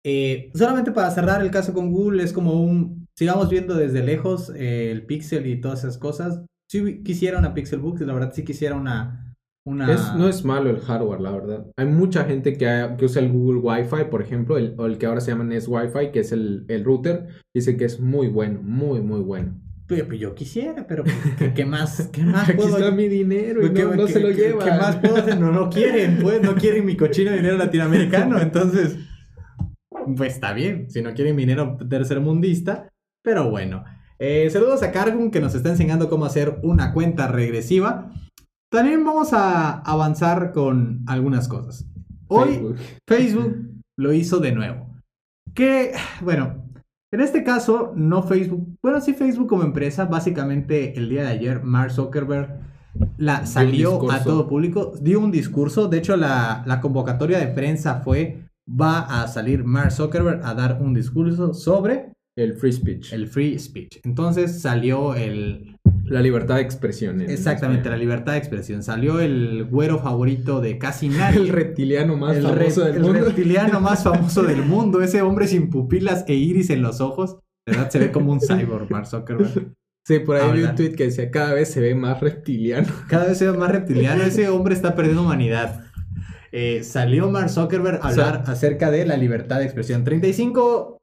Eh, 0.09 0.51
solamente 0.55 0.93
para 0.93 1.11
cerrar 1.11 1.43
el 1.43 1.51
caso 1.51 1.73
con 1.75 1.91
Google, 1.91 2.23
es 2.23 2.33
como 2.33 2.63
un... 2.63 3.07
Sigamos 3.19 3.49
viendo 3.51 3.75
desde 3.75 4.05
lejos 4.05 4.53
eh, 4.55 4.93
el 4.93 5.05
Pixel 5.05 5.47
y 5.47 5.61
todas 5.61 5.81
esas 5.81 5.99
cosas. 5.99 6.43
Sí 6.71 7.03
quisiera 7.03 7.39
una 7.41 7.55
Pixelbook, 7.55 8.01
la 8.03 8.13
verdad 8.15 8.33
sí 8.33 8.45
quisiera 8.45 8.77
una... 8.77 9.35
una... 9.67 9.93
Es- 9.93 10.15
no 10.17 10.29
es 10.29 10.45
malo 10.45 10.71
el 10.71 10.79
hardware, 10.79 11.21
la 11.21 11.33
verdad. 11.33 11.67
Hay 11.77 11.87
mucha 11.87 12.25
gente 12.25 12.57
que, 12.57 12.69
ha- 12.69 12.97
que 12.97 13.07
usa 13.07 13.21
el 13.21 13.33
Google 13.33 13.59
Wi-Fi, 13.61 14.05
por 14.11 14.23
ejemplo, 14.23 14.59
el, 14.59 14.75
o 14.79 14.87
el 14.87 14.97
que 14.99 15.07
ahora 15.07 15.21
se 15.21 15.33
llama 15.33 15.43
Nest 15.45 15.67
Wi-Fi, 15.69 16.13
que 16.13 16.21
es 16.21 16.31
el, 16.31 16.65
el 16.69 16.85
router. 16.85 17.27
Dice 17.53 17.77
que 17.77 17.87
es 17.87 17.99
muy 17.99 18.29
bueno, 18.29 18.61
muy, 18.63 19.01
muy 19.01 19.21
bueno. 19.23 19.61
Pero 19.89 20.13
yo 20.15 20.35
quisiera, 20.37 20.87
pero 20.87 21.03
pues, 21.05 21.17
¿qué, 21.39 21.53
qué 21.55 21.65
más? 21.65 22.09
¿Qué 22.13 22.23
más 22.23 22.49
Aquí 22.49 22.57
puedo 22.59 22.77
está 22.77 22.91
mi 22.93 23.09
dinero 23.09 23.65
y 23.67 23.73
¿Qué- 23.73 23.83
no, 23.85 23.95
no 23.97 24.07
qué- 24.07 24.13
se 24.13 24.21
lo 24.21 24.29
qué- 24.29 24.35
lleva. 24.35 24.65
¿Qué 24.65 24.71
más 24.71 24.97
puedo 24.97 25.17
hacer? 25.17 25.41
No 25.41 25.51
lo 25.51 25.69
quieren, 25.71 26.19
pues, 26.23 26.43
no 26.43 26.55
quieren 26.55 26.85
mi 26.85 26.97
cochino 26.97 27.33
dinero 27.33 27.57
latinoamericano, 27.57 28.41
entonces, 28.41 28.97
pues 30.15 30.35
está 30.35 30.53
bien, 30.53 30.91
si 30.91 31.03
no 31.03 31.15
quieren 31.15 31.37
dinero 31.37 31.77
tercermundista, 31.89 32.93
pero 33.23 33.51
bueno. 33.51 33.85
Eh, 34.19 34.49
saludos 34.51 34.83
a 34.83 34.93
Cargun 34.93 35.31
que 35.31 35.41
nos 35.41 35.55
está 35.55 35.71
enseñando 35.71 36.09
cómo 36.09 36.25
hacer 36.25 36.59
una 36.63 36.93
cuenta 36.93 37.29
regresiva. 37.29 38.11
También 38.71 39.05
vamos 39.05 39.33
a 39.33 39.81
avanzar 39.81 40.53
con 40.53 41.03
algunas 41.07 41.49
cosas. 41.49 41.87
Hoy 42.29 42.49
Facebook. 42.49 42.77
Facebook 43.07 43.57
lo 43.99 44.13
hizo 44.13 44.39
de 44.39 44.53
nuevo. 44.53 44.87
Que, 45.55 45.93
bueno, 46.23 46.67
en 47.13 47.21
este 47.21 47.45
caso, 47.45 47.93
no 47.95 48.23
Facebook. 48.23 48.77
Bueno, 48.83 49.01
sí, 49.01 49.15
Facebook 49.15 49.49
como 49.49 49.63
empresa. 49.63 50.07
Básicamente, 50.07 50.97
el 50.99 51.09
día 51.09 51.23
de 51.23 51.29
ayer, 51.29 51.63
Mark 51.63 51.93
Zuckerberg 51.93 52.61
la, 53.19 53.47
salió 53.47 54.11
a 54.11 54.23
todo 54.23 54.49
público, 54.49 54.93
dio 55.01 55.21
un 55.21 55.31
discurso. 55.31 55.89
De 55.89 55.99
hecho, 55.99 56.17
la, 56.17 56.63
la 56.67 56.81
convocatoria 56.81 57.39
de 57.39 57.49
prensa 57.49 58.01
fue: 58.01 58.46
va 58.69 59.23
a 59.23 59.29
salir 59.29 59.65
Mark 59.65 59.93
Zuckerberg 59.93 60.41
a 60.45 60.55
dar 60.55 60.79
un 60.81 60.95
discurso 60.95 61.55
sobre 61.55 62.13
El 62.37 62.55
free 62.55 62.73
speech. 62.73 63.13
el 63.13 63.29
free 63.29 63.59
speech. 63.59 64.01
Entonces 64.05 64.61
salió 64.61 65.15
el. 65.15 65.73
La 66.09 66.21
libertad 66.23 66.57
de 66.57 66.61
expresión. 66.63 67.21
en 67.21 67.31
Exactamente, 67.31 67.89
la 67.89 67.97
español. 67.97 68.01
libertad 68.01 68.33
de 68.35 68.39
expresión. 68.39 68.83
Salió 68.85 69.19
el 69.19 69.65
güero 69.65 69.99
favorito 69.99 70.61
de 70.61 70.79
casi 70.79 71.09
nadie. 71.09 71.41
El 71.41 71.49
reptiliano 71.49 72.17
más 72.17 72.37
el 72.37 72.45
famoso 72.45 72.81
re- 72.85 72.87
del 72.93 72.97
el 72.99 73.03
mundo. 73.03 73.25
reptiliano 73.25 73.81
más 73.81 74.05
famoso 74.05 74.43
del 74.45 74.63
mundo, 74.63 75.03
ese 75.03 75.23
hombre 75.23 75.49
sin 75.49 75.69
pupilas 75.69 76.25
e 76.29 76.35
iris 76.35 76.71
en 76.71 76.83
los 76.83 77.01
ojos. 77.01 77.39
De 77.67 77.73
verdad 77.73 77.91
se 77.91 77.99
ve 77.99 78.13
como 78.13 78.31
un 78.31 78.39
cyborg, 78.41 78.89
Mark 78.89 79.07
Zuckerberg. 79.09 79.73
Sí, 80.07 80.21
por 80.21 80.37
ahí 80.37 80.53
vi 80.53 80.63
un 80.63 80.77
tweet 80.77 80.93
que 80.93 81.05
decía, 81.07 81.29
cada 81.33 81.53
vez 81.55 81.73
se 81.73 81.81
ve 81.81 81.97
más 81.97 82.21
reptiliano. 82.21 82.87
Cada 83.09 83.27
vez 83.27 83.39
se 83.39 83.51
ve 83.51 83.59
más 83.59 83.73
reptiliano, 83.73 84.23
ese 84.23 84.49
hombre 84.49 84.75
está 84.75 84.95
perdiendo 84.95 85.23
humanidad. 85.23 85.86
Eh, 86.59 86.83
salió 86.85 87.31
Mark 87.31 87.51
Zuckerberg 87.51 88.01
a 88.03 88.09
O 88.09 88.13
sea- 88.13 88.29
hablar 88.29 88.45
acerca 88.47 88.91
de 88.91 89.05
la 89.05 89.19
libertad 89.19 89.59
de 89.59 89.65
expresión. 89.67 90.05
35, 90.05 90.97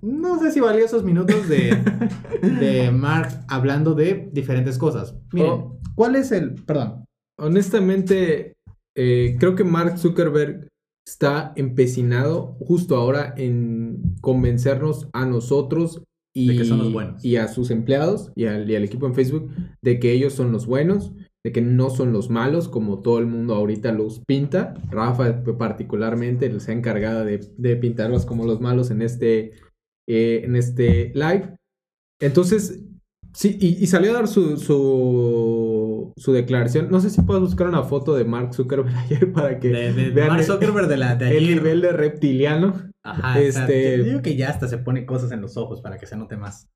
no 0.00 0.38
sé 0.38 0.50
si 0.50 0.60
valiosos 0.60 1.04
minutos 1.04 1.46
de, 1.46 1.76
de 2.60 2.90
Mark 2.90 3.44
hablando 3.48 3.94
de 3.94 4.30
diferentes 4.32 4.78
cosas. 4.78 5.14
Miren, 5.32 5.50
Oh. 5.50 5.78
¿cuál 5.94 6.16
es 6.16 6.32
el... 6.32 6.54
Perdón. 6.54 7.04
Honestamente, 7.38 8.54
eh, 8.96 9.36
creo 9.38 9.54
que 9.54 9.64
Mark 9.64 9.98
Zuckerberg 9.98 10.68
está 11.06 11.52
empecinado 11.56 12.56
justo 12.60 12.96
ahora 12.96 13.34
en 13.36 14.16
convencernos 14.22 15.08
a 15.12 15.26
nosotros 15.26 16.02
y, 16.34 16.48
De 16.48 16.56
que 16.58 16.64
son 16.64 16.78
los 16.78 16.92
buenos. 16.92 17.24
y 17.24 17.36
a 17.36 17.48
sus 17.48 17.70
empleados 17.70 18.32
y 18.36 18.46
al, 18.46 18.70
y 18.70 18.76
al 18.76 18.84
equipo 18.84 19.06
en 19.06 19.14
Facebook 19.14 19.50
de 19.82 19.98
que 19.98 20.12
ellos 20.12 20.32
son 20.34 20.52
los 20.52 20.66
buenos 20.66 21.12
de 21.44 21.52
que 21.52 21.60
no 21.60 21.90
son 21.90 22.12
los 22.12 22.30
malos 22.30 22.68
como 22.68 23.00
todo 23.00 23.18
el 23.18 23.26
mundo 23.26 23.54
ahorita 23.54 23.92
los 23.92 24.20
pinta. 24.26 24.74
Rafa 24.90 25.42
particularmente 25.58 26.58
se 26.60 26.72
ha 26.72 26.74
encargado 26.74 27.24
de, 27.24 27.76
pintarlos 27.76 28.26
como 28.26 28.44
los 28.44 28.60
malos 28.60 28.90
en 28.90 29.02
este, 29.02 29.52
eh, 30.08 30.42
en 30.44 30.56
este 30.56 31.12
live. 31.14 31.56
Entonces, 32.20 32.82
sí, 33.32 33.56
y, 33.60 33.86
salió 33.86 34.10
a 34.10 34.14
dar 34.14 34.28
su, 34.28 34.56
su, 36.16 36.32
declaración. 36.32 36.90
No 36.90 37.00
sé 37.00 37.10
si 37.10 37.22
puedes 37.22 37.42
buscar 37.42 37.68
una 37.68 37.84
foto 37.84 38.16
de 38.16 38.24
Mark 38.24 38.54
Zuckerberg 38.54 38.96
ayer 38.96 39.32
para 39.32 39.60
que 39.60 39.68
de, 39.68 40.10
vean 40.10 40.28
Mark 40.28 40.44
Zuckerberg 40.44 40.88
de 40.88 40.96
la, 40.96 41.12
el 41.12 41.46
nivel 41.46 41.80
de 41.80 41.92
reptiliano. 41.92 42.90
Ajá, 43.04 43.40
este, 43.40 44.02
digo 44.02 44.20
que 44.20 44.36
ya 44.36 44.50
hasta 44.50 44.66
se 44.68 44.78
pone 44.78 45.06
cosas 45.06 45.30
en 45.32 45.40
los 45.40 45.56
ojos 45.56 45.80
para 45.80 45.98
que 45.98 46.06
se 46.06 46.16
note 46.16 46.36
más. 46.36 46.68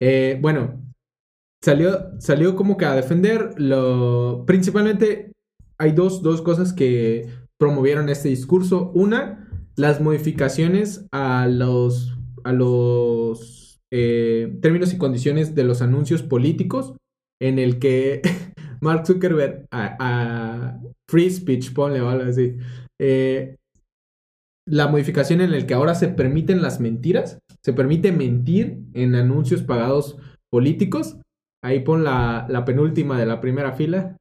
Eh, 0.00 0.38
bueno, 0.40 0.82
salió, 1.62 2.20
salió 2.20 2.56
como 2.56 2.76
que 2.76 2.84
a 2.84 2.94
defender 2.94 3.54
lo... 3.56 4.44
Principalmente 4.46 5.32
hay 5.78 5.92
dos, 5.92 6.22
dos 6.22 6.42
cosas 6.42 6.72
que 6.72 7.28
promovieron 7.58 8.08
este 8.08 8.28
discurso. 8.28 8.90
Una, 8.94 9.48
las 9.76 10.00
modificaciones 10.00 11.06
a 11.12 11.46
los, 11.46 12.16
a 12.44 12.52
los 12.52 13.80
eh, 13.92 14.58
términos 14.60 14.92
y 14.92 14.98
condiciones 14.98 15.54
de 15.54 15.64
los 15.64 15.82
anuncios 15.82 16.22
políticos 16.22 16.94
en 17.40 17.58
el 17.58 17.78
que 17.78 18.22
Mark 18.80 19.06
Zuckerberg 19.06 19.66
a, 19.70 20.78
free 21.08 21.30
speech, 21.30 21.72
ponle 21.72 22.00
o 22.00 22.08
así. 22.08 22.56
Eh, 23.00 23.56
la 24.66 24.88
modificación 24.88 25.40
en 25.40 25.54
el 25.54 25.64
que 25.64 25.74
ahora 25.74 25.94
se 25.94 26.08
permiten 26.08 26.60
las 26.60 26.80
mentiras, 26.80 27.38
se 27.62 27.72
permite 27.72 28.12
mentir 28.12 28.80
en 28.92 29.14
anuncios 29.14 29.62
pagados 29.62 30.18
políticos 30.50 31.16
Ahí 31.62 31.80
pon 31.80 32.04
la, 32.04 32.46
la 32.48 32.64
penúltima 32.64 33.18
de 33.18 33.26
la 33.26 33.40
primera 33.40 33.72
fila. 33.72 34.16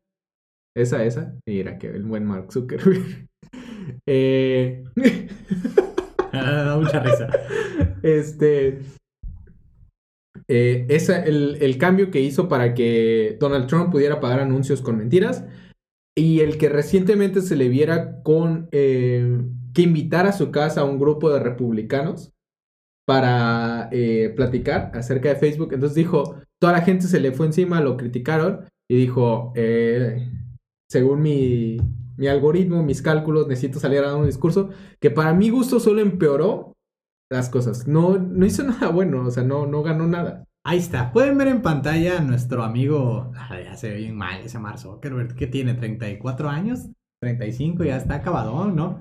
Esa, 0.76 1.04
esa. 1.06 1.36
Mira 1.47 1.78
que 1.78 1.88
el 1.88 2.04
buen 2.04 2.26
Mark 2.26 2.52
Zuckerberg. 2.52 3.28
eh... 4.08 4.84
da 6.32 6.78
mucha 6.78 7.00
risa. 7.00 7.30
Este. 8.04 8.80
Eh, 10.47 10.86
esa, 10.89 11.23
el, 11.23 11.58
el, 11.62 11.78
cambio 11.78 12.10
que 12.10 12.21
hizo 12.21 12.47
para 12.47 12.73
que 12.73 13.38
Donald 13.39 13.67
Trump 13.67 13.91
pudiera 13.91 14.19
pagar 14.19 14.39
anuncios 14.39 14.82
con 14.82 14.97
mentiras. 14.97 15.45
Y 16.15 16.39
el 16.39 16.58
que 16.58 16.69
recientemente 16.69 17.41
se 17.41 17.56
le 17.56 17.69
viera 17.69 18.21
con. 18.23 18.69
Eh, 18.71 19.41
que 19.73 19.82
invitara 19.84 20.30
a 20.30 20.34
su 20.34 20.52
casa 20.52 20.82
a 20.82 20.86
un 20.86 21.00
grupo 21.00 21.32
de 21.32 21.39
republicanos 21.39 22.34
para 23.06 23.89
eh, 23.91 24.34
platicar 24.36 24.91
acerca 24.95 25.30
de 25.30 25.36
Facebook. 25.36 25.73
Entonces 25.73 25.95
dijo, 25.95 26.41
toda 26.60 26.74
la 26.74 26.82
gente 26.82 27.08
se 27.08 27.20
le 27.20 27.32
fue 27.32 27.46
encima, 27.46 27.82
lo 27.82 27.98
criticaron 27.98 28.65
y 28.89 28.98
dijo, 28.98 29.54
eh, 29.56 30.30
según 30.89 31.22
mi, 31.22 31.78
mi, 32.17 32.28
algoritmo, 32.28 32.84
mis 32.84 33.02
cálculos, 33.02 33.48
necesito 33.48 33.80
salir 33.80 34.00
a 34.00 34.08
dar 34.08 34.15
un 34.15 34.26
discurso 34.26 34.70
que 35.00 35.12
para 35.12 35.34
mi 35.34 35.50
gusto 35.50 35.80
solo 35.80 36.02
empeoró 36.02 36.74
las 37.32 37.50
cosas. 37.50 37.88
No, 37.88 38.17
no 38.17 38.46
hizo 38.46 38.63
nada 38.65 38.89
bueno, 38.89 39.26
o 39.26 39.32
sea, 39.32 39.43
no, 39.43 39.67
no 39.67 39.84
ganó 39.84 40.08
nada. 40.08 40.43
Ahí 40.65 40.80
está. 40.80 41.13
Pueden 41.13 41.38
ver 41.38 41.48
en 41.48 41.62
pantalla 41.62 42.17
a 42.17 42.22
nuestro 42.22 42.63
amigo, 42.63 43.32
ya 43.50 43.76
se 43.78 43.89
ve 43.89 43.98
bien 43.98 44.15
mal 44.17 44.41
ese 44.41 44.60
Mark 44.60 44.80
que 45.38 45.48
tiene 45.48 45.76
34 45.76 46.50
años, 46.50 46.89
35, 47.22 47.86
ya 47.86 47.98
está 47.98 48.15
acabado, 48.15 48.70
¿no? 48.70 49.00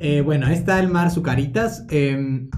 Eh, 0.00 0.22
bueno, 0.22 0.46
ahí 0.46 0.54
está 0.54 0.80
el 0.80 0.88
Mar 0.88 1.10
Zucaritas. 1.10 1.86
Eh, 1.90 2.48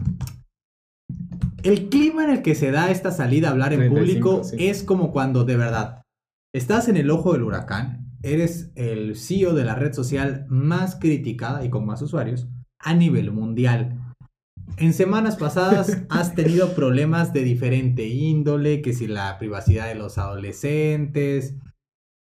el 1.62 1.88
clima 1.88 2.24
en 2.24 2.30
el 2.30 2.42
que 2.42 2.54
se 2.54 2.70
da 2.70 2.90
esta 2.90 3.10
salida 3.10 3.48
a 3.48 3.50
hablar 3.52 3.72
en 3.72 3.88
público 3.88 4.42
es 4.58 4.82
como 4.82 5.12
cuando 5.12 5.44
de 5.44 5.56
verdad 5.56 6.02
estás 6.54 6.88
en 6.88 6.96
el 6.96 7.10
ojo 7.10 7.32
del 7.32 7.42
huracán, 7.42 8.10
eres 8.22 8.70
el 8.74 9.16
CEO 9.16 9.54
de 9.54 9.64
la 9.64 9.74
red 9.74 9.92
social 9.92 10.46
más 10.48 10.96
criticada 10.96 11.64
y 11.64 11.70
con 11.70 11.86
más 11.86 12.02
usuarios 12.02 12.48
a 12.78 12.94
nivel 12.94 13.30
mundial. 13.30 13.98
En 14.76 14.94
semanas 14.94 15.36
pasadas 15.36 16.02
has 16.08 16.34
tenido 16.34 16.74
problemas 16.74 17.32
de 17.32 17.42
diferente 17.42 18.06
índole, 18.06 18.82
que 18.82 18.92
si 18.92 19.06
la 19.06 19.38
privacidad 19.38 19.88
de 19.88 19.94
los 19.94 20.18
adolescentes, 20.18 21.56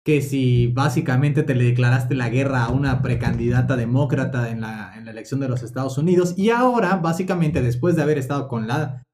que 0.09 0.23
si 0.23 0.65
básicamente 0.65 1.43
te 1.43 1.53
le 1.53 1.65
declaraste 1.65 2.15
la 2.15 2.29
guerra 2.29 2.63
a 2.63 2.71
una 2.71 3.03
precandidata 3.03 3.75
demócrata 3.75 4.49
en 4.49 4.61
la, 4.61 4.91
elección 5.07 5.39
de 5.39 5.47
los 5.47 5.61
Estados 5.61 5.99
Unidos 5.99 6.33
y 6.35 6.49
ahora 6.49 6.95
básicamente 6.95 7.61
después 7.61 7.95
de 7.95 8.01
haber 8.01 8.17
estado 8.17 8.49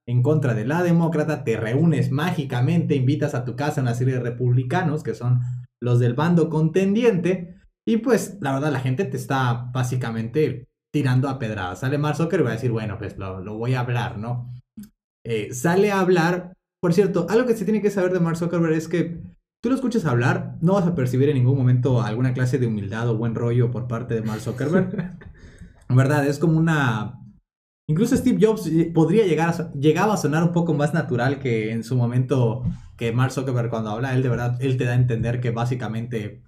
en 0.07 0.23
contra 0.23 0.53
de 0.53 0.65
la 0.65 0.83
demócrata, 0.83 1.43
te 1.43 1.57
reúnes 1.57 2.11
mágicamente, 2.11 2.95
invitas 2.95 3.35
a 3.35 3.43
tu 3.43 3.57
casa 3.57 3.81
a 3.81 3.83
una 3.83 3.93
serie 3.93 4.13
de 4.13 4.21
republicanos, 4.21 5.03
que 5.03 5.15
son 5.15 5.41
los 5.81 5.99
del 5.99 6.13
bando 6.13 6.49
contendiente, 6.49 7.57
y 7.85 7.97
pues 7.97 8.37
la 8.39 8.53
verdad 8.53 8.71
la 8.71 8.79
gente 8.79 9.03
te 9.03 9.17
está 9.17 9.69
básicamente 9.73 10.69
tirando 10.93 11.27
a 11.27 11.39
pedradas. 11.39 11.81
Sale 11.81 11.97
Mark 11.97 12.15
Zuckerberg 12.15 12.41
y 12.41 12.45
va 12.45 12.51
a 12.51 12.55
decir, 12.55 12.71
bueno, 12.71 12.97
pues 12.97 13.17
lo, 13.17 13.57
voy 13.57 13.73
a 13.73 13.81
hablar, 13.81 14.17
¿no? 14.17 14.49
Eh, 15.25 15.53
sale 15.53 15.91
a 15.91 15.99
hablar, 15.99 16.53
por 16.81 16.93
cierto, 16.93 17.27
algo 17.29 17.45
que 17.45 17.55
se 17.57 17.65
tiene 17.65 17.81
que 17.81 17.91
saber 17.91 18.13
de 18.13 18.21
Mark 18.21 18.37
Zuckerberg 18.37 18.75
es 18.75 18.87
que 18.87 19.34
tú 19.65 19.69
lo 19.69 19.75
escuchas 19.77 20.05
hablar, 20.05 20.57
no 20.61 20.73
vas 20.73 20.85
a 20.85 20.93
percibir 20.93 21.27
en 21.27 21.37
ningún 21.37 21.57
momento 21.57 21.99
alguna 21.99 22.35
clase 22.35 22.59
de 22.59 22.67
humildad 22.67 23.09
o 23.09 23.17
buen 23.17 23.33
rollo 23.33 23.71
por 23.71 23.87
parte 23.87 24.13
de 24.13 24.21
Mark 24.21 24.39
Zuckerberg. 24.39 25.17
¿Verdad? 25.89 26.27
Es 26.27 26.37
como 26.37 26.59
una 26.59 27.19
Incluso 27.89 28.15
Steve 28.15 28.37
Jobs 28.39 28.69
podría 28.93 29.25
llegar 29.25 29.49
a, 29.49 29.73
llegaba 29.73 30.13
a 30.13 30.17
sonar 30.17 30.43
un 30.43 30.51
poco 30.51 30.75
más 30.75 30.93
natural 30.93 31.39
que 31.39 31.71
en 31.71 31.83
su 31.83 31.95
momento 31.95 32.61
que 32.95 33.11
Mark 33.11 33.31
Zuckerberg 33.31 33.71
cuando 33.71 33.89
habla, 33.89 34.13
él 34.13 34.21
de 34.21 34.29
verdad, 34.29 34.55
él 34.61 34.77
te 34.77 34.85
da 34.85 34.91
a 34.91 34.97
entender 34.97 35.41
que 35.41 35.49
básicamente 35.49 36.43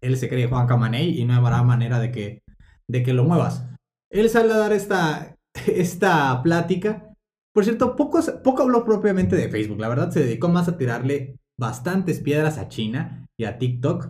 él 0.00 0.16
se 0.16 0.28
cree 0.28 0.46
Juan 0.46 0.68
Camaney 0.68 1.20
y 1.20 1.24
no 1.24 1.34
habrá 1.34 1.64
manera 1.64 1.98
de 1.98 2.12
que, 2.12 2.44
de 2.86 3.02
que 3.02 3.12
lo 3.12 3.24
muevas. 3.24 3.64
Él 4.08 4.30
sale 4.30 4.52
a 4.52 4.58
dar 4.58 4.72
esta, 4.72 5.36
esta 5.66 6.40
plática. 6.44 7.12
Por 7.52 7.64
cierto, 7.64 7.96
poco, 7.96 8.20
poco 8.44 8.62
habló 8.62 8.84
propiamente 8.84 9.34
de 9.34 9.48
Facebook, 9.48 9.80
la 9.80 9.88
verdad 9.88 10.12
se 10.12 10.20
dedicó 10.20 10.48
más 10.48 10.68
a 10.68 10.76
tirarle 10.78 11.40
bastantes 11.58 12.20
piedras 12.20 12.58
a 12.58 12.68
China 12.68 13.26
y 13.38 13.44
a 13.44 13.58
TikTok. 13.58 14.08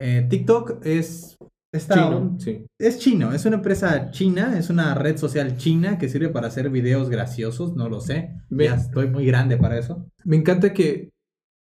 Eh, 0.00 0.26
TikTok 0.28 0.84
es 0.84 1.38
es 1.72 1.88
chino, 1.88 2.36
sí. 2.40 2.66
Es 2.80 2.98
chino, 2.98 3.32
es 3.32 3.44
una 3.44 3.56
empresa 3.56 4.10
china, 4.10 4.58
es 4.58 4.70
una 4.70 4.94
red 4.94 5.16
social 5.16 5.56
china 5.56 5.98
que 5.98 6.08
sirve 6.08 6.28
para 6.28 6.48
hacer 6.48 6.68
videos 6.68 7.08
graciosos, 7.08 7.76
no 7.76 7.88
lo 7.88 8.00
sé. 8.00 8.34
ya 8.50 8.74
estoy 8.74 9.08
muy 9.08 9.24
grande 9.24 9.56
para 9.56 9.78
eso. 9.78 10.04
Me 10.24 10.36
encanta 10.36 10.72
que 10.72 11.10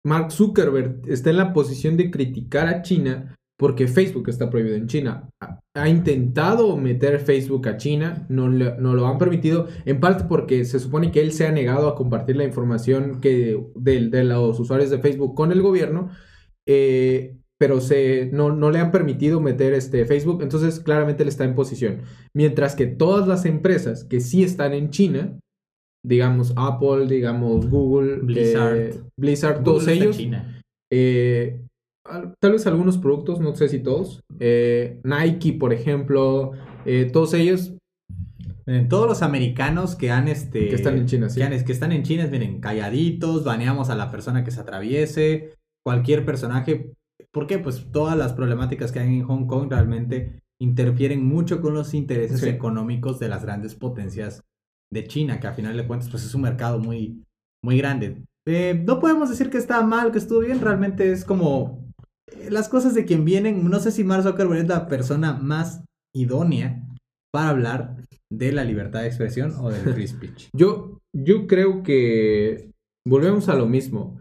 Mark 0.05 0.33
Zuckerberg 0.33 1.03
está 1.07 1.31
en 1.31 1.37
la 1.37 1.53
posición 1.53 1.97
de 1.97 2.11
criticar 2.11 2.67
a 2.67 2.83
China 2.83 3.37
porque 3.63 3.87
Facebook 3.87 4.29
está 4.29 4.51
prohibido 4.51 4.75
en 4.75 4.89
China. 4.89 5.29
Ha, 5.77 5.89
intentado 5.89 6.77
meter 6.77 7.21
Facebook 7.21 7.69
a 7.69 7.77
China, 7.77 8.27
no, 8.29 8.49
no, 8.49 8.95
lo 8.95 9.07
han 9.07 9.19
permitido, 9.19 9.69
en 9.85 10.01
parte 10.01 10.25
porque 10.29 10.65
se 10.65 10.81
supone 10.81 11.13
que 11.13 11.21
él 11.21 11.31
se 11.31 11.47
ha 11.47 11.53
negado 11.53 11.87
a 11.87 11.95
compartir 11.95 12.35
la 12.35 12.43
información 12.43 13.21
que 13.21 13.65
de, 13.77 14.09
de 14.09 14.25
los 14.25 14.59
usuarios 14.59 14.91
de 14.91 14.99
Facebook 14.99 15.37
con 15.37 15.53
el 15.53 15.63
gobierno. 15.63 16.11
Eh, 16.67 17.37
pero 17.57 17.81
se, 17.81 18.31
no, 18.33 18.53
no, 18.53 18.73
le 18.73 18.81
han 18.81 18.91
permitido 18.91 19.41
meter 19.41 19.75
este 19.75 20.07
Facebook, 20.07 20.43
entonces 20.43 20.81
claramente 20.81 21.23
él 21.23 21.29
está 21.29 21.45
en 21.45 21.55
posición. 21.55 22.01
Mientras 22.35 22.75
que 22.75 22.87
todas 22.87 23.29
las 23.29 23.45
empresas 23.45 24.03
que 24.03 24.19
sí 24.19 24.43
están 24.43 24.73
en 24.73 24.91
China, 24.91 25.39
digamos 26.05 26.53
Apple, 26.57 27.07
digamos 27.07 27.71
Google, 27.71 28.17
Blizzard, 28.17 28.77
eh, 28.77 29.01
Blizzard 29.17 29.63
todos 29.63 29.87
ellos, 29.87 30.19
eh, 30.93 31.61
tal 32.05 32.53
vez 32.53 32.67
algunos 32.67 32.99
productos, 32.99 33.41
no 33.41 33.55
sé 33.55 33.69
si 33.69 33.79
todos, 33.79 34.23
eh, 34.41 35.01
Nike, 35.05 35.53
por 35.53 35.73
ejemplo, 35.73 36.53
todos 37.13 37.35
ellos 37.35 37.75
todos 38.89 39.09
los 39.09 39.23
americanos 39.23 39.97
que 39.97 40.13
han 40.13 40.29
este 40.29 40.69
que 40.69 40.75
están 40.75 40.97
en 40.97 41.07
China, 41.07 41.29
sí. 41.29 41.41
que, 41.41 41.65
que, 41.65 41.73
están 41.73 41.91
en 41.91 42.05
China, 42.05 42.29
miren, 42.31 42.61
calladitos, 42.61 43.45
baneamos 43.45 43.91
a 43.91 43.97
la 43.97 44.11
persona 44.11 44.45
que 44.45 44.53
se 44.53 44.61
atraviese, 44.61 45.55
cualquier 45.85 46.25
personaje 46.25 46.93
¿Por 47.33 47.47
qué? 47.47 47.59
Pues 47.59 47.91
todas 47.91 48.17
las 48.17 48.35
problemáticas 48.35 48.93
que 48.93 49.01
hay 49.01 49.09
en 49.09 49.25
Hong 49.25 49.47
Kong 49.47 49.71
realmente 49.71 50.43
interfieren 50.61 51.25
mucho 51.25 51.61
con 51.61 51.75
los 51.75 51.95
intereses 51.95 52.43
económicos 52.43 53.19
de 53.19 53.29
las 53.29 53.43
grandes 53.43 53.75
potencias 53.75 54.45
de 54.93 55.07
China, 55.07 55.41
que 55.41 55.47
a 55.47 55.55
final 55.55 55.77
de 55.77 55.87
cuentas 55.87 56.11
pues 56.11 56.25
es 56.25 56.35
un 56.35 56.43
mercado 56.43 56.79
muy, 56.79 57.25
muy 57.65 57.79
grande. 57.79 58.23
Eh, 58.47 58.81
no 58.87 59.01
podemos 59.01 59.31
decir 59.31 59.49
que 59.49 59.59
está 59.59 59.83
mal, 59.83 60.13
que 60.13 60.19
estuvo 60.19 60.41
bien, 60.41 60.61
realmente 60.61 61.11
es 61.11 61.25
como 61.25 61.83
eh, 61.89 61.92
las 62.51 62.69
cosas 62.69 62.95
de 62.95 63.05
quien 63.05 63.25
vienen. 63.25 63.69
No 63.69 63.81
sé 63.81 63.91
si 63.91 64.05
Mark 64.05 64.23
Zuckerberg 64.23 64.63
es 64.63 64.69
la 64.69 64.89
persona 64.89 65.35
más 65.35 65.83
idónea 66.15 66.83
para 67.33 67.51
hablar 67.51 67.97
de 68.31 68.53
la 68.53 68.65
libertad 68.65 69.03
de 69.03 69.09
expresión 69.09 69.53
o 69.59 69.71
del 69.71 69.93
free 69.93 70.09
speech. 70.09 70.49
yo, 70.57 71.01
yo 71.15 71.47
creo 71.47 71.83
que 71.83 72.71
volvemos 73.07 73.49
a 73.49 73.55
lo 73.55 73.67
mismo. 73.67 74.21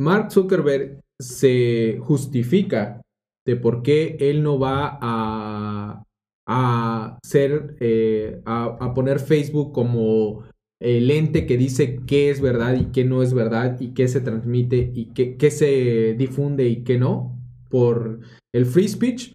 Mark 0.00 0.30
Zuckerberg 0.30 1.00
se 1.20 1.98
justifica 2.02 3.02
de 3.46 3.56
por 3.56 3.82
qué 3.82 4.16
él 4.20 4.42
no 4.42 4.58
va 4.58 4.98
a, 5.00 6.04
a 6.46 7.18
ser, 7.24 7.76
eh, 7.80 8.40
a, 8.44 8.92
poner 8.94 9.20
Facebook 9.20 9.72
como 9.72 10.44
el 10.80 11.10
ente 11.10 11.46
que 11.46 11.56
dice 11.56 12.00
qué 12.06 12.30
es 12.30 12.40
verdad 12.40 12.76
y 12.78 12.86
qué 12.86 13.04
no 13.04 13.22
es 13.22 13.34
verdad 13.34 13.80
y 13.80 13.94
qué 13.94 14.08
se 14.08 14.20
transmite 14.20 14.92
y 14.94 15.06
qué, 15.12 15.36
qué 15.36 15.50
se 15.50 16.14
difunde 16.16 16.68
y 16.68 16.84
qué 16.84 16.98
no. 16.98 17.36
por 17.68 18.20
el 18.54 18.64
free 18.66 18.88
speech. 18.88 19.32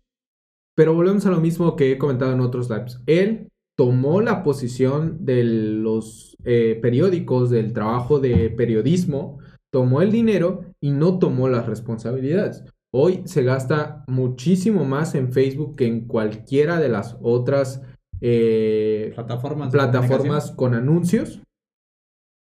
Pero 0.76 0.96
volvemos 0.96 1.26
a 1.26 1.30
lo 1.30 1.40
mismo 1.40 1.76
que 1.76 1.92
he 1.92 1.98
comentado 1.98 2.34
en 2.34 2.40
otros 2.40 2.70
lives. 2.70 3.00
Él 3.06 3.50
tomó 3.78 4.22
la 4.22 4.44
posición 4.44 5.24
de 5.26 5.44
los 5.44 6.36
eh, 6.46 6.80
periódicos, 6.82 7.50
del 7.50 7.74
trabajo 7.74 8.20
de 8.20 8.50
periodismo, 8.50 9.40
tomó 9.72 10.02
el 10.02 10.12
dinero 10.12 10.66
y 10.82 10.92
no 10.92 11.20
tomó 11.20 11.48
las 11.48 11.68
responsabilidades. 11.68 12.64
Hoy 12.92 13.22
se 13.26 13.44
gasta 13.44 14.04
muchísimo 14.08 14.86
más 14.86 15.16
en 15.16 15.32
Facebook 15.32 15.76
que 15.76 15.88
en 15.88 16.08
cualquiera 16.08 16.80
de 16.80 16.90
las 16.90 17.18
otras 17.22 17.82
eh, 18.24 19.12
plataformas, 19.14 19.72
plataformas 19.72 20.52
con 20.52 20.74
anuncios. 20.74 21.42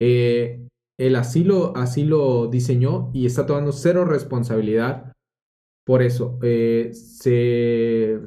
Eh, 0.01 0.67
él 0.99 1.17
así 1.17 1.45
lo, 1.45 1.77
así 1.77 2.05
lo 2.05 2.47
diseñó 2.47 3.11
y 3.13 3.27
está 3.27 3.47
tomando 3.47 3.73
cero 3.73 4.05
responsabilidad 4.05 5.13
por 5.85 6.03
eso. 6.03 6.39
se 6.41 8.21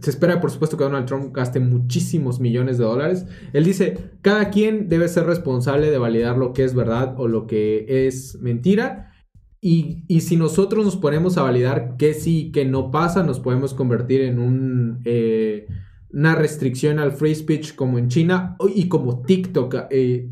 se 0.00 0.10
espera, 0.10 0.40
por 0.40 0.50
supuesto, 0.50 0.76
que 0.76 0.84
Donald 0.84 1.06
Trump 1.06 1.34
gaste 1.34 1.60
muchísimos 1.60 2.40
millones 2.40 2.78
de 2.78 2.84
dólares. 2.84 3.26
Él 3.52 3.64
dice, 3.64 4.12
cada 4.22 4.50
quien 4.50 4.88
debe 4.88 5.08
ser 5.08 5.26
responsable 5.26 5.90
de 5.90 5.98
validar 5.98 6.38
lo 6.38 6.52
que 6.52 6.64
es 6.64 6.74
verdad 6.74 7.14
o 7.18 7.28
lo 7.28 7.46
que 7.46 8.06
es 8.06 8.38
mentira. 8.40 9.12
Y, 9.60 10.04
si 10.20 10.36
nosotros 10.36 10.86
nos 10.86 10.96
ponemos 10.96 11.36
a 11.36 11.42
validar 11.42 11.96
qué 11.98 12.14
sí 12.14 12.46
y 12.46 12.52
qué 12.52 12.64
no 12.64 12.90
pasa, 12.90 13.22
nos 13.22 13.40
podemos 13.40 13.74
convertir 13.74 14.22
en 14.22 14.38
un, 14.38 15.02
eh, 15.04 15.66
una 16.12 16.34
restricción 16.34 16.98
al 16.98 17.12
free 17.12 17.34
speech 17.34 17.74
como 17.74 17.98
en 17.98 18.08
China 18.08 18.56
y 18.74 18.88
como 18.88 19.22
TikTok 19.22 19.74
eh, 19.90 20.28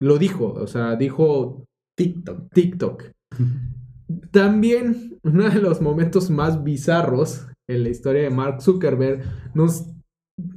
lo 0.00 0.18
dijo. 0.18 0.52
O 0.52 0.66
sea, 0.66 0.96
dijo 0.96 1.64
TikTok. 1.96 2.52
TikTok. 2.52 3.04
También 4.30 5.18
uno 5.22 5.48
de 5.48 5.60
los 5.60 5.80
momentos 5.80 6.30
más 6.30 6.62
bizarros 6.62 7.46
en 7.68 7.82
la 7.82 7.88
historia 7.88 8.22
de 8.22 8.30
Mark 8.30 8.60
Zuckerberg, 8.62 9.24
nos, 9.54 9.86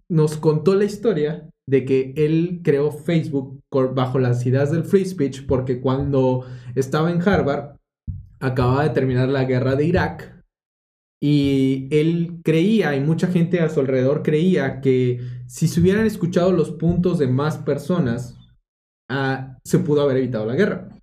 nos 0.10 0.38
contó 0.38 0.76
la 0.76 0.86
historia 0.86 1.50
de 1.70 1.86
que 1.86 2.14
él 2.16 2.62
creó 2.64 2.92
Facebook 2.92 3.62
bajo 3.94 4.20
las 4.20 4.46
ideas 4.46 4.72
del 4.72 4.84
free 4.84 5.06
speech 5.06 5.46
porque 5.46 5.82
cuando 5.82 6.46
estaba 6.76 7.12
en 7.12 7.22
Harvard 7.22 7.78
acababa 8.40 8.84
de 8.84 8.90
terminar 8.92 9.30
la 9.30 9.46
guerra 9.46 9.76
de 9.76 9.86
Irak 9.86 10.37
y 11.22 11.88
él 11.92 12.42
creía 12.44 12.96
y 12.96 13.00
mucha 13.00 13.28
gente 13.28 13.60
a 13.60 13.70
su 13.70 13.80
alrededor 13.80 14.22
creía 14.24 14.82
que 14.82 15.20
si 15.48 15.68
se 15.68 15.80
hubieran 15.80 16.06
escuchado 16.06 16.52
los 16.52 16.72
puntos 16.72 17.18
de 17.18 17.28
más 17.28 17.58
personas 17.58 18.38
ah, 19.10 19.58
se 19.64 19.80
pudo 19.80 20.02
haber 20.02 20.18
evitado 20.18 20.46
la 20.46 20.56
guerra 20.56 20.98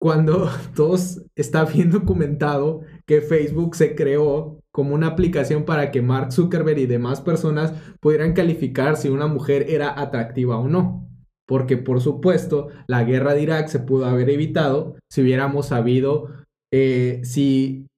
cuando 0.00 0.48
todos 0.74 1.22
está 1.36 1.64
bien 1.64 1.90
documentado 1.90 2.80
que 3.06 3.20
Facebook 3.20 3.76
se 3.76 3.94
creó 3.94 4.58
como 4.72 4.94
una 4.94 5.08
aplicación 5.08 5.64
para 5.64 5.90
que 5.90 6.02
Mark 6.02 6.32
Zuckerberg 6.32 6.78
y 6.78 6.86
demás 6.86 7.20
personas 7.20 7.74
pudieran 8.00 8.32
calificar 8.32 8.96
si 8.96 9.08
una 9.08 9.26
mujer 9.26 9.66
era 9.68 10.00
atractiva 10.00 10.58
o 10.58 10.68
no. 10.68 11.06
Porque 11.46 11.76
por 11.76 12.00
supuesto 12.00 12.68
la 12.86 13.02
guerra 13.04 13.34
de 13.34 13.42
Irak 13.42 13.68
se 13.68 13.80
pudo 13.80 14.06
haber 14.06 14.30
evitado 14.30 14.96
si 15.10 15.22
hubiéramos 15.22 15.66
sabido 15.66 16.28
eh, 16.72 17.20
si 17.24 17.88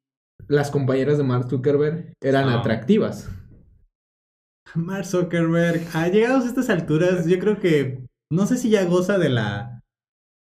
las 0.49 0.71
compañeras 0.71 1.19
de 1.19 1.25
Mark 1.25 1.49
Zuckerberg 1.49 2.13
eran 2.21 2.49
ah. 2.49 2.61
atractivas. 2.61 3.31
Mark 4.75 5.05
Zuckerberg, 5.05 5.83
a 5.95 6.09
llegados 6.09 6.45
a 6.45 6.49
estas 6.49 6.71
alturas, 6.71 7.27
yo 7.27 7.39
creo 7.39 7.61
que 7.61 8.07
no 8.33 8.47
sé 8.47 8.57
si 8.57 8.71
ya 8.71 8.85
goza 8.85 9.19
de 9.19 9.29
la 9.29 9.83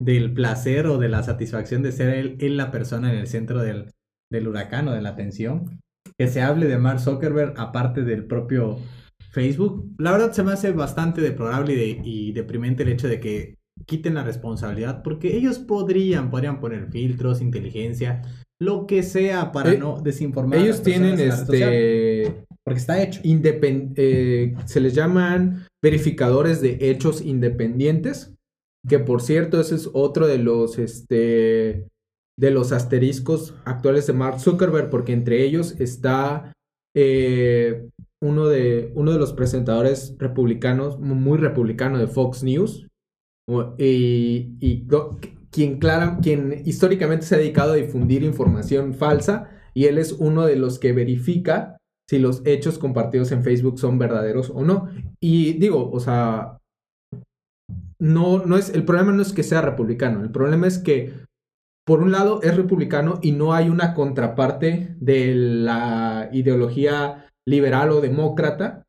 del 0.01 0.33
placer 0.33 0.87
o 0.87 0.99
de 0.99 1.09
la 1.09 1.23
satisfacción 1.23 1.83
de 1.83 1.93
ser 1.93 2.37
él, 2.39 2.57
la 2.57 2.71
persona 2.71 3.13
en 3.13 3.19
el 3.19 3.27
centro 3.27 3.61
del, 3.61 3.91
del 4.33 4.49
huracán 4.49 4.89
o 4.89 4.93
de 4.93 5.03
la 5.03 5.11
atención. 5.11 5.81
Que 6.19 6.29
se 6.29 6.41
hable 6.41 6.67
de 6.67 6.79
Mark 6.79 7.01
Zuckerberg 7.01 7.55
aparte 7.59 8.03
del 8.03 8.27
propio 8.27 8.79
Facebook. 9.31 9.95
La 9.99 10.13
verdad 10.13 10.33
se 10.33 10.43
me 10.43 10.53
hace 10.53 10.73
bastante 10.73 11.21
deplorable 11.21 12.01
y, 12.03 12.33
deprimente 12.33 12.83
el 12.83 12.91
hecho 12.91 13.09
de 13.09 13.21
que 13.21 13.57
quiten 13.87 14.15
la 14.15 14.25
responsabilidad 14.25 15.03
porque 15.03 15.37
ellos 15.37 15.59
podrían, 15.59 16.31
podrían 16.31 16.61
poner 16.61 16.91
filtros, 16.91 17.41
inteligencia, 17.41 18.23
lo 18.61 18.87
que 18.87 19.03
sea 19.03 19.53
para 19.53 19.73
eh, 19.73 19.79
no 19.79 20.01
desinformar. 20.01 20.59
Ellos 20.59 20.83
tienen 20.83 21.19
este... 21.19 22.45
porque 22.65 22.81
está 22.81 23.03
hecho. 23.03 23.21
Eh, 23.25 24.55
se 24.67 24.81
les 24.81 24.95
llaman 24.95 25.67
verificadores 25.83 26.61
de 26.61 26.77
hechos 26.81 27.23
independientes 27.23 28.35
que 28.89 28.99
por 28.99 29.21
cierto, 29.23 29.61
ese 29.61 29.75
es 29.75 29.91
otro 29.93 30.27
de 30.27 30.39
los, 30.39 30.79
este, 30.79 31.87
de 32.39 32.51
los 32.51 32.73
asteriscos 32.73 33.55
actuales 33.65 34.07
de 34.07 34.15
Mark 34.15 34.41
Zuckerberg, 34.41 34.91
porque 34.91 35.13
entre 35.13 35.45
ellos 35.45 35.79
está 35.81 36.53
eh, 36.97 37.89
uno, 38.23 38.49
de, 38.49 38.91
uno 38.95 39.13
de 39.13 39.19
los 39.19 39.33
presentadores 39.33 40.17
republicanos, 40.19 40.99
muy 40.99 41.39
republicano 41.39 41.99
de 41.99 42.07
Fox 42.07 42.43
News, 42.43 42.87
y, 43.79 44.55
y 44.61 44.87
quien, 45.51 45.79
clara, 45.79 46.19
quien 46.23 46.63
históricamente 46.65 47.27
se 47.27 47.35
ha 47.35 47.39
dedicado 47.39 47.73
a 47.73 47.77
difundir 47.77 48.23
información 48.23 48.95
falsa, 48.95 49.51
y 49.75 49.87
él 49.87 49.99
es 49.99 50.13
uno 50.13 50.47
de 50.47 50.57
los 50.57 50.79
que 50.79 50.93
verifica 50.93 51.77
si 52.09 52.19
los 52.19 52.43
hechos 52.45 52.79
compartidos 52.79 53.31
en 53.31 53.45
Facebook 53.45 53.79
son 53.79 53.99
verdaderos 53.99 54.51
o 54.51 54.65
no. 54.65 54.89
Y 55.21 55.53
digo, 55.55 55.91
o 55.93 56.01
sea, 56.01 56.59
no, 58.01 58.45
no 58.45 58.57
es, 58.57 58.71
el 58.71 58.85
problema 58.85 59.13
no 59.13 59.23
es 59.23 59.33
que 59.33 59.43
sea 59.43 59.61
republicano, 59.61 60.23
el 60.23 60.31
problema 60.31 60.67
es 60.67 60.79
que 60.79 61.13
por 61.87 62.03
un 62.03 62.13
lado 62.13 62.41
es 62.43 62.57
republicano 62.57 63.19
y 63.23 63.33
no 63.33 63.53
hay 63.53 63.69
una 63.69 63.95
contraparte 63.95 64.97
de 65.01 65.35
la 65.35 66.29
ideología 66.33 67.27
liberal 67.49 67.91
o 67.91 68.01
demócrata 68.01 68.85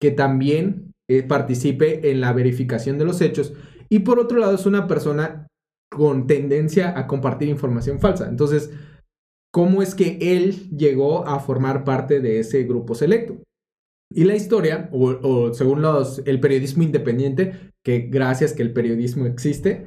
que 0.00 0.10
también 0.10 0.92
eh, 1.08 1.22
participe 1.22 2.10
en 2.10 2.20
la 2.20 2.32
verificación 2.32 2.98
de 2.98 3.04
los 3.04 3.20
hechos. 3.20 3.52
Y 3.88 4.00
por 4.00 4.18
otro 4.18 4.38
lado 4.38 4.54
es 4.54 4.66
una 4.66 4.86
persona 4.86 5.46
con 5.90 6.26
tendencia 6.26 6.98
a 6.98 7.06
compartir 7.06 7.48
información 7.48 8.00
falsa. 8.00 8.28
Entonces, 8.28 8.70
¿cómo 9.52 9.82
es 9.82 9.94
que 9.94 10.18
él 10.20 10.70
llegó 10.70 11.26
a 11.26 11.40
formar 11.40 11.84
parte 11.84 12.20
de 12.20 12.38
ese 12.38 12.62
grupo 12.64 12.94
selecto? 12.94 13.42
Y 14.12 14.24
la 14.24 14.34
historia, 14.34 14.88
o, 14.92 15.52
según 15.54 15.82
los, 15.82 16.22
el 16.26 16.40
periodismo 16.40 16.82
independiente, 16.82 17.72
que 17.84 18.08
gracias 18.10 18.52
que 18.52 18.62
el 18.62 18.72
periodismo 18.72 19.26
existe, 19.26 19.86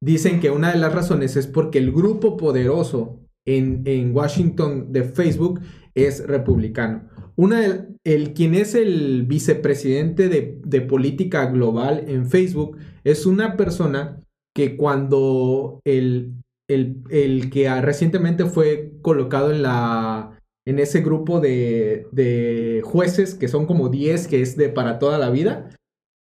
dicen 0.00 0.40
que 0.40 0.50
una 0.50 0.72
de 0.72 0.78
las 0.78 0.92
razones 0.92 1.36
es 1.36 1.46
porque 1.46 1.78
el 1.78 1.92
grupo 1.92 2.36
poderoso 2.36 3.20
en, 3.46 3.82
en 3.86 4.14
Washington 4.14 4.92
de 4.92 5.04
Facebook 5.04 5.60
es 5.94 6.26
republicano. 6.26 7.08
Una, 7.36 7.88
el, 8.04 8.34
quien 8.34 8.54
es 8.54 8.74
el 8.74 9.24
vicepresidente 9.26 10.28
de, 10.28 10.60
de 10.64 10.80
política 10.82 11.46
global 11.46 12.04
en 12.08 12.26
Facebook 12.26 12.76
es 13.04 13.24
una 13.24 13.56
persona 13.56 14.20
que 14.54 14.76
cuando 14.76 15.80
el, 15.84 16.34
el, 16.68 17.02
el 17.10 17.50
que 17.50 17.68
recientemente 17.80 18.46
fue 18.46 18.92
colocado 19.02 19.50
en 19.50 19.62
la 19.62 20.38
en 20.64 20.78
ese 20.78 21.00
grupo 21.00 21.40
de, 21.40 22.06
de 22.12 22.82
jueces, 22.84 23.34
que 23.34 23.48
son 23.48 23.66
como 23.66 23.88
10, 23.88 24.28
que 24.28 24.42
es 24.42 24.56
de 24.56 24.68
para 24.68 24.98
toda 24.98 25.18
la 25.18 25.30
vida, 25.30 25.70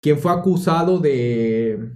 quien 0.01 0.19
fue 0.19 0.33
acusado 0.33 0.99
de, 0.99 1.91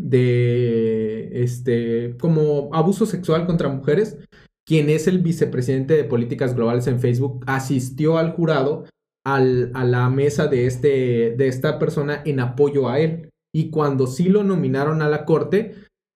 de, 0.00 1.30
este, 1.42 2.16
como 2.18 2.70
abuso 2.74 3.06
sexual 3.06 3.46
contra 3.46 3.68
mujeres, 3.68 4.18
quien 4.66 4.88
es 4.88 5.06
el 5.06 5.18
vicepresidente 5.18 5.94
de 5.94 6.04
políticas 6.04 6.54
globales 6.54 6.86
en 6.86 7.00
Facebook, 7.00 7.44
asistió 7.46 8.18
al 8.18 8.32
jurado 8.32 8.84
al, 9.24 9.70
a 9.74 9.84
la 9.84 10.08
mesa 10.10 10.46
de, 10.46 10.66
este, 10.66 11.34
de 11.36 11.48
esta 11.48 11.78
persona 11.78 12.22
en 12.24 12.40
apoyo 12.40 12.88
a 12.88 12.98
él. 12.98 13.30
Y 13.54 13.70
cuando 13.70 14.06
sí 14.08 14.28
lo 14.28 14.42
nominaron 14.42 15.00
a 15.00 15.08
la 15.08 15.24
corte, 15.24 15.74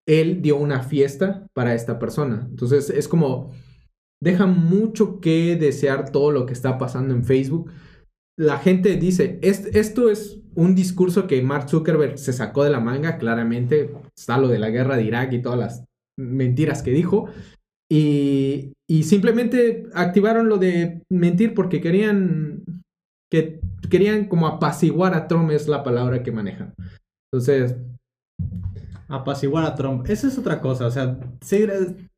él 0.08 0.42
dio 0.42 0.56
una 0.56 0.82
fiesta 0.82 1.46
para 1.54 1.74
esta 1.74 1.98
persona. 1.98 2.46
Entonces 2.50 2.90
es 2.90 3.06
como 3.06 3.52
deja 4.20 4.46
mucho 4.46 5.20
que 5.20 5.56
desear 5.56 6.10
todo 6.10 6.32
lo 6.32 6.46
que 6.46 6.52
está 6.52 6.78
pasando 6.78 7.14
en 7.14 7.24
Facebook. 7.24 7.70
La 8.36 8.58
gente 8.58 8.96
dice, 8.96 9.38
esto 9.42 10.10
es 10.10 10.40
un 10.54 10.74
discurso 10.74 11.26
que 11.26 11.40
Mark 11.42 11.68
Zuckerberg 11.68 12.18
se 12.18 12.32
sacó 12.32 12.64
de 12.64 12.70
la 12.70 12.80
manga, 12.80 13.18
claramente 13.18 13.94
está 14.16 14.38
lo 14.38 14.48
de 14.48 14.58
la 14.58 14.70
guerra 14.70 14.96
de 14.96 15.04
Irak 15.04 15.32
y 15.32 15.42
todas 15.42 15.58
las 15.58 15.84
mentiras 16.18 16.82
que 16.82 16.90
dijo. 16.90 17.28
Y, 17.90 18.72
y 18.88 19.04
simplemente 19.04 19.84
activaron 19.94 20.48
lo 20.48 20.58
de 20.58 21.02
mentir 21.08 21.54
porque 21.54 21.80
querían 21.80 22.64
que 23.30 23.60
querían 23.90 24.26
como 24.26 24.46
apaciguar 24.46 25.14
a 25.14 25.28
Trump 25.28 25.50
es 25.50 25.68
la 25.68 25.82
palabra 25.82 26.22
que 26.22 26.32
manejan. 26.32 26.74
Entonces, 27.32 27.76
apaciguar 29.08 29.64
a 29.64 29.74
Trump. 29.74 30.08
Esa 30.08 30.28
es 30.28 30.38
otra 30.38 30.60
cosa. 30.60 30.86
O 30.86 30.90
sea, 30.90 31.18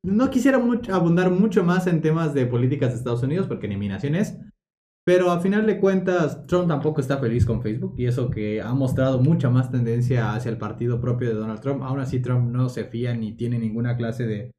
no 0.03 0.31
quisiera 0.31 0.59
abundar 0.93 1.31
mucho 1.31 1.65
más 1.65 1.87
en 1.87 2.01
temas 2.01 2.35
de 2.35 2.47
políticas 2.47 2.91
de 2.91 2.97
Estados 2.97 3.23
Unidos 3.23 3.47
porque 3.47 3.67
eliminación 3.67 4.15
es. 4.15 4.37
Pero 5.05 5.31
a 5.31 5.41
final 5.41 5.67
de 5.67 5.81
cuentas, 5.81 6.47
Trump 6.47 6.69
tampoco 6.69 7.01
está 7.01 7.19
feliz 7.19 7.47
con 7.47 7.63
Facebook 7.63 7.95
y 7.97 8.07
eso 8.07 8.31
que 8.31 8.61
ha 8.61 8.73
mostrado 8.75 9.19
mucha 9.21 9.49
más 9.49 9.71
tendencia 9.71 10.35
hacia 10.35 10.51
el 10.51 10.59
partido 10.59 11.01
propio 11.01 11.29
de 11.31 11.35
Donald 11.35 11.61
Trump. 11.61 11.83
Aún 11.83 12.01
así, 12.01 12.21
Trump 12.21 12.51
no 12.51 12.69
se 12.69 12.85
fía 12.85 13.15
ni 13.15 13.33
tiene 13.33 13.59
ninguna 13.59 13.97
clase 13.97 14.27
de, 14.27 14.53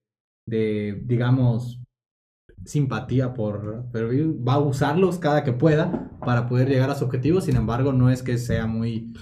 de 0.47 1.03
digamos, 1.05 1.79
simpatía 2.65 3.33
por, 3.33 3.85
pero 3.91 4.09
va 4.43 4.53
a 4.53 4.59
usarlos 4.59 5.19
cada 5.19 5.43
que 5.43 5.53
pueda 5.53 6.11
para 6.19 6.47
poder 6.47 6.69
llegar 6.69 6.89
a 6.89 6.95
su 6.95 7.05
objetivo. 7.05 7.39
Sin 7.39 7.55
embargo, 7.55 7.93
no 7.93 8.09
es 8.09 8.23
que 8.23 8.37
sea 8.37 8.65
muy, 8.65 9.13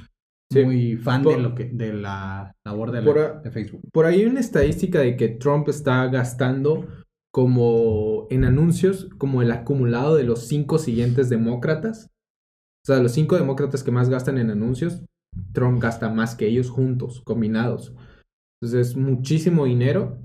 Sí. 0.52 0.66
muy 0.66 0.96
fan 0.98 1.22
Por- 1.24 1.36
de 1.36 1.42
lo 1.42 1.54
que, 1.56 1.66
de 1.66 1.94
la 1.94 2.56
labor 2.66 2.92
de, 2.92 3.02
la- 3.02 3.06
Por 3.06 3.42
de 3.44 3.52
Facebook. 3.52 3.82
Por 3.94 4.06
ahí 4.06 4.22
hay 4.22 4.26
una 4.26 4.40
estadística 4.40 5.00
de 5.00 5.16
que 5.16 5.28
Trump 5.30 5.70
está 5.70 6.08
gastando 6.08 6.88
como 7.32 8.26
en 8.32 8.44
anuncios 8.44 9.08
como 9.18 9.42
el 9.44 9.52
acumulado 9.52 10.16
de 10.16 10.24
los 10.24 10.48
cinco 10.48 10.80
siguientes 10.80 11.30
demócratas. 11.30 12.08
O 12.84 12.88
sea, 12.94 13.00
los 13.04 13.12
cinco 13.12 13.36
demócratas 13.38 13.84
que 13.84 13.92
más 13.92 14.10
gastan 14.10 14.38
en 14.40 14.50
anuncios, 14.50 15.04
Trump 15.54 15.80
gasta 15.82 16.10
más 16.10 16.36
que 16.36 16.48
ellos 16.48 16.70
juntos, 16.72 17.22
combinados. 17.24 17.94
Entonces 18.62 18.90
es 18.90 18.98
muchísimo 18.98 19.66
dinero. 19.66 20.18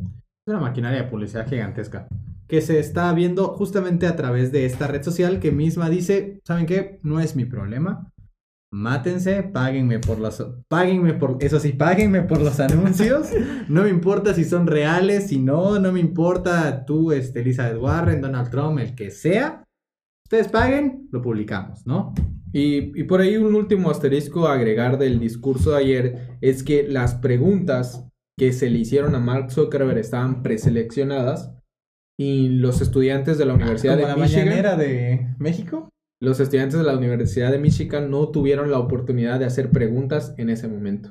Es 0.47 0.53
una 0.55 0.61
maquinaria 0.61 1.03
de 1.03 1.09
publicidad 1.11 1.47
gigantesca 1.47 2.09
que 2.49 2.61
se 2.61 2.79
está 2.79 3.13
viendo 3.13 3.49
justamente 3.49 4.07
a 4.07 4.17
través 4.17 4.53
de 4.53 4.65
esta 4.67 4.87
red 4.87 5.03
social 5.03 5.41
que 5.41 5.51
misma 5.51 5.91
dice, 5.91 6.41
¿saben 6.47 6.67
qué? 6.67 6.99
No 7.03 7.21
es 7.21 7.37
mi 7.37 7.45
problema. 7.45 8.11
Mátense, 8.75 9.45
páguenme 9.45 10.01
por 10.01 10.19
los 10.19 10.45
páguenme 10.67 11.15
por 11.15 11.37
eso 11.39 11.61
sí, 11.61 11.73
páguenme 11.75 12.23
por 12.23 12.41
los 12.41 12.59
anuncios. 12.59 13.29
No 13.69 13.85
me 13.85 13.89
importa 13.89 14.35
si 14.35 14.45
son 14.45 14.67
reales, 14.67 15.29
si 15.29 15.39
no, 15.39 15.79
no 15.79 15.93
me 15.93 16.01
importa 16.01 16.85
tú, 16.85 17.13
este, 17.13 17.41
Elizabeth 17.41 17.81
Warren, 17.81 18.21
Donald 18.21 18.51
Trump, 18.51 18.81
el 18.81 18.97
que 18.97 19.13
sea. 19.13 19.63
Ustedes 20.27 20.49
paguen, 20.49 21.09
lo 21.13 21.23
publicamos, 21.23 21.87
¿no? 21.87 22.15
Y, 22.53 23.01
y 23.01 23.05
por 23.05 23.21
ahí 23.21 23.37
un 23.37 23.55
último 23.55 23.93
asterisco 23.93 24.49
a 24.49 24.55
agregar 24.55 24.99
del 24.99 25.21
discurso 25.21 25.71
de 25.71 25.77
ayer 25.77 26.39
es 26.41 26.65
que 26.65 26.83
las 26.89 27.15
preguntas 27.15 28.09
que 28.37 28.53
se 28.53 28.71
le 28.71 28.81
hicieron 28.81 29.15
a 29.15 29.21
Mark 29.21 29.53
Zuckerberg 29.53 29.99
estaban 29.99 30.43
preseleccionadas 30.43 31.55
y 32.19 32.49
los 32.49 32.81
estudiantes 32.81 33.39
de 33.39 33.47
la 33.47 33.55
Universidad 33.55 33.95
Como 33.95 34.09
de 34.09 34.13
la 34.15 34.21
Michigan, 34.21 34.47
mañanera 34.47 34.77
de 34.77 35.29
México. 35.39 35.91
Los 36.23 36.41
estudiantes 36.41 36.79
de 36.79 36.85
la 36.85 36.97
Universidad 36.97 37.51
de 37.51 37.59
Michigan 37.59 38.11
no 38.11 38.29
tuvieron 38.29 38.71
la 38.71 38.79
oportunidad 38.79 39.39
de 39.39 39.47
hacer 39.47 39.71
preguntas 39.71 40.35
en 40.39 40.51
ese 40.51 40.69
momento. 40.69 41.11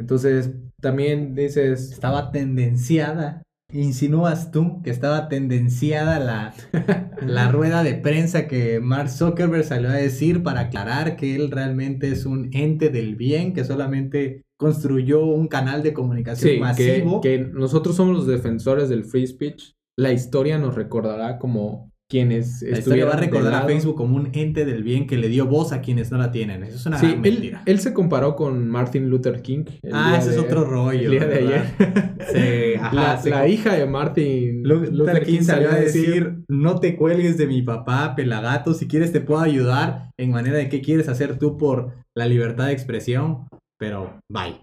Entonces, 0.00 0.50
también 0.80 1.34
dices, 1.34 1.92
Estaba 1.92 2.30
tendenciada. 2.30 3.42
Insinúas 3.72 4.50
tú 4.50 4.82
que 4.82 4.90
estaba 4.90 5.28
tendenciada 5.28 6.20
la, 6.20 6.54
la 7.26 7.50
rueda 7.50 7.82
de 7.82 7.94
prensa 7.94 8.46
que 8.46 8.78
Mark 8.78 9.08
Zuckerberg 9.08 9.64
salió 9.64 9.88
a 9.88 9.94
decir 9.94 10.42
para 10.42 10.60
aclarar 10.60 11.16
que 11.16 11.34
él 11.34 11.50
realmente 11.50 12.08
es 12.08 12.26
un 12.26 12.50
ente 12.52 12.90
del 12.90 13.16
bien, 13.16 13.52
que 13.52 13.64
solamente 13.64 14.42
construyó 14.58 15.24
un 15.24 15.48
canal 15.48 15.82
de 15.82 15.92
comunicación 15.92 16.50
sí, 16.50 16.54
que, 16.56 16.60
masivo. 16.60 17.20
que 17.20 17.38
nosotros 17.38 17.96
somos 17.96 18.14
los 18.14 18.26
defensores 18.26 18.88
del 18.88 19.04
free 19.04 19.26
speech. 19.26 19.72
La 19.98 20.12
historia 20.12 20.58
nos 20.58 20.74
recordará 20.74 21.38
como 21.38 21.90
quienes 22.14 22.62
la 22.62 22.78
historia 22.78 23.06
va 23.06 23.14
a 23.14 23.16
recordar 23.16 23.54
a. 23.54 23.66
Facebook 23.66 23.96
como 23.96 24.14
un 24.14 24.30
ente 24.34 24.64
del 24.64 24.84
bien 24.84 25.08
que 25.08 25.16
le 25.16 25.28
dio 25.28 25.46
voz 25.46 25.72
a 25.72 25.80
quienes 25.80 26.12
no 26.12 26.18
la 26.18 26.30
tienen. 26.30 26.62
Eso 26.62 26.76
es 26.76 26.86
una 26.86 26.98
Sí, 26.98 27.06
gran 27.06 27.24
él, 27.24 27.32
mentira. 27.32 27.62
él 27.66 27.80
se 27.80 27.92
comparó 27.92 28.36
con 28.36 28.68
Martin 28.68 29.10
Luther 29.10 29.42
King. 29.42 29.64
ah, 29.92 30.16
ese 30.20 30.30
es 30.30 30.38
otro 30.38 30.64
rollo. 30.64 31.00
El 31.06 31.10
día 31.10 31.26
de 31.26 31.38
ayer. 31.38 31.64
Sí, 32.34 32.74
ajá, 32.80 33.20
la, 33.28 33.48
hija 33.48 33.74
de 33.74 33.86
Martin 33.86 34.62
Lu- 34.62 34.90
Luther 34.92 35.24
King 35.24 35.42
salió 35.42 35.70
a 35.70 35.74
decir, 35.74 36.36
no 36.48 36.78
te 36.80 36.96
cuelgues 36.96 37.36
de 37.36 37.46
mi 37.46 37.62
papá, 37.62 38.14
pelagato, 38.16 38.74
si 38.74 38.86
quieres 38.88 39.12
te 39.12 39.20
puedo 39.20 39.40
ayudar 39.40 40.10
en 40.18 40.30
manera 40.30 40.56
de 40.56 40.68
qué 40.68 40.80
quieres 40.80 41.08
hacer 41.08 41.38
tú 41.38 41.56
por 41.58 41.92
la 42.16 42.26
libertad 42.26 42.66
de 42.66 42.72
expresión, 42.72 43.46
pero 43.78 44.18
bye. 44.32 44.62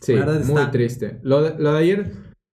Sí, 0.00 0.14
muy 0.46 0.70
triste. 0.70 1.18
Lo 1.22 1.42
de, 1.42 1.58
lo 1.62 1.72
de 1.72 1.78
ayer, 1.78 2.12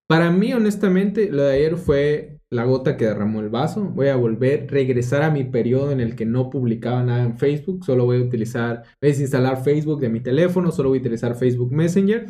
para 0.10 0.32
mí, 0.32 0.54
honestamente, 0.54 1.30
lo 1.32 1.44
de 1.44 1.56
ayer 1.56 1.78
fue 1.78 2.37
la 2.52 2.64
gota 2.64 2.98
que 2.98 3.06
derramó 3.06 3.42
el 3.42 3.50
vaso. 3.50 3.84
Voy 3.84 4.08
a 4.08 4.16
volver, 4.16 4.70
regresar 4.70 5.24
a 5.24 5.32
mi 5.32 5.44
periodo 5.44 5.92
en 5.92 6.00
el 6.00 6.16
que 6.16 6.26
no 6.26 6.50
publicaba 6.50 7.04
nada 7.04 7.24
en 7.24 7.38
Facebook. 7.38 7.84
Solo 7.86 8.06
voy 8.06 8.18
a 8.18 8.24
utilizar, 8.24 8.84
voy 9.02 9.10
a 9.10 9.14
desinstalar 9.14 9.64
Facebook 9.64 10.00
de 10.00 10.10
mi 10.10 10.22
teléfono, 10.22 10.72
solo 10.72 10.90
voy 10.90 11.00
a 11.00 11.02
utilizar 11.02 11.36
Facebook 11.36 11.72
Messenger. 11.72 12.28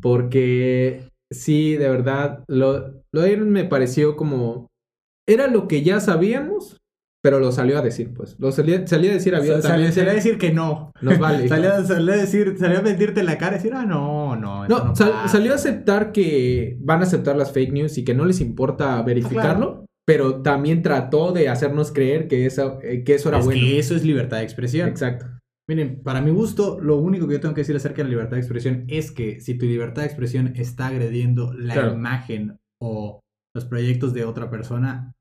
Porque 0.00 1.08
sí, 1.30 1.76
de 1.76 1.88
verdad, 1.88 2.44
lo, 2.48 3.02
lo 3.12 3.22
me 3.46 3.64
pareció 3.64 4.16
como... 4.16 4.68
Era 5.26 5.46
lo 5.46 5.68
que 5.68 5.82
ya 5.82 6.00
sabíamos, 6.00 6.76
pero 7.24 7.40
lo 7.40 7.50
salió 7.52 7.78
a 7.78 7.82
decir, 7.82 8.12
pues. 8.12 8.36
Lo 8.38 8.52
salía, 8.52 8.86
salía 8.86 9.12
a 9.12 9.14
decir 9.14 9.34
abiertamente. 9.34 9.92
salió 9.92 10.10
a 10.10 10.14
decir 10.14 10.36
que 10.36 10.52
no. 10.52 10.92
Nos 11.00 11.18
vale. 11.18 11.48
salió, 11.48 11.82
salió 11.86 12.12
a 12.12 12.16
decir, 12.18 12.56
salió 12.58 12.80
a 12.80 12.82
mentirte 12.82 13.20
en 13.20 13.26
la 13.26 13.38
cara 13.38 13.52
y 13.52 13.58
decir, 13.60 13.72
ah, 13.74 13.86
no, 13.86 14.36
no. 14.36 14.68
No, 14.68 14.84
no 14.84 14.94
sal- 14.94 15.10
pasa". 15.12 15.28
salió 15.28 15.52
a 15.52 15.54
aceptar 15.54 16.12
que 16.12 16.76
van 16.80 17.00
a 17.00 17.04
aceptar 17.04 17.34
las 17.34 17.50
fake 17.52 17.72
news 17.72 17.96
y 17.96 18.04
que 18.04 18.12
no 18.12 18.26
les 18.26 18.42
importa 18.42 19.00
verificarlo, 19.00 19.86
pero 20.06 20.42
también 20.42 20.82
trató 20.82 21.32
de 21.32 21.48
hacernos 21.48 21.92
creer 21.92 22.28
que 22.28 22.44
eso, 22.44 22.78
eh, 22.82 23.04
que 23.04 23.14
eso 23.14 23.30
era 23.30 23.38
Es 23.38 23.46
bueno. 23.46 23.58
que 23.62 23.78
eso 23.78 23.96
es 23.96 24.04
libertad 24.04 24.36
de 24.36 24.42
expresión. 24.44 24.90
Exacto. 24.90 25.24
Miren, 25.66 26.02
para 26.02 26.20
mi 26.20 26.30
gusto, 26.30 26.78
lo 26.78 26.98
único 26.98 27.26
que 27.26 27.32
yo 27.36 27.40
tengo 27.40 27.54
que 27.54 27.62
decir 27.62 27.74
acerca 27.74 27.98
de 27.98 28.04
la 28.04 28.10
libertad 28.10 28.32
de 28.32 28.40
expresión 28.40 28.84
es 28.88 29.10
que 29.12 29.40
si 29.40 29.56
tu 29.56 29.64
libertad 29.64 30.02
de 30.02 30.08
expresión 30.08 30.52
está 30.56 30.88
agrediendo 30.88 31.54
la 31.54 31.72
Claro. 31.72 31.94
imagen 31.94 32.58
o 32.82 33.20
los 33.56 33.64
proyectos 33.64 34.12
de 34.12 34.26
otra 34.26 34.50
persona, 34.50 35.12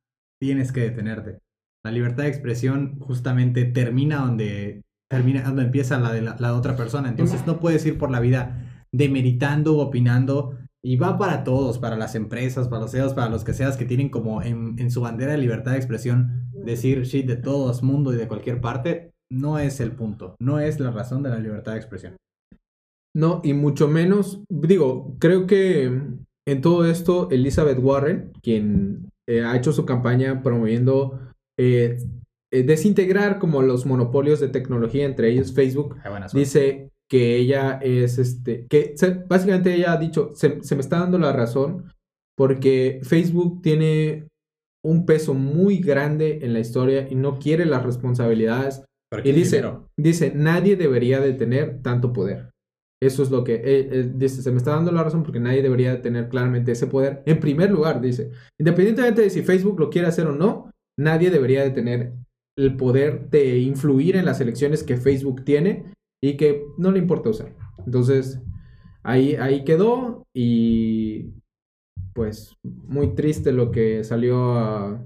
tienes 0.41 0.73
que 0.73 0.81
detenerte. 0.81 1.37
La 1.84 1.91
libertad 1.91 2.24
de 2.24 2.30
expresión 2.30 3.00
justamente 3.00 3.65
termina 3.65 4.17
donde 4.17 4.82
termina 5.10 5.43
donde 5.43 5.63
empieza 5.63 6.00
la 6.00 6.12
de 6.12 6.22
la, 6.22 6.36
la 6.39 6.56
otra 6.56 6.76
persona. 6.76 7.10
Entonces 7.10 7.46
no 7.46 7.60
puedes 7.60 7.86
ir 7.86 7.98
por 7.98 8.10
la 8.10 8.19
vida 8.19 8.86
demeritando, 8.91 9.78
opinando. 9.78 10.58
Y 10.86 10.98
va 10.98 11.17
para 11.17 11.43
todos, 11.43 11.80
para 11.80 11.96
las 11.96 12.15
empresas, 12.15 12.67
para 12.67 12.82
los 12.82 12.91
CEOs, 12.91 13.13
para 13.13 13.30
los 13.30 13.43
que 13.43 13.54
seas 13.54 13.78
que 13.78 13.86
tienen 13.86 14.10
como 14.10 14.41
en, 14.41 14.76
en 14.80 14.91
su 14.91 15.02
bandera 15.02 15.32
de 15.32 15.38
libertad 15.38 15.72
de 15.72 15.78
expresión 15.78 16.50
decir 16.54 17.04
shit 17.04 17.26
de 17.26 17.38
todo 17.38 17.74
mundo 17.84 18.13
y 18.13 18.17
de 18.17 18.28
cualquier 18.28 18.60
parte. 18.60 19.12
No 19.32 19.60
es 19.60 19.80
el 19.80 19.93
punto, 19.93 20.36
no 20.39 20.60
es 20.60 20.80
la 20.80 20.91
razón 20.91 21.24
de 21.24 21.30
la 21.30 21.39
libertad 21.39 21.74
de 21.74 21.78
expresión. 21.78 22.17
No, 23.15 23.41
y 23.43 23.54
mucho 23.54 23.88
menos, 23.88 24.43
digo, 24.50 25.15
creo 25.19 25.46
que 25.48 25.86
en 26.46 26.62
todo 26.62 26.86
esto, 26.86 27.30
Elizabeth 27.32 27.80
Warren, 27.80 28.32
quien 28.41 29.10
eh, 29.28 29.43
ha 29.43 29.56
hecho 29.56 29.72
su 29.72 29.86
campaña 29.86 30.41
promoviendo 30.43 31.19
eh, 31.57 31.97
eh, 32.51 32.63
desintegrar 32.63 33.39
como 33.39 33.61
los 33.61 33.85
monopolios 33.85 34.39
de 34.39 34.49
tecnología, 34.49 35.05
entre 35.05 35.29
ellos 35.29 35.53
Facebook, 35.53 35.95
dice 36.39 36.89
que 37.09 37.35
ella 37.37 37.79
es 37.81 38.17
este, 38.17 38.65
que 38.69 38.93
se- 38.95 39.23
básicamente 39.27 39.73
ella 39.73 39.93
ha 39.93 39.97
dicho, 39.97 40.31
se, 40.33 40.63
se 40.63 40.75
me 40.75 40.81
está 40.81 40.99
dando 40.99 41.17
la 41.19 41.33
razón 41.33 41.91
porque 42.35 42.99
Facebook 43.03 43.61
tiene 43.61 44.27
un 44.83 45.05
peso 45.05 45.33
muy 45.33 45.77
grande 45.77 46.39
en 46.41 46.53
la 46.53 46.59
historia 46.59 47.07
y 47.09 47.15
no 47.15 47.39
quiere 47.39 47.65
las 47.65 47.83
responsabilidades. 47.83 48.83
Y 49.19 49.21
¿quién 49.21 49.35
dice, 49.35 49.61
dice, 49.97 50.31
nadie 50.35 50.75
debería 50.75 51.19
de 51.19 51.33
tener 51.33 51.81
tanto 51.83 52.11
poder. 52.13 52.49
Eso 53.01 53.21
es 53.21 53.29
lo 53.29 53.43
que 53.43 53.55
eh, 53.55 53.89
eh, 53.91 54.11
dice, 54.15 54.41
se 54.41 54.51
me 54.51 54.57
está 54.57 54.71
dando 54.71 54.91
la 54.91 55.03
razón 55.03 55.23
porque 55.23 55.39
nadie 55.39 55.61
debería 55.61 55.91
de 55.91 56.01
tener 56.01 56.29
claramente 56.29 56.71
ese 56.71 56.87
poder. 56.87 57.21
En 57.25 57.39
primer 57.39 57.69
lugar, 57.69 58.01
dice, 58.01 58.31
independientemente 58.59 59.21
de 59.21 59.29
si 59.29 59.43
Facebook 59.43 59.79
lo 59.79 59.89
quiere 59.89 60.07
hacer 60.07 60.25
o 60.25 60.31
no, 60.31 60.71
nadie 60.97 61.32
debería 61.32 61.63
de 61.63 61.71
tener 61.71 62.13
el 62.58 62.77
poder 62.77 63.29
de 63.29 63.58
influir 63.60 64.15
en 64.15 64.25
las 64.25 64.39
elecciones 64.41 64.84
que 64.84 64.97
Facebook 64.97 65.43
tiene 65.43 65.86
y 66.21 66.38
que 66.38 66.63
no 66.77 66.91
le 66.91 66.99
importa 66.99 67.29
usar. 67.29 67.56
Entonces, 67.86 68.39
ahí, 69.03 69.36
ahí 69.36 69.63
quedó 69.63 70.23
y 70.36 71.32
pues 72.13 72.56
muy 72.63 73.15
triste 73.15 73.51
lo 73.51 73.71
que 73.71 74.03
salió 74.03 74.53
a, 74.53 75.03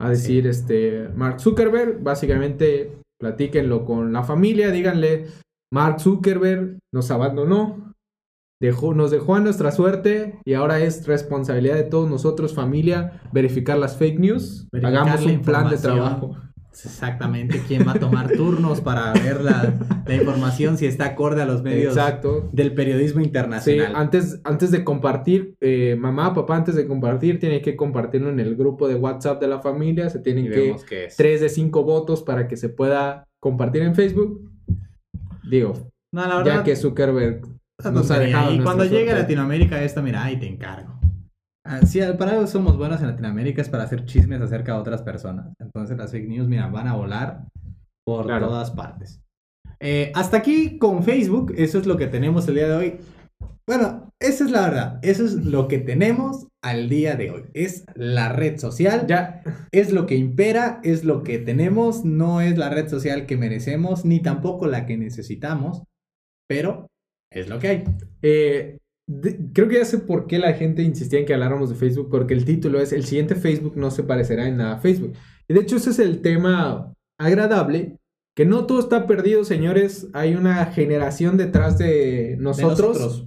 a 0.00 0.10
decir 0.10 0.46
este 0.46 1.08
Mark 1.14 1.40
Zuckerberg. 1.40 2.02
Básicamente, 2.02 2.98
platíquenlo 3.20 3.84
con 3.84 4.12
la 4.12 4.24
familia, 4.24 4.70
díganle, 4.70 5.26
Mark 5.72 6.00
Zuckerberg 6.00 6.78
nos 6.92 7.10
abandonó, 7.10 7.83
dejó, 8.64 8.94
nos 8.94 9.10
dejó 9.10 9.34
a 9.36 9.40
nuestra 9.40 9.70
suerte 9.72 10.38
y 10.44 10.54
ahora 10.54 10.80
es 10.80 11.06
responsabilidad 11.06 11.74
de 11.76 11.84
todos 11.84 12.08
nosotros, 12.10 12.54
familia, 12.54 13.20
verificar 13.32 13.78
las 13.78 13.96
fake 13.96 14.18
news. 14.18 14.68
Verificar 14.72 15.02
Hagamos 15.08 15.26
un 15.26 15.40
plan 15.42 15.70
de 15.70 15.76
trabajo. 15.78 16.36
Exactamente, 16.72 17.62
quién 17.68 17.86
va 17.86 17.92
a 17.92 18.00
tomar 18.00 18.32
turnos 18.32 18.80
para 18.80 19.12
ver 19.12 19.40
la, 19.42 19.74
la 20.06 20.14
información 20.14 20.76
si 20.76 20.86
está 20.86 21.04
acorde 21.06 21.40
a 21.40 21.46
los 21.46 21.62
medios 21.62 21.96
Exacto. 21.96 22.48
del 22.52 22.74
periodismo 22.74 23.20
Sí, 23.20 23.26
internacional. 23.26 23.92
antes, 23.94 24.40
antes 24.42 24.72
de 24.72 24.82
compartir, 24.82 25.54
eh, 25.60 25.94
mamá, 25.96 26.34
papá, 26.34 26.56
antes 26.56 26.74
de 26.74 26.88
compartir, 26.88 27.38
tiene 27.38 27.62
que 27.62 27.76
compartirlo 27.76 28.28
en 28.28 28.40
el 28.40 28.56
grupo 28.56 28.88
de 28.88 28.96
WhatsApp 28.96 29.40
de 29.40 29.46
la 29.46 29.60
familia. 29.60 30.10
Se 30.10 30.18
tienen 30.18 30.46
y 30.46 30.50
que 30.50 31.08
tres 31.16 31.40
de 31.40 31.48
cinco 31.48 31.84
votos 31.84 32.24
para 32.24 32.48
que 32.48 32.56
se 32.56 32.68
pueda 32.68 33.24
compartir 33.40 33.82
en 33.82 33.94
Facebook. 33.94 34.50
Digo, 35.48 35.74
No, 36.12 36.26
la 36.26 36.38
verdad, 36.38 36.56
ya 36.56 36.64
que 36.64 36.74
Zuckerberg 36.74 37.42
nos 37.78 37.86
ha 38.10 38.14
tontería. 38.14 38.26
dejado 38.26 38.54
Y 38.54 38.60
cuando 38.60 38.84
llegue 38.84 39.10
a. 39.12 39.18
Latinoamérica 39.18 39.82
esto, 39.82 40.02
mira, 40.02 40.24
ahí 40.24 40.38
te 40.38 40.46
encargo. 40.48 40.98
Ah, 41.66 41.80
Si 41.82 41.98
para 42.18 42.32
algo 42.32 42.46
somos 42.46 42.76
buenos 42.76 43.00
en 43.00 43.08
Latinoamérica 43.08 43.62
es 43.62 43.68
para 43.68 43.84
hacer 43.84 44.04
chismes 44.04 44.40
acerca 44.40 44.74
de 44.74 44.78
otras 44.80 45.02
personas. 45.02 45.52
Entonces 45.58 45.96
las 45.96 46.10
fake 46.12 46.28
news, 46.28 46.46
mira, 46.48 46.66
van 46.68 46.88
a 46.88 46.94
volar 46.94 47.44
por 48.06 48.26
Claro. 48.26 48.48
todas 48.48 48.70
partes. 48.70 49.20
Eh, 49.80 50.12
hasta 50.14 50.36
aquí 50.36 50.78
con 50.78 51.02
Facebook, 51.02 51.52
eso 51.56 51.78
es 51.78 51.86
lo 51.86 51.96
que 51.96 52.06
tenemos 52.06 52.46
el 52.48 52.54
día 52.56 52.68
de 52.68 52.74
hoy. 52.76 52.96
Bueno, 53.66 54.10
esa 54.20 54.44
es 54.44 54.50
la 54.50 54.60
verdad. 54.62 54.98
Eso 55.02 55.24
es 55.24 55.34
lo 55.36 55.68
que 55.68 55.78
tenemos 55.78 56.46
al 56.62 56.90
día 56.90 57.16
de 57.16 57.30
hoy. 57.30 57.44
Es 57.54 57.86
la 57.94 58.28
red 58.30 58.58
social. 58.58 59.06
Ya, 59.06 59.42
Es 59.72 59.90
lo 59.90 60.04
que 60.06 60.16
impera, 60.16 60.80
es 60.84 61.02
lo 61.04 61.22
que 61.22 61.38
tenemos. 61.38 62.04
No 62.04 62.42
es 62.42 62.58
la 62.58 62.68
red 62.68 62.88
social 62.88 63.24
que 63.26 63.38
merecemos, 63.38 64.04
ni 64.04 64.20
tampoco 64.20 64.66
la 64.66 64.84
que 64.84 64.98
necesitamos. 64.98 65.82
Pero 66.46 66.88
es 67.34 67.48
lo 67.48 67.58
que 67.58 67.68
hay. 67.68 67.84
eh, 68.22 68.78
de- 69.06 69.38
creo 69.52 69.68
que 69.68 69.76
ya 69.76 69.84
sé 69.84 69.98
por 69.98 70.26
qué 70.26 70.38
la 70.38 70.54
gente 70.54 70.82
insistía 70.82 71.18
en 71.18 71.26
que 71.26 71.34
habláramos 71.34 71.68
de 71.68 71.76
Facebook, 71.76 72.08
porque 72.10 72.32
el 72.32 72.44
título 72.46 72.80
es 72.80 72.92
El 72.92 73.04
siguiente 73.04 73.34
Facebook 73.34 73.76
no 73.76 73.90
se 73.90 74.02
parecerá 74.02 74.48
en 74.48 74.56
nada 74.56 74.76
a 74.76 74.78
Facebook. 74.78 75.12
Y 75.46 75.52
de 75.54 75.60
hecho 75.60 75.76
ese 75.76 75.90
es 75.90 75.98
el 75.98 76.20
tema 76.22 76.94
agradable, 77.20 77.98
que 78.34 78.46
no 78.46 78.64
todo 78.66 78.80
está 78.80 79.06
perdido, 79.06 79.44
señores. 79.44 80.08
Hay 80.14 80.34
una 80.36 80.64
generación 80.66 81.36
detrás 81.36 81.76
de 81.76 81.86
De 81.86 82.36
nosotros, 82.38 83.26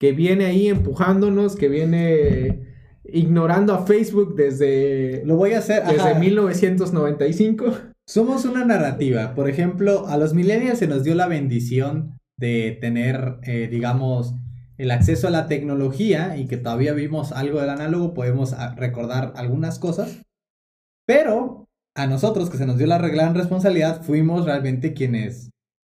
que 0.00 0.12
viene 0.12 0.46
ahí 0.46 0.68
empujándonos, 0.68 1.56
que 1.56 1.68
viene 1.68 2.68
ignorando 3.04 3.74
a 3.74 3.84
Facebook 3.86 4.36
desde, 4.36 5.22
Lo 5.26 5.34
voy 5.36 5.54
a 5.54 5.58
hacer. 5.58 5.82
desde 5.84 6.10
ajá. 6.10 6.18
1995. 6.20 7.72
Somos 8.08 8.44
una 8.44 8.64
narrativa. 8.64 9.34
Por 9.34 9.48
ejemplo, 9.50 10.06
a 10.06 10.16
los 10.16 10.34
millennials 10.34 10.78
se 10.78 10.86
nos 10.86 11.02
dio 11.04 11.14
la 11.16 11.26
bendición 11.26 12.18
de 12.40 12.78
tener, 12.80 13.36
eh, 13.42 13.68
digamos, 13.70 14.34
el 14.78 14.90
acceso 14.90 15.28
a 15.28 15.30
la 15.30 15.46
tecnología 15.46 16.36
y 16.38 16.46
que 16.46 16.56
todavía 16.56 16.94
vimos 16.94 17.32
algo 17.32 17.60
del 17.60 17.68
análogo, 17.68 18.14
podemos 18.14 18.54
ah, 18.54 18.74
recordar 18.76 19.34
algunas 19.36 19.78
cosas. 19.78 20.22
Pero 21.06 21.66
a 21.96 22.06
nosotros 22.06 22.50
que 22.50 22.56
se 22.56 22.66
nos 22.66 22.78
dio 22.78 22.86
la 22.86 22.98
gran 22.98 23.34
responsabilidad, 23.34 24.02
fuimos 24.02 24.46
realmente 24.46 24.94
quienes, 24.94 25.50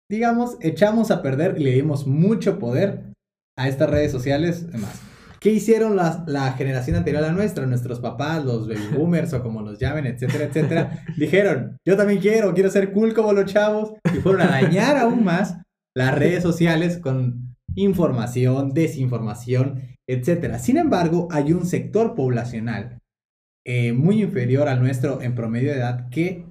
digamos, 0.09 0.57
echamos 0.61 1.11
a 1.11 1.21
perder 1.21 1.55
y 1.59 1.63
le 1.65 1.71
dimos 1.73 2.07
mucho 2.07 2.59
poder 2.59 3.13
a 3.57 3.67
estas 3.67 3.89
redes 3.89 4.11
sociales. 4.11 4.65
Además, 4.69 5.01
¿qué 5.41 5.51
hicieron 5.51 5.95
las- 5.97 6.25
la 6.27 6.53
generación 6.53 6.95
anterior 6.95 7.23
a 7.23 7.27
la 7.27 7.33
nuestra? 7.33 7.65
Nuestros 7.65 7.99
papás, 7.99 8.45
los 8.45 8.69
baby 8.69 8.87
boomers 8.95 9.33
o 9.33 9.43
como 9.43 9.61
los 9.61 9.79
llamen, 9.79 10.05
etcétera, 10.05 10.45
etcétera. 10.45 11.03
Dijeron, 11.17 11.77
yo 11.85 11.97
también 11.97 12.19
quiero, 12.21 12.53
quiero 12.53 12.69
ser 12.69 12.93
cool 12.93 13.13
como 13.13 13.33
los 13.33 13.51
chavos. 13.51 13.93
Y 14.15 14.19
fueron 14.19 14.43
a 14.43 14.47
dañar 14.47 14.95
aún 14.97 15.23
más 15.25 15.57
las 15.97 16.13
redes 16.13 16.43
sociales 16.43 16.97
con 16.97 17.55
información, 17.73 18.71
desinformación, 18.71 19.81
etcétera. 20.07 20.59
Sin 20.59 20.77
embargo, 20.77 21.27
hay 21.31 21.53
un 21.53 21.65
sector 21.65 22.13
poblacional 22.13 22.99
eh, 23.65 23.93
muy 23.93 24.21
inferior 24.21 24.67
al 24.67 24.79
nuestro 24.79 25.23
en 25.23 25.33
promedio 25.33 25.71
de 25.71 25.77
edad 25.77 26.07
que 26.09 26.45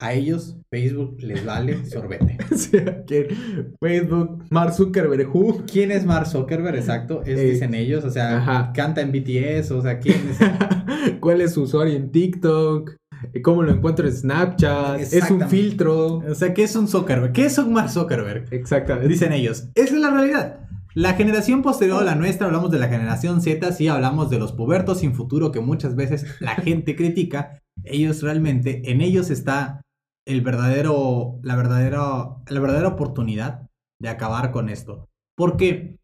a 0.00 0.12
ellos 0.12 0.58
Facebook 0.70 1.16
les 1.20 1.46
vale 1.46 1.84
sorbete. 1.90 2.36
O 2.52 2.54
sea, 2.54 3.02
que 3.06 3.34
Facebook, 3.80 4.44
Mark 4.50 4.74
Zuckerberg, 4.74 5.34
who? 5.34 5.64
¿Quién 5.64 5.92
es 5.92 6.04
Mark 6.04 6.26
Zuckerberg? 6.26 6.76
Exacto, 6.76 7.22
es, 7.22 7.38
Eh, 7.38 7.52
dicen 7.52 7.72
ellos, 7.72 8.04
o 8.04 8.10
sea, 8.10 8.36
ajá. 8.36 8.72
canta 8.74 9.00
en 9.00 9.12
BTS, 9.12 9.70
o 9.70 9.80
sea, 9.80 9.98
¿quién 9.98 10.20
es? 10.28 10.38
¿Cuál 11.20 11.40
es 11.40 11.54
su 11.54 11.62
usuario 11.62 11.96
en 11.96 12.10
TikTok? 12.10 12.99
¿Cómo 13.42 13.62
lo 13.62 13.72
encuentro 13.72 14.06
en 14.06 14.14
Snapchat? 14.14 15.00
¿Es 15.00 15.30
un 15.30 15.48
filtro? 15.48 16.18
O 16.18 16.34
sea, 16.34 16.54
¿qué 16.54 16.64
es 16.64 16.76
un 16.76 16.88
Zuckerberg? 16.88 17.32
¿Qué 17.32 17.46
es 17.46 17.58
un 17.58 17.72
Mark 17.72 17.90
Zuckerberg? 17.90 18.52
Exactamente. 18.52 19.08
Dicen 19.08 19.32
ellos. 19.32 19.68
Esa 19.74 19.94
es 19.94 20.00
la 20.00 20.10
realidad. 20.10 20.60
La 20.94 21.14
generación 21.14 21.62
posterior 21.62 22.02
a 22.02 22.04
la 22.04 22.14
nuestra, 22.16 22.46
hablamos 22.46 22.70
de 22.70 22.80
la 22.80 22.88
generación 22.88 23.40
Z, 23.40 23.72
sí 23.72 23.86
hablamos 23.86 24.28
de 24.28 24.40
los 24.40 24.52
pubertos 24.52 24.98
sin 24.98 25.14
futuro 25.14 25.52
que 25.52 25.60
muchas 25.60 25.94
veces 25.94 26.26
la 26.40 26.56
gente 26.56 26.96
critica. 26.96 27.60
Ellos 27.84 28.22
realmente, 28.22 28.90
en 28.90 29.00
ellos 29.00 29.30
está 29.30 29.82
el 30.26 30.40
verdadero, 30.42 31.38
la 31.42 31.54
verdadera, 31.54 32.36
la 32.48 32.60
verdadera 32.60 32.88
oportunidad 32.88 33.68
de 34.00 34.08
acabar 34.08 34.50
con 34.50 34.68
esto. 34.68 35.08
Porque 35.36 35.96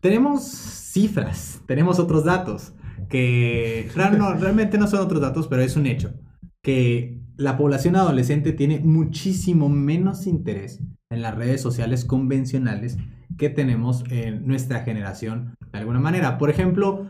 tenemos 0.00 0.42
cifras, 0.44 1.60
tenemos 1.66 1.98
otros 1.98 2.24
datos 2.24 2.72
que 3.10 3.90
no, 4.16 4.34
realmente 4.34 4.78
no 4.78 4.86
son 4.86 5.00
otros 5.00 5.20
datos, 5.20 5.48
pero 5.48 5.62
es 5.62 5.76
un 5.76 5.86
hecho 5.86 6.14
que 6.62 7.20
la 7.36 7.56
población 7.56 7.96
adolescente 7.96 8.52
tiene 8.52 8.80
muchísimo 8.80 9.68
menos 9.68 10.26
interés 10.26 10.80
en 11.10 11.22
las 11.22 11.34
redes 11.34 11.60
sociales 11.62 12.04
convencionales 12.04 12.98
que 13.38 13.48
tenemos 13.50 14.04
en 14.10 14.46
nuestra 14.46 14.80
generación 14.80 15.54
de 15.72 15.78
alguna 15.78 16.00
manera. 16.00 16.36
Por 16.38 16.50
ejemplo, 16.50 17.08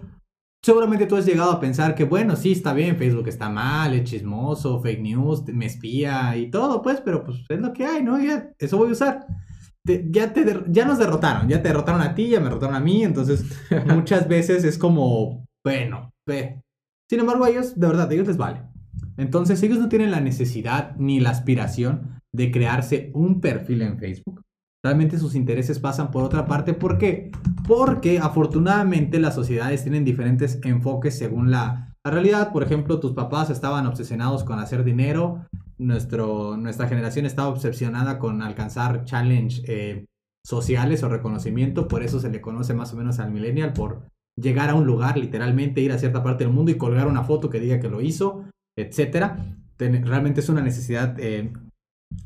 seguramente 0.62 1.06
tú 1.06 1.16
has 1.16 1.26
llegado 1.26 1.52
a 1.52 1.60
pensar 1.60 1.94
que, 1.94 2.04
bueno, 2.04 2.36
sí, 2.36 2.52
está 2.52 2.72
bien, 2.74 2.96
Facebook 2.96 3.28
está 3.28 3.48
mal, 3.50 3.94
es 3.94 4.04
chismoso, 4.04 4.80
fake 4.80 5.00
news, 5.00 5.44
me 5.48 5.66
espía 5.66 6.36
y 6.36 6.50
todo, 6.50 6.82
pues, 6.82 7.00
pero 7.00 7.24
pues 7.24 7.38
es 7.48 7.60
lo 7.60 7.72
que 7.72 7.86
hay, 7.86 8.02
¿no? 8.02 8.20
Ya, 8.22 8.50
eso 8.58 8.76
voy 8.78 8.90
a 8.90 8.92
usar. 8.92 9.26
Te- 9.84 10.06
ya, 10.10 10.32
te, 10.32 10.44
ya 10.68 10.84
nos 10.84 10.98
derrotaron, 10.98 11.48
ya 11.48 11.62
te 11.62 11.68
derrotaron 11.68 12.02
a 12.02 12.14
ti, 12.14 12.28
ya 12.28 12.38
me 12.38 12.44
derrotaron 12.46 12.76
a 12.76 12.80
mí, 12.80 13.02
entonces 13.02 13.44
muchas 13.86 14.28
veces 14.28 14.64
es 14.64 14.78
como, 14.78 15.46
bueno, 15.64 16.10
ve. 16.26 16.60
Sin 17.08 17.20
embargo, 17.20 17.44
a 17.44 17.50
ellos, 17.50 17.78
de 17.78 17.86
verdad, 17.86 18.08
a 18.10 18.14
ellos 18.14 18.28
les 18.28 18.36
vale. 18.36 18.62
Entonces, 19.20 19.62
ellos 19.62 19.78
no 19.78 19.90
tienen 19.90 20.10
la 20.10 20.20
necesidad 20.20 20.96
ni 20.96 21.20
la 21.20 21.28
aspiración 21.28 22.22
de 22.32 22.50
crearse 22.50 23.10
un 23.12 23.40
perfil 23.42 23.82
en 23.82 23.98
Facebook. 23.98 24.40
Realmente 24.82 25.18
sus 25.18 25.34
intereses 25.34 25.78
pasan 25.78 26.10
por 26.10 26.24
otra 26.24 26.46
parte. 26.46 26.72
¿Por 26.72 26.96
qué? 26.96 27.30
Porque 27.68 28.18
afortunadamente 28.18 29.20
las 29.20 29.34
sociedades 29.34 29.82
tienen 29.82 30.06
diferentes 30.06 30.58
enfoques 30.64 31.18
según 31.18 31.50
la, 31.50 31.94
realidad. 32.02 32.50
Por 32.50 32.62
ejemplo, 32.62 32.98
tus 32.98 33.12
papás 33.12 33.50
estaban 33.50 33.86
obsesionados 33.86 34.42
con 34.42 34.58
hacer 34.58 34.84
dinero. 34.84 35.44
Nuestro, 35.76 36.56
nuestra 36.56 36.88
generación 36.88 37.26
estaba 37.26 37.48
obsesionada 37.48 38.18
con 38.18 38.40
alcanzar 38.40 39.04
challenge 39.04 39.62
eh, 39.66 40.06
sociales 40.46 41.02
o 41.02 41.10
reconocimiento. 41.10 41.88
Por 41.88 42.02
eso 42.02 42.20
se 42.20 42.30
le 42.30 42.40
conoce 42.40 42.72
más 42.72 42.94
o 42.94 42.96
menos 42.96 43.18
al 43.18 43.30
millennial 43.30 43.74
por 43.74 44.06
llegar 44.34 44.70
a 44.70 44.74
un 44.74 44.86
lugar, 44.86 45.18
literalmente 45.18 45.82
ir 45.82 45.92
a 45.92 45.98
cierta 45.98 46.22
parte 46.22 46.44
del 46.44 46.54
mundo 46.54 46.70
y 46.70 46.78
colgar 46.78 47.06
una 47.06 47.22
foto 47.24 47.50
que 47.50 47.60
diga 47.60 47.80
que 47.80 47.90
lo 47.90 48.00
hizo, 48.00 48.44
etcétera. 48.80 49.46
Realmente 49.78 50.40
es 50.40 50.48
una 50.48 50.60
necesidad 50.62 51.16
eh, 51.18 51.52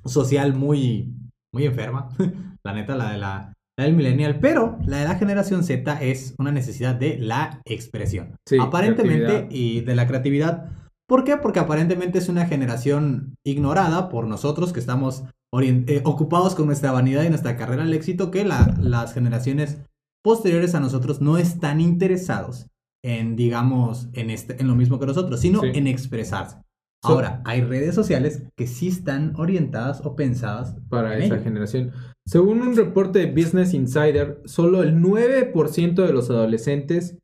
social 0.05 0.55
muy, 0.55 1.15
muy 1.53 1.65
enferma, 1.67 2.09
la 2.65 2.73
neta, 2.73 2.97
la 2.97 3.13
de 3.13 3.19
la, 3.19 3.53
la 3.79 3.85
del 3.85 3.95
millennial, 3.95 4.39
pero 4.41 4.79
la 4.87 4.99
de 4.99 5.05
la 5.05 5.15
generación 5.17 5.63
Z 5.65 6.01
es 6.03 6.35
una 6.39 6.53
necesidad 6.53 6.95
de 6.95 7.19
la 7.19 7.61
expresión. 7.65 8.37
Sí, 8.49 8.57
aparentemente 8.61 9.49
y 9.51 9.81
de 9.83 9.95
la 9.95 10.07
creatividad. 10.07 10.71
¿Por 11.09 11.25
qué? 11.25 11.37
Porque 11.37 11.61
aparentemente 11.61 12.19
es 12.19 12.29
una 12.29 12.47
generación 12.47 13.35
ignorada 13.47 14.09
por 14.09 14.27
nosotros 14.27 14.73
que 14.73 14.81
estamos 14.81 15.25
eh, 15.61 16.01
ocupados 16.05 16.55
con 16.55 16.67
nuestra 16.67 16.91
vanidad 16.93 17.23
y 17.25 17.29
nuestra 17.29 17.57
carrera 17.57 17.83
al 17.83 17.95
éxito 17.95 18.31
que 18.31 18.45
la- 18.45 18.75
las 18.81 19.13
generaciones 19.13 19.79
posteriores 20.25 20.75
a 20.75 20.81
nosotros 20.81 21.21
no 21.21 21.37
están 21.37 21.81
interesados 21.81 22.67
en, 23.05 23.37
digamos, 23.37 24.09
en, 24.15 24.31
este, 24.31 24.57
en 24.61 24.67
lo 24.67 24.75
mismo 24.75 24.99
que 24.99 25.05
nosotros, 25.07 25.39
sino 25.41 25.61
Sí. 25.61 25.69
en 25.75 25.87
expresarse. 25.87 26.57
So- 27.05 27.11
Ahora, 27.13 27.43
hay 27.45 27.61
redes 27.61 27.95
sociales 27.95 28.45
que 28.57 28.67
sí 28.67 28.89
están 28.89 29.35
orientadas 29.37 30.01
o 30.07 30.17
pensadas 30.17 30.75
para 30.89 31.19
esa 31.19 31.35
ello. 31.35 31.45
generación. 31.45 31.93
Según 32.27 32.63
un 32.63 32.75
reporte 32.75 33.19
de 33.19 33.27
Business 33.31 33.75
Insider, 33.75 34.41
solo 34.47 34.83
el 34.83 34.95
9% 35.03 36.07
de 36.07 36.13
los 36.15 36.31
adolescentes 36.31 37.19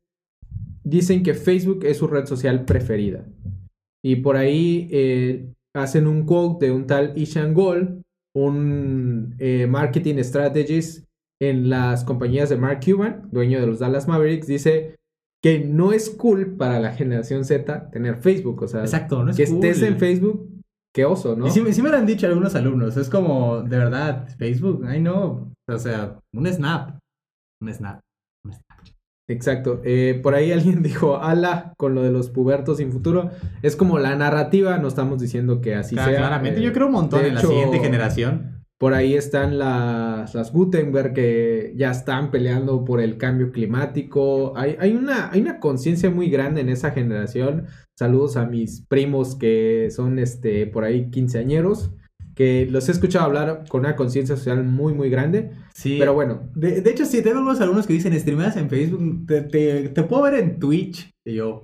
dicen 0.83 1.23
que 1.23 1.33
Facebook 1.33 1.83
es 1.83 1.97
su 1.97 2.05
red 2.07 2.25
social 2.27 2.63
preferida. 2.65 3.25
Y 4.03 4.17
por 4.17 4.35
ahí 4.37 4.87
eh, 4.91 5.51
hacen 5.75 6.05
un 6.05 6.25
quote 6.27 6.67
de 6.67 6.71
un 6.71 6.85
tal 6.85 7.13
Ishan 7.15 7.55
Gold, 7.55 8.01
un 8.35 9.35
eh, 9.39 9.65
marketing 9.67 10.17
strategist 10.23 11.05
en 11.41 11.69
las 11.69 12.03
compañías 12.03 12.49
de 12.49 12.57
Mark 12.57 12.81
Cuban, 12.85 13.27
dueño 13.31 13.59
de 13.59 13.65
los 13.65 13.79
Dallas 13.79 14.07
Mavericks, 14.07 14.45
dice 14.45 14.95
que 15.43 15.59
no 15.59 15.91
es 15.91 16.09
cool 16.11 16.55
para 16.55 16.79
la 16.79 16.93
generación 16.93 17.45
Z 17.45 17.89
tener 17.89 18.17
Facebook. 18.17 18.61
O 18.63 18.67
sea, 18.67 18.81
Exacto, 18.81 19.23
no 19.23 19.31
es 19.31 19.37
que 19.37 19.43
estés 19.43 19.81
en 19.81 19.97
Facebook, 19.97 20.47
qué 20.95 21.05
oso, 21.05 21.35
¿no? 21.35 21.47
Y 21.47 21.51
sí, 21.51 21.61
me- 21.61 21.73
sí 21.73 21.81
me 21.81 21.89
lo 21.89 21.97
han 21.97 22.05
dicho 22.05 22.27
algunos 22.27 22.53
alumnos, 22.55 22.95
es 22.97 23.09
como, 23.09 23.61
de 23.61 23.77
verdad, 23.77 24.27
Facebook, 24.37 24.83
ay 24.87 25.01
no, 25.01 25.51
o 25.69 25.77
sea, 25.79 26.19
un 26.33 26.45
snap, 26.47 26.99
un 27.61 27.73
snap, 27.73 27.99
un 28.45 28.53
snap. 28.53 28.65
Exacto. 29.29 29.81
Eh, 29.85 30.19
por 30.21 30.35
ahí 30.35 30.51
alguien 30.51 30.83
dijo, 30.83 31.17
ala, 31.17 31.73
con 31.77 31.95
lo 31.95 32.03
de 32.03 32.11
los 32.11 32.29
pubertos 32.29 32.77
sin 32.77 32.91
futuro. 32.91 33.31
Es 33.61 33.75
como 33.77 33.97
la 33.97 34.15
narrativa, 34.15 34.77
no 34.77 34.89
estamos 34.89 35.21
diciendo 35.21 35.61
que 35.61 35.75
así 35.75 35.95
Claro, 35.95 36.11
sea. 36.11 36.19
claramente, 36.19 36.59
Eh, 36.59 36.63
yo 36.63 36.73
creo 36.73 36.87
un 36.87 36.93
montón 36.93 37.25
en 37.25 37.35
la 37.35 37.41
siguiente 37.41 37.79
generación. 37.79 38.60
Por 38.81 38.95
ahí 38.95 39.13
están 39.13 39.59
las, 39.59 40.33
las 40.33 40.51
Gutenberg 40.51 41.13
que 41.13 41.71
ya 41.75 41.91
están 41.91 42.31
peleando 42.31 42.83
por 42.83 42.99
el 42.99 43.15
cambio 43.17 43.51
climático. 43.51 44.57
Hay, 44.57 44.75
hay 44.79 44.95
una, 44.95 45.29
hay 45.29 45.41
una 45.41 45.59
conciencia 45.59 46.09
muy 46.09 46.31
grande 46.31 46.61
en 46.61 46.69
esa 46.69 46.89
generación. 46.89 47.67
Saludos 47.95 48.37
a 48.37 48.47
mis 48.47 48.81
primos 48.87 49.35
que 49.35 49.89
son 49.91 50.17
este, 50.17 50.65
por 50.65 50.83
ahí 50.83 51.11
quinceañeros, 51.11 51.91
que 52.33 52.65
los 52.71 52.89
he 52.89 52.93
escuchado 52.93 53.25
hablar 53.25 53.65
con 53.69 53.81
una 53.81 53.95
conciencia 53.95 54.35
social 54.35 54.63
muy, 54.63 54.95
muy 54.95 55.11
grande. 55.11 55.51
Sí. 55.75 55.97
Pero 55.99 56.15
bueno, 56.15 56.49
De, 56.55 56.81
de 56.81 56.89
hecho, 56.89 57.05
sí, 57.05 57.21
tengo 57.21 57.37
algunos 57.37 57.61
alumnos 57.61 57.85
que 57.85 57.93
dicen, 57.93 58.19
streameas 58.19 58.57
en 58.57 58.67
Facebook, 58.67 59.27
te, 59.27 59.41
te, 59.43 59.89
te 59.89 60.03
puedo 60.03 60.23
ver 60.23 60.33
en 60.33 60.57
Twitch. 60.57 61.11
Y 61.23 61.35
yo, 61.35 61.61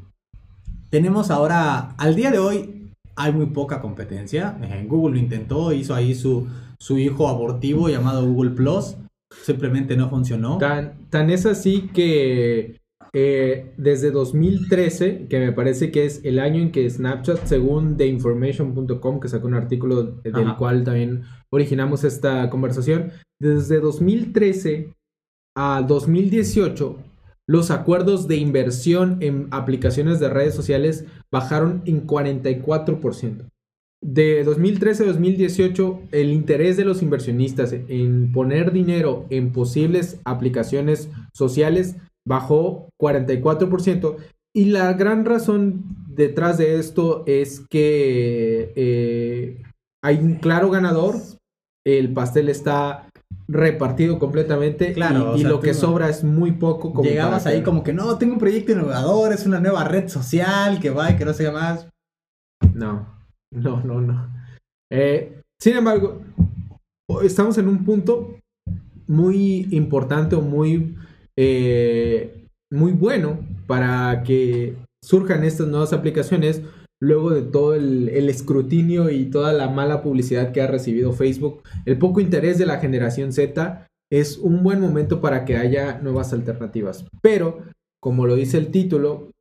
tenemos 0.89 1.30
ahora, 1.30 1.91
al 1.97 2.15
día 2.15 2.32
de 2.32 2.39
hoy, 2.39 2.84
hay 3.16 3.32
muy 3.32 3.47
poca 3.47 3.82
competencia. 3.82 4.57
Eh, 4.61 4.86
Google 4.88 5.16
lo 5.16 5.20
intentó, 5.20 5.74
hizo 5.74 5.95
ahí 5.95 6.16
su, 6.16 6.47
su 6.80 6.97
hijo 6.97 7.28
abortivo 7.28 7.89
llamado 7.89 8.26
Google 8.26 8.51
Plus. 8.51 8.97
Simplemente 9.43 9.97
no 9.97 10.09
funcionó. 10.09 10.57
Tan, 10.57 11.09
tan 11.09 11.30
es 11.30 11.45
así 11.45 11.89
que 11.93 12.78
eh, 13.18 13.74
desde 13.78 14.11
2013, 14.11 15.28
que 15.30 15.39
me 15.39 15.53
parece 15.53 15.89
que 15.89 16.03
es 16.03 16.20
el 16.26 16.38
año 16.38 16.61
en 16.61 16.74
que 16.74 16.89
Snapchat, 16.89 17.45
según 17.45 17.95
TheInformation.com, 17.95 19.22
que 19.22 19.30
sacó 19.30 19.47
un 19.47 19.53
artículo 19.53 20.03
del 20.03 20.36
Ajá. 20.36 20.57
cual 20.57 20.84
también 20.84 21.24
originamos 21.49 22.03
esta 22.03 22.49
conversación, 22.49 23.13
desde 23.39 23.80
2013 23.80 24.93
a 25.55 25.82
2018, 25.88 26.97
los 27.48 27.72
acuerdos 27.72 28.28
de 28.28 28.38
inversión 28.38 29.18
en 29.22 29.48
aplicaciones 29.52 30.20
de 30.20 30.30
redes 30.30 30.56
sociales 30.56 31.06
bajaron 31.32 31.82
en 31.86 32.08
44%. 32.08 33.50
De 34.04 34.43
2013 34.43 35.04
a 35.04 35.08
2018, 35.08 36.02
el 36.12 36.32
interés 36.32 36.78
de 36.78 36.86
los 36.86 37.02
inversionistas 37.02 37.74
en 37.74 38.32
poner 38.32 38.72
dinero 38.72 39.26
en 39.30 39.52
posibles 39.52 40.20
aplicaciones 40.26 41.10
sociales 41.34 41.96
bajó 42.28 42.89
44%. 43.02 44.18
Y 44.54 44.66
la 44.66 44.93
gran 44.93 45.26
razón 45.26 45.84
detrás 46.08 46.58
de 46.58 46.80
esto 46.80 47.24
es 47.26 47.62
que 47.70 48.72
eh, 48.76 49.62
hay 50.04 50.18
un 50.18 50.36
claro 50.36 50.70
ganador, 50.70 51.16
el 51.86 52.14
pastel 52.14 52.50
está 52.50 53.10
repartido 53.48 54.18
completamente 54.20 54.93
Claro, 54.93 55.20
y, 55.20 55.22
o 55.22 55.36
y 55.38 55.39
sea, 55.41 55.50
lo 55.50 55.60
que 55.60 55.74
sobra 55.74 56.10
es 56.10 56.24
muy 56.24 56.52
poco. 56.54 56.93
Como 56.93 57.08
Llegamos 57.08 57.43
para 57.43 57.52
ahí 57.52 57.60
que- 57.60 57.64
como 57.66 57.84
que 57.84 57.93
no, 57.93 58.18
tengo 58.18 58.34
un 58.34 58.39
proyecto 58.39 58.72
innovador, 58.72 59.34
es 59.34 59.46
una 59.46 59.60
nueva 59.60 59.84
red 59.84 60.08
social 60.08 60.80
que 60.80 60.89
va 60.89 61.12
y 61.12 61.16
que 61.18 61.26
no 61.26 61.34
sé 61.34 61.52
más. 61.52 61.88
No, 62.74 63.08
no, 63.52 63.82
no, 63.84 64.02
no. 64.02 64.34
Eh, 64.91 65.41
sin 65.60 65.78
embargo, 65.78 66.22
estamos 67.24 67.58
en 67.58 67.68
un 67.68 67.84
punto 67.86 68.36
muy 69.08 69.68
importante 69.72 70.36
o 70.36 70.41
muy, 70.41 70.96
eh, 71.38 72.48
muy 72.72 72.91
bueno 72.93 73.39
para 73.68 74.24
que 74.24 74.76
surjan 75.04 75.43
estas 75.43 75.68
nuevas 75.68 75.93
aplicaciones 75.93 76.62
luego 77.02 77.32
de 77.32 77.41
todo 77.41 77.76
el, 77.76 78.10
el 78.10 78.30
escrutinio 78.30 79.10
y 79.10 79.26
toda 79.26 79.54
la 79.54 79.70
mala 79.70 80.02
publicidad 80.02 80.52
que 80.52 80.62
ha 80.62 80.68
recibido 80.68 81.12
Facebook, 81.14 81.62
el 81.86 81.98
poco 81.98 82.20
interés 82.22 82.58
de 82.58 82.66
la 82.66 82.80
generación 82.80 83.32
Z, 83.34 83.88
es 84.12 84.38
un 84.38 84.64
buen 84.64 84.80
momento 84.80 85.20
para 85.22 85.46
que 85.46 85.58
haya 85.58 86.00
nuevas 86.00 86.32
alternativas. 86.34 87.06
Pero, 87.22 87.60
como 88.02 88.26
lo 88.28 88.36
dice 88.36 88.58
el 88.58 88.68
título, 88.68 89.32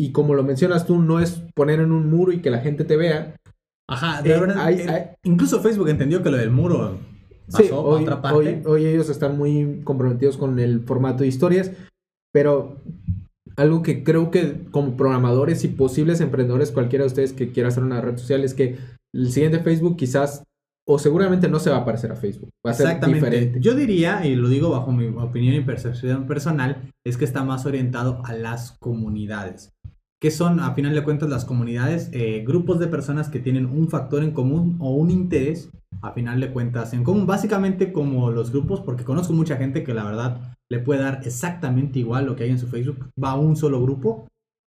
y 0.00 0.12
como 0.12 0.34
lo 0.34 0.42
mencionas 0.42 0.86
tú, 0.86 1.00
no 1.00 1.20
es 1.20 1.42
poner 1.54 1.80
en 1.80 1.92
un 1.92 2.10
muro 2.10 2.32
y 2.32 2.40
que 2.40 2.50
la 2.50 2.58
gente 2.60 2.84
te 2.84 2.96
vea. 2.96 3.36
Ajá, 3.88 4.20
Eh, 4.20 4.28
de 4.28 4.40
verdad, 4.40 4.64
hay- 4.64 4.80
eh, 4.80 4.88
hay- 4.88 5.04
incluso 5.24 5.60
Facebook 5.60 5.88
entendió 5.88 6.22
que 6.22 6.30
lo 6.30 6.38
del 6.38 6.50
muro 6.50 6.98
pasó 7.50 7.62
Sí, 7.62 7.68
a 7.70 7.76
hoy, 7.76 8.02
otra 8.02 8.22
parte. 8.22 8.36
hoy- 8.38 8.62
hoy 8.64 8.86
ellos 8.86 9.10
están 9.10 9.36
muy 9.36 9.80
comprometidos 9.84 10.36
con 10.38 10.58
el 10.58 10.80
formato 10.84 11.24
de 11.24 11.28
historias, 11.28 11.72
pero 12.32 12.78
algo 13.56 13.82
que 13.82 14.04
creo 14.04 14.30
que 14.30 14.64
como 14.70 14.96
programadores 14.96 15.64
y 15.64 15.68
posibles 15.68 16.20
emprendedores, 16.20 16.72
cualquiera 16.72 17.04
de 17.04 17.08
ustedes 17.08 17.32
que 17.32 17.52
quiera 17.52 17.68
hacer 17.68 17.82
una 17.82 18.00
red 18.00 18.16
social, 18.16 18.44
es 18.44 18.54
que 18.54 18.78
el 19.14 19.30
siguiente 19.30 19.60
Facebook 19.60 19.96
quizás 19.96 20.44
o 20.86 20.98
seguramente 20.98 21.48
no 21.48 21.60
se 21.60 21.70
va 21.70 21.78
a 21.78 21.84
parecer 21.84 22.10
a 22.12 22.16
Facebook. 22.16 22.50
Va 22.66 22.72
a 22.72 22.74
ser 22.74 23.00
diferente. 23.04 23.60
Yo 23.60 23.74
diría, 23.74 24.26
y 24.26 24.34
lo 24.34 24.48
digo 24.48 24.70
bajo 24.70 24.90
mi 24.90 25.06
opinión 25.06 25.54
y 25.54 25.60
percepción 25.60 26.26
personal, 26.26 26.90
es 27.06 27.16
que 27.16 27.24
está 27.24 27.44
más 27.44 27.66
orientado 27.66 28.20
a 28.24 28.32
las 28.32 28.72
comunidades. 28.80 29.72
¿Qué 30.22 30.30
son, 30.30 30.60
a 30.60 30.72
final 30.74 30.94
de 30.94 31.02
cuentas, 31.02 31.28
las 31.28 31.44
comunidades? 31.44 32.08
Eh, 32.12 32.44
grupos 32.46 32.78
de 32.78 32.86
personas 32.86 33.28
que 33.28 33.40
tienen 33.40 33.66
un 33.66 33.88
factor 33.88 34.22
en 34.22 34.30
común 34.30 34.76
o 34.78 34.92
un 34.92 35.10
interés, 35.10 35.68
a 36.00 36.12
final 36.12 36.38
de 36.38 36.52
cuentas, 36.52 36.92
en 36.92 37.02
común. 37.02 37.26
Básicamente 37.26 37.92
como 37.92 38.30
los 38.30 38.52
grupos, 38.52 38.80
porque 38.82 39.02
conozco 39.02 39.32
mucha 39.32 39.56
gente 39.56 39.82
que 39.82 39.92
la 39.92 40.04
verdad 40.04 40.54
le 40.70 40.78
puede 40.78 41.00
dar 41.00 41.22
exactamente 41.24 41.98
igual 41.98 42.26
lo 42.26 42.36
que 42.36 42.44
hay 42.44 42.50
en 42.50 42.60
su 42.60 42.68
Facebook. 42.68 43.10
Va 43.20 43.32
a 43.32 43.34
un 43.36 43.56
solo 43.56 43.82
grupo, 43.82 44.28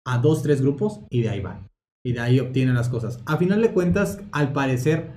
a 0.07 0.17
dos, 0.17 0.43
tres 0.43 0.61
grupos, 0.61 1.01
y 1.09 1.23
de 1.23 1.29
ahí 1.31 1.41
va. 1.41 1.59
Y 2.05 2.13
de 2.13 2.21
ahí 2.21 2.39
obtienen 2.39 2.75
las 2.75 2.87
cosas. 2.87 3.19
A 3.25 3.35
final 3.35 3.61
de 3.61 3.73
cuentas, 3.73 4.21
al 4.31 4.53
parecer, 4.53 5.11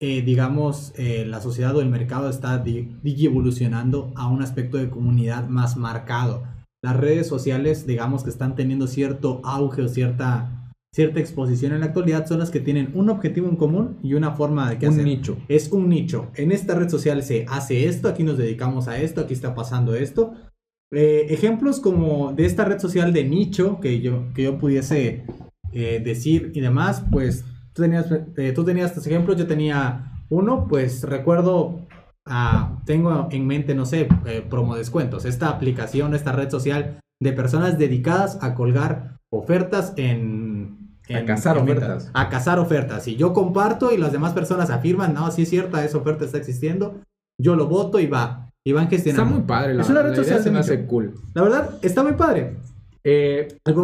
eh, 0.00 0.22
digamos, 0.22 0.92
eh, 0.96 1.24
la 1.26 1.40
sociedad 1.40 1.74
o 1.74 1.80
el 1.80 1.88
mercado 1.88 2.30
está 2.30 2.56
di- 2.58 3.00
evolucionando 3.02 4.12
a 4.14 4.28
un 4.28 4.42
aspecto 4.42 4.76
de 4.76 4.90
comunidad 4.90 5.48
más 5.48 5.76
marcado. 5.76 6.44
Las 6.82 6.96
redes 6.96 7.28
sociales, 7.28 7.86
digamos 7.86 8.24
que 8.24 8.30
están 8.30 8.56
teniendo 8.56 8.88
cierto 8.88 9.40
auge 9.44 9.82
o 9.82 9.88
cierta, 9.88 10.74
cierta 10.92 11.20
exposición 11.20 11.72
en 11.72 11.80
la 11.80 11.86
actualidad, 11.86 12.26
son 12.26 12.40
las 12.40 12.50
que 12.50 12.58
tienen 12.58 12.90
un 12.94 13.08
objetivo 13.08 13.48
en 13.48 13.54
común 13.54 13.98
y 14.02 14.14
una 14.14 14.32
forma 14.32 14.68
de 14.68 14.78
que 14.78 14.86
Un 14.88 14.94
hacer. 14.94 15.04
nicho. 15.04 15.36
Es 15.46 15.70
un 15.70 15.88
nicho. 15.88 16.30
En 16.34 16.50
esta 16.50 16.74
red 16.74 16.88
social 16.88 17.22
se 17.22 17.46
hace 17.48 17.86
esto, 17.86 18.08
aquí 18.08 18.24
nos 18.24 18.36
dedicamos 18.36 18.88
a 18.88 19.00
esto, 19.00 19.20
aquí 19.20 19.32
está 19.32 19.54
pasando 19.54 19.94
esto. 19.94 20.34
Eh, 20.90 21.26
ejemplos 21.30 21.78
como 21.78 22.32
de 22.32 22.46
esta 22.46 22.64
red 22.64 22.80
social 22.80 23.12
de 23.12 23.24
nicho 23.24 23.78
que 23.80 24.00
yo, 24.00 24.24
que 24.34 24.42
yo 24.42 24.58
pudiese 24.58 25.24
eh, 25.72 26.02
decir 26.04 26.50
y 26.52 26.60
demás, 26.60 27.04
pues 27.12 27.44
tú 27.72 27.82
tenías, 27.82 28.06
eh, 28.36 28.52
tú 28.52 28.64
tenías 28.64 28.90
estos 28.90 29.06
ejemplos, 29.06 29.36
yo 29.36 29.46
tenía 29.46 30.24
uno, 30.30 30.66
pues 30.68 31.04
recuerdo, 31.04 31.86
ah, 32.26 32.80
tengo 32.84 33.28
en 33.30 33.46
mente, 33.46 33.74
no 33.74 33.84
sé, 33.86 34.08
eh, 34.26 34.46
promo 34.48 34.76
descuentos, 34.76 35.24
esta 35.24 35.48
aplicación, 35.48 36.14
esta 36.14 36.32
red 36.32 36.50
social 36.50 36.98
de 37.20 37.32
personas 37.32 37.78
dedicadas 37.78 38.38
a 38.42 38.54
colgar 38.54 39.16
ofertas 39.32 39.92
en... 39.96 40.80
A 41.12 41.24
cazar 41.24 41.58
ofertas. 41.58 42.10
A 42.14 42.28
cazar 42.28 42.58
ofertas. 42.58 43.06
Y 43.08 43.16
yo 43.16 43.32
comparto 43.32 43.92
y 43.92 43.98
las 43.98 44.12
demás 44.12 44.32
personas 44.32 44.70
afirman, 44.70 45.12
no, 45.14 45.30
sí 45.30 45.42
es 45.42 45.48
cierta, 45.50 45.84
esa 45.84 45.98
oferta 45.98 46.24
está 46.24 46.38
existiendo, 46.38 47.00
yo 47.40 47.56
lo 47.56 47.66
voto 47.66 47.98
y 48.00 48.06
va. 48.06 48.48
Y 48.64 48.72
van 48.72 48.84
Está 48.84 48.96
gestionando. 48.96 49.34
muy 49.38 49.44
padre. 49.44 49.74
La, 49.74 49.82
Es 49.82 49.90
una 49.90 50.02
red 50.02 50.10
la 50.10 50.14
idea 50.14 50.24
social 50.24 50.38
se 50.38 50.48
de 50.48 50.52
me 50.52 50.58
hace 50.60 50.76
nicho. 50.78 50.88
cool. 50.88 51.14
La 51.34 51.42
verdad, 51.42 51.70
está 51.82 52.02
muy 52.04 52.12
padre. 52.12 52.56
Eh, 53.04 53.48
El 53.64 53.74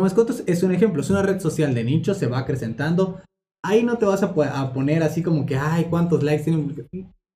es 0.47 0.63
un 0.63 0.73
ejemplo, 0.73 1.03
es 1.03 1.11
una 1.11 1.23
red 1.23 1.41
social 1.41 1.75
de 1.75 1.83
nicho, 1.85 2.15
se 2.15 2.29
va 2.29 2.39
acrecentando. 2.39 3.21
Ahí 3.65 3.83
no 3.83 3.99
te 3.99 4.07
vas 4.07 4.23
a, 4.23 4.27
a 4.27 4.73
poner 4.73 5.03
así 5.03 5.23
como 5.23 5.45
que, 5.45 5.57
ay, 5.57 5.87
cuántos 5.91 6.23
likes 6.23 6.45
tienen. 6.45 6.77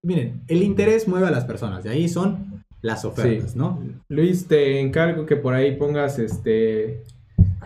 Miren, 0.05 0.43
el 0.49 0.63
interés 0.63 1.07
mueve 1.07 1.27
a 1.29 1.31
las 1.31 1.45
personas, 1.45 1.85
de 1.85 1.91
ahí 1.91 2.09
son 2.09 2.65
las 2.81 3.05
ofertas, 3.05 3.53
Sí. 3.53 3.59
¿no? 3.59 3.81
Luis, 4.09 4.47
te 4.49 4.81
encargo 4.81 5.27
que 5.27 5.37
por 5.37 5.55
ahí 5.55 5.77
pongas 5.77 6.19
este 6.19 7.05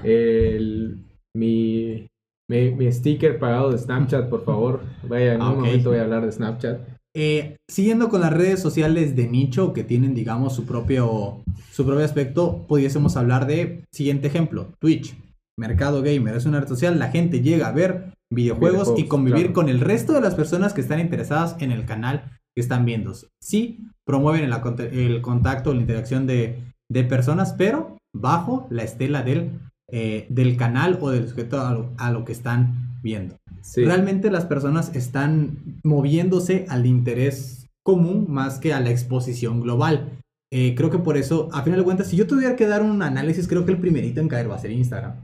el, 0.05 0.99
mi, 1.35 2.07
mi, 2.51 2.71
mi 2.73 2.93
sticker 2.93 3.39
pagado 3.39 3.73
de 3.73 3.79
Snapchat, 3.79 4.29
por 4.29 4.45
favor. 4.45 4.83
Vaya, 5.09 5.35
en 5.35 5.41
Ah, 5.41 5.51
un 5.51 5.61
momento 5.61 5.91
voy 5.91 5.99
a 5.99 6.03
hablar 6.03 6.25
de 6.27 6.33
Snapchat. 6.33 6.81
Eh, 7.19 7.57
siguiendo 7.71 8.11
con 8.11 8.21
las 8.21 8.33
redes 8.33 8.61
sociales 8.61 9.17
de 9.17 9.27
nicho 9.27 9.73
que 9.73 9.85
tienen, 9.85 10.15
digamos, 10.15 10.55
su 10.55 10.67
propio, 10.67 11.43
su 11.73 11.87
propio 11.87 12.05
aspecto, 12.05 12.67
pudiésemos 12.69 13.17
hablar 13.17 13.47
de, 13.47 13.85
siguiente 13.91 14.27
ejemplo, 14.27 14.69
Twitch, 14.81 15.17
mercado 15.59 16.03
gamer, 16.03 16.37
es 16.37 16.45
una 16.45 16.61
red 16.61 16.69
social, 16.69 16.99
la 16.99 17.09
gente 17.11 17.41
llega 17.41 17.69
a 17.69 17.73
ver 17.73 18.13
videojuegos, 18.33 18.73
Videojuegos, 18.89 19.01
y 19.01 19.09
convivir 19.09 19.39
claro. 19.47 19.53
con 19.55 19.69
el 19.69 19.81
resto 19.81 20.13
de 20.13 20.21
las 20.21 20.35
personas 20.35 20.73
que 20.73 20.81
están 20.81 21.01
interesadas 21.01 21.57
en 21.61 21.71
el 21.73 21.85
canal 21.85 22.39
que 22.55 22.61
están 22.61 22.85
viendo. 22.85 23.13
Sí, 23.43 23.81
promueven 24.07 24.45
el, 24.45 25.21
contacto, 25.23 25.75
la 25.75 25.81
interacción 25.81 26.27
de, 26.27 26.59
de 26.91 27.05
personas, 27.05 27.55
pero 27.57 27.97
bajo 28.15 28.67
la 28.71 28.83
estela 28.83 29.23
del, 29.23 29.51
eh, 29.93 30.27
del 30.31 30.57
canal 30.57 30.99
o 31.01 31.11
del 31.11 31.29
sujeto 31.29 31.61
a 31.61 31.73
lo- 31.73 31.93
a 31.99 32.11
lo 32.11 32.25
que 32.25 32.33
están 32.33 32.99
viendo. 33.03 33.37
Sí. 33.63 33.85
Realmente 33.85 34.31
las 34.31 34.47
personas 34.47 34.95
están 34.97 35.59
moviéndose 35.85 36.67
al 36.69 36.87
interés 36.87 37.67
común 37.85 38.27
más 38.29 38.59
que 38.59 38.73
a 38.73 38.81
la 38.81 38.91
exposición 38.91 39.61
global. 39.61 40.11
Eh, 40.53 40.75
creo 40.77 40.91
que 40.91 40.99
por 40.99 41.17
eso, 41.17 41.49
a 41.53 41.63
final 41.63 41.81
de 41.81 41.85
cuentas, 41.85 42.07
si 42.09 42.17
yo 42.17 42.27
tuviera 42.27 42.57
que 42.57 42.67
dar 42.67 42.83
un 42.83 43.03
análisis, 43.03 43.47
creo 43.49 43.65
que 43.67 43.73
el 43.73 43.79
primerito 43.79 44.21
en 44.21 44.29
caer 44.29 44.51
va 44.51 44.55
a 44.57 44.61
ser 44.61 44.71
Instagram, 44.71 45.15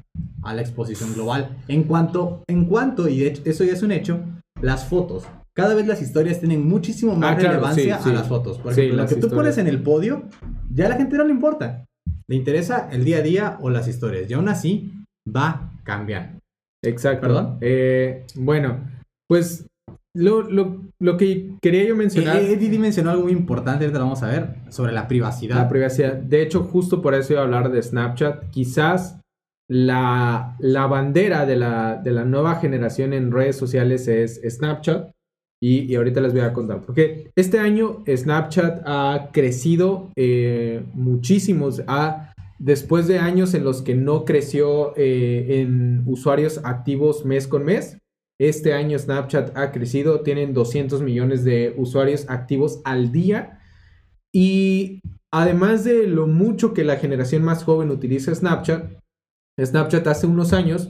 a 0.42 0.54
la 0.54 0.60
exposición 0.62 1.12
global. 1.14 1.56
En 1.68 1.84
cuanto, 1.84 2.42
en 2.48 2.64
cuanto, 2.66 3.08
y 3.08 3.20
de 3.20 3.26
hecho, 3.28 3.42
eso 3.44 3.64
ya 3.64 3.72
es 3.72 3.82
un 3.82 3.92
hecho, 3.92 4.20
las 4.60 4.84
fotos. 4.86 5.24
Cada 5.54 5.74
vez 5.74 5.86
las 5.86 6.00
historias 6.00 6.40
tienen 6.40 6.66
muchísimo 6.66 7.14
más 7.14 7.32
Ah, 7.32 7.36
claro, 7.36 7.54
relevancia 7.56 7.98
sí, 7.98 8.04
sí. 8.04 8.10
a 8.10 8.14
las 8.14 8.26
fotos. 8.28 8.58
Por 8.58 8.72
Sí, 8.74 8.80
ejemplo, 8.82 9.02
lo 9.02 9.08
que 9.08 9.16
tú 9.16 9.28
pones 9.28 9.58
en 9.58 9.66
el 9.66 9.82
podio, 9.82 10.22
ya 10.72 10.86
a 10.86 10.88
la 10.88 10.96
gente 10.96 11.16
no 11.16 11.24
le 11.24 11.30
importa. 11.32 11.84
Le 12.28 12.36
interesa 12.36 12.88
el 12.90 13.04
día 13.04 13.18
a 13.18 13.22
día 13.22 13.58
o 13.60 13.68
las 13.68 13.86
historias. 13.86 14.30
Y 14.30 14.34
aún 14.34 14.48
así, 14.48 14.92
va 15.28 15.70
cambiando. 15.84 16.38
Exacto. 16.84 17.26
¿Perdón? 17.26 17.58
Eh, 17.60 18.24
bueno, 18.36 18.80
pues 19.28 19.66
lo, 20.16 20.42
lo, 20.42 20.82
lo 21.00 21.16
que 21.18 21.54
quería 21.60 21.84
yo 21.84 21.96
mencionar, 21.96 22.36
Eh, 22.38 22.52
Eddie 22.54 22.78
mencionó 22.78 23.10
algo 23.10 23.24
muy 23.24 23.32
importante, 23.32 23.84
ahorita 23.84 23.98
lo 23.98 24.06
vamos 24.06 24.22
a 24.22 24.28
ver, 24.28 24.56
sobre 24.70 24.92
la 24.92 25.06
privacidad. 25.06 25.56
la 25.56 25.68
privacidad. 25.68 26.14
De 26.14 26.42
hecho, 26.42 26.62
justo 26.64 27.02
por 27.02 27.14
eso 27.14 27.34
iba 27.34 27.42
a 27.42 27.44
hablar 27.44 27.70
de 27.70 27.82
Snapchat. 27.82 28.48
Quizás 28.50 29.18
la, 29.68 30.56
la 30.60 30.86
bandera 30.86 31.46
de 31.46 31.56
la, 31.56 31.96
de 31.96 32.10
la 32.12 32.24
nueva 32.24 32.56
generación 32.56 33.12
en 33.12 33.32
redes 33.32 33.56
sociales 33.56 34.08
es 34.08 34.40
Snapchat. 34.46 35.10
Y, 35.60 35.82
y 35.82 35.94
ahorita 35.94 36.20
les 36.20 36.32
voy 36.32 36.42
a 36.42 36.52
contar. 36.52 36.80
Porque 36.80 37.30
este 37.36 37.60
año 37.60 38.02
Snapchat 38.06 38.82
ha 38.84 39.30
crecido 39.32 40.10
eh, 40.16 40.84
muchísimo. 40.92 41.68
Ha, 41.86 42.34
después 42.58 43.06
de 43.06 43.18
años 43.20 43.54
en 43.54 43.62
los 43.62 43.80
que 43.82 43.94
no 43.94 44.24
creció 44.24 44.92
eh, 44.96 45.60
en 45.60 46.02
usuarios 46.06 46.60
activos 46.64 47.24
mes 47.24 47.46
con 47.46 47.64
mes, 47.64 47.96
este 48.40 48.72
año 48.72 48.98
Snapchat 48.98 49.56
ha 49.56 49.70
crecido. 49.70 50.22
Tienen 50.22 50.52
200 50.52 51.00
millones 51.00 51.44
de 51.44 51.74
usuarios 51.76 52.28
activos 52.28 52.80
al 52.84 53.12
día. 53.12 53.60
Y 54.32 55.00
además 55.30 55.84
de 55.84 56.08
lo 56.08 56.26
mucho 56.26 56.74
que 56.74 56.82
la 56.82 56.96
generación 56.96 57.44
más 57.44 57.62
joven 57.62 57.90
utiliza 57.90 58.34
Snapchat, 58.34 59.01
Snapchat 59.60 60.06
hace 60.06 60.26
unos 60.26 60.52
años 60.52 60.88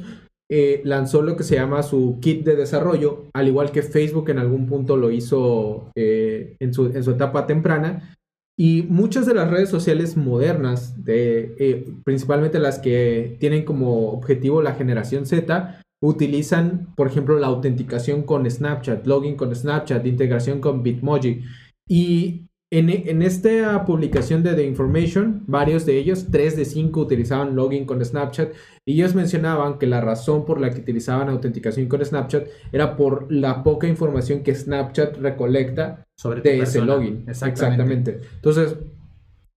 eh, 0.51 0.83
lanzó 0.85 1.23
lo 1.23 1.37
que 1.37 1.45
se 1.45 1.55
llama 1.55 1.83
su 1.83 2.19
kit 2.21 2.45
de 2.45 2.57
desarrollo, 2.57 3.25
al 3.33 3.49
igual 3.49 3.73
que 3.73 3.83
Facebook 3.83 4.29
en 4.29 4.39
algún 4.39 4.67
punto 4.67 4.97
lo 4.97 5.11
hizo 5.11 5.91
eh, 5.95 6.57
en, 6.61 6.75
su, 6.75 6.87
en 6.87 7.03
su 7.03 7.13
etapa 7.13 7.47
temprana. 7.47 8.15
Y 8.59 8.83
muchas 8.83 9.25
de 9.25 9.35
las 9.35 9.51
redes 9.51 9.71
sociales 9.71 10.17
modernas, 10.17 11.05
de, 11.05 11.55
eh, 11.59 11.87
principalmente 12.05 12.59
las 12.59 12.79
que 12.79 13.39
tienen 13.41 13.65
como 13.65 14.11
objetivo 14.11 14.61
la 14.61 14.75
generación 14.75 15.25
Z, 15.25 15.81
utilizan, 16.03 16.93
por 16.97 17.07
ejemplo, 17.07 17.39
la 17.39 17.47
autenticación 17.47 18.23
con 18.25 18.49
Snapchat, 18.51 19.07
login 19.07 19.37
con 19.37 19.55
Snapchat, 19.55 20.05
integración 20.05 20.61
con 20.61 20.83
Bitmoji. 20.83 21.45
Y 21.89 22.49
en, 22.73 22.89
en 22.89 23.21
esta 23.21 23.85
publicación 23.85 24.43
de 24.43 24.55
The 24.55 24.65
Information, 24.65 25.43
varios 25.47 25.85
de 25.85 25.99
ellos, 25.99 26.29
3 26.31 26.57
de 26.57 26.65
5 26.65 27.01
utilizaban 27.01 27.55
login 27.55 27.85
con 27.85 28.03
Snapchat 28.03 28.55
y 28.89 28.95
ellos 28.95 29.15
mencionaban 29.15 29.79
que 29.79 29.87
la 29.87 30.01
razón 30.01 30.47
por 30.47 30.59
la 30.59 30.71
que 30.71 30.81
utilizaban 30.81 31.29
autenticación 31.29 31.87
con 31.87 32.03
Snapchat 32.03 32.49
era 32.73 32.97
por 32.97 33.31
la 33.31 33.63
poca 33.63 33.87
información 33.89 34.43
que 34.43 34.55
Snapchat 34.55 35.19
recolecta 35.19 36.03
sobre 36.19 36.41
de 36.41 36.61
ese 36.61 36.81
login. 36.81 37.25
Exactamente. 37.29 38.11
Exactamente. 38.13 38.21
Entonces, 38.37 38.79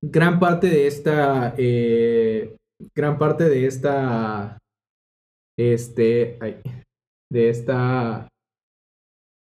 gran 0.04 0.38
parte 0.38 0.68
de 0.68 0.88
esta, 0.88 1.56
eh, 1.58 2.58
gran 2.94 3.18
parte 3.18 3.48
de 3.48 3.66
esta, 3.66 4.58
este, 5.58 6.38
ay, 6.42 6.58
de 7.32 7.50
esta, 7.50 8.28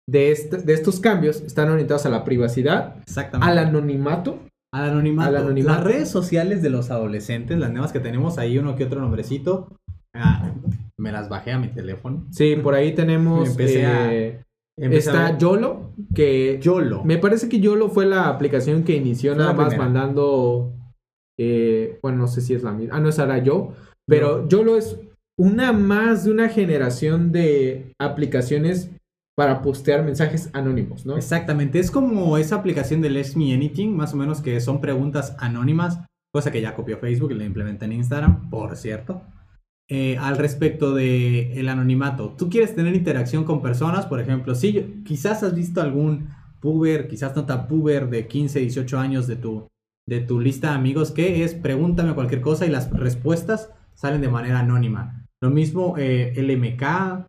de, 0.10 0.32
esta- 0.32 0.57
de 0.57 0.74
estos 0.74 0.99
cambios 0.99 1.41
están 1.41 1.70
orientados 1.70 2.05
a 2.05 2.10
la 2.10 2.24
privacidad, 2.24 2.95
Exactamente. 3.03 3.51
al 3.51 3.57
anonimato. 3.60 4.39
Al 4.74 4.89
anonimato. 4.91 5.30
Al 5.30 5.38
anonimato. 5.38 5.76
Las 5.76 5.84
redes 5.84 6.10
sociales 6.10 6.62
de 6.62 6.70
los 6.70 6.91
adolescentes, 6.91 7.57
las 7.57 7.72
nuevas 7.72 7.91
que 7.91 7.99
tenemos 7.99 8.38
ahí, 8.38 8.57
uno 8.57 8.76
que 8.76 8.86
otro 8.86 9.01
nombrecito. 9.01 9.68
ah, 10.16 10.51
me 10.97 11.12
las 11.12 11.30
bajé 11.30 11.51
a 11.53 11.60
mi 11.60 11.70
teléfono. 11.70 12.26
Sí, 12.32 12.55
por 12.62 12.74
ahí 12.76 12.93
tenemos, 12.93 13.49
Empecé 13.51 13.84
eh, 13.84 14.41
a 14.82 14.86
está 14.88 15.38
YOLO, 15.38 15.93
que 16.14 16.60
YOLO. 16.62 17.03
Me 17.03 17.18
parece 17.18 17.47
que 17.49 17.60
YOLO 17.60 17.89
fue 17.89 18.05
la 18.05 18.28
aplicación 18.28 18.84
que 18.84 18.95
inició 18.95 19.36
nada 19.36 19.53
más 19.53 19.70
primera. 19.70 19.84
mandando. 19.89 20.74
eh, 21.39 21.99
bueno, 22.01 22.18
no 22.20 22.28
sé 22.28 22.41
si 22.41 22.53
es 22.53 22.64
la 22.64 22.72
misma. 22.74 22.97
Ah, 22.97 22.99
no, 22.99 23.10
esa 23.10 23.24
era 23.24 23.38
yo. 23.38 23.74
Pero 24.07 24.47
YOLO 24.49 24.76
es 24.78 24.97
una 25.39 25.72
más 25.72 26.26
de 26.26 26.32
una 26.32 26.49
generación 26.49 27.32
de 27.32 27.93
aplicaciones 27.99 28.91
para 29.40 29.62
postear 29.62 30.04
mensajes 30.04 30.50
anónimos, 30.52 31.06
¿no? 31.06 31.16
Exactamente. 31.16 31.80
Es 31.80 31.92
como 31.92 32.38
esa 32.38 32.58
aplicación 32.58 33.00
de 33.00 33.10
Let's 33.10 33.38
Me 33.38 33.54
Anything, 33.54 33.96
más 33.96 34.14
o 34.14 34.18
menos 34.18 34.42
que 34.42 34.60
son 34.60 34.82
preguntas 34.82 35.34
anónimas, 35.40 36.02
cosa 36.30 36.52
que 36.52 36.60
ya 36.60 36.76
copió 36.76 36.98
Facebook 36.98 37.32
y 37.32 37.36
la 37.36 37.46
implementa 37.46 37.86
en 37.86 37.94
Instagram, 37.94 38.50
por 38.50 38.76
cierto. 38.76 39.22
Eh, 39.88 40.18
al 40.18 40.36
respecto 40.36 40.94
de 40.94 41.54
el 41.54 41.70
anonimato, 41.70 42.36
tú 42.38 42.50
quieres 42.50 42.76
tener 42.76 42.94
interacción 42.94 43.46
con 43.46 43.62
personas, 43.62 44.08
por 44.08 44.20
ejemplo, 44.20 44.56
si 44.56 44.74
quizás 45.06 45.42
has 45.42 45.56
visto 45.56 45.80
algún 45.80 46.28
puber, 46.60 47.08
quizás 47.08 47.34
no 47.34 47.46
tan 47.46 47.70
puber 47.70 48.10
de 48.10 48.28
15, 48.28 48.60
18 48.60 49.00
años 49.00 49.26
de 49.26 49.38
tu, 49.38 49.70
de 50.06 50.20
tu 50.20 50.42
lista 50.42 50.72
de 50.72 50.76
amigos, 50.76 51.12
que 51.12 51.46
es 51.46 51.56
pregúntame 51.56 52.14
cualquier 52.14 52.42
cosa 52.42 52.66
y 52.66 52.70
las 52.70 52.92
respuestas 52.92 53.72
salen 53.94 54.20
de 54.20 54.28
manera 54.28 54.60
anónima. 54.60 55.26
Lo 55.42 55.50
mismo 55.50 55.96
eh, 55.98 56.34
LMK, 56.36 57.29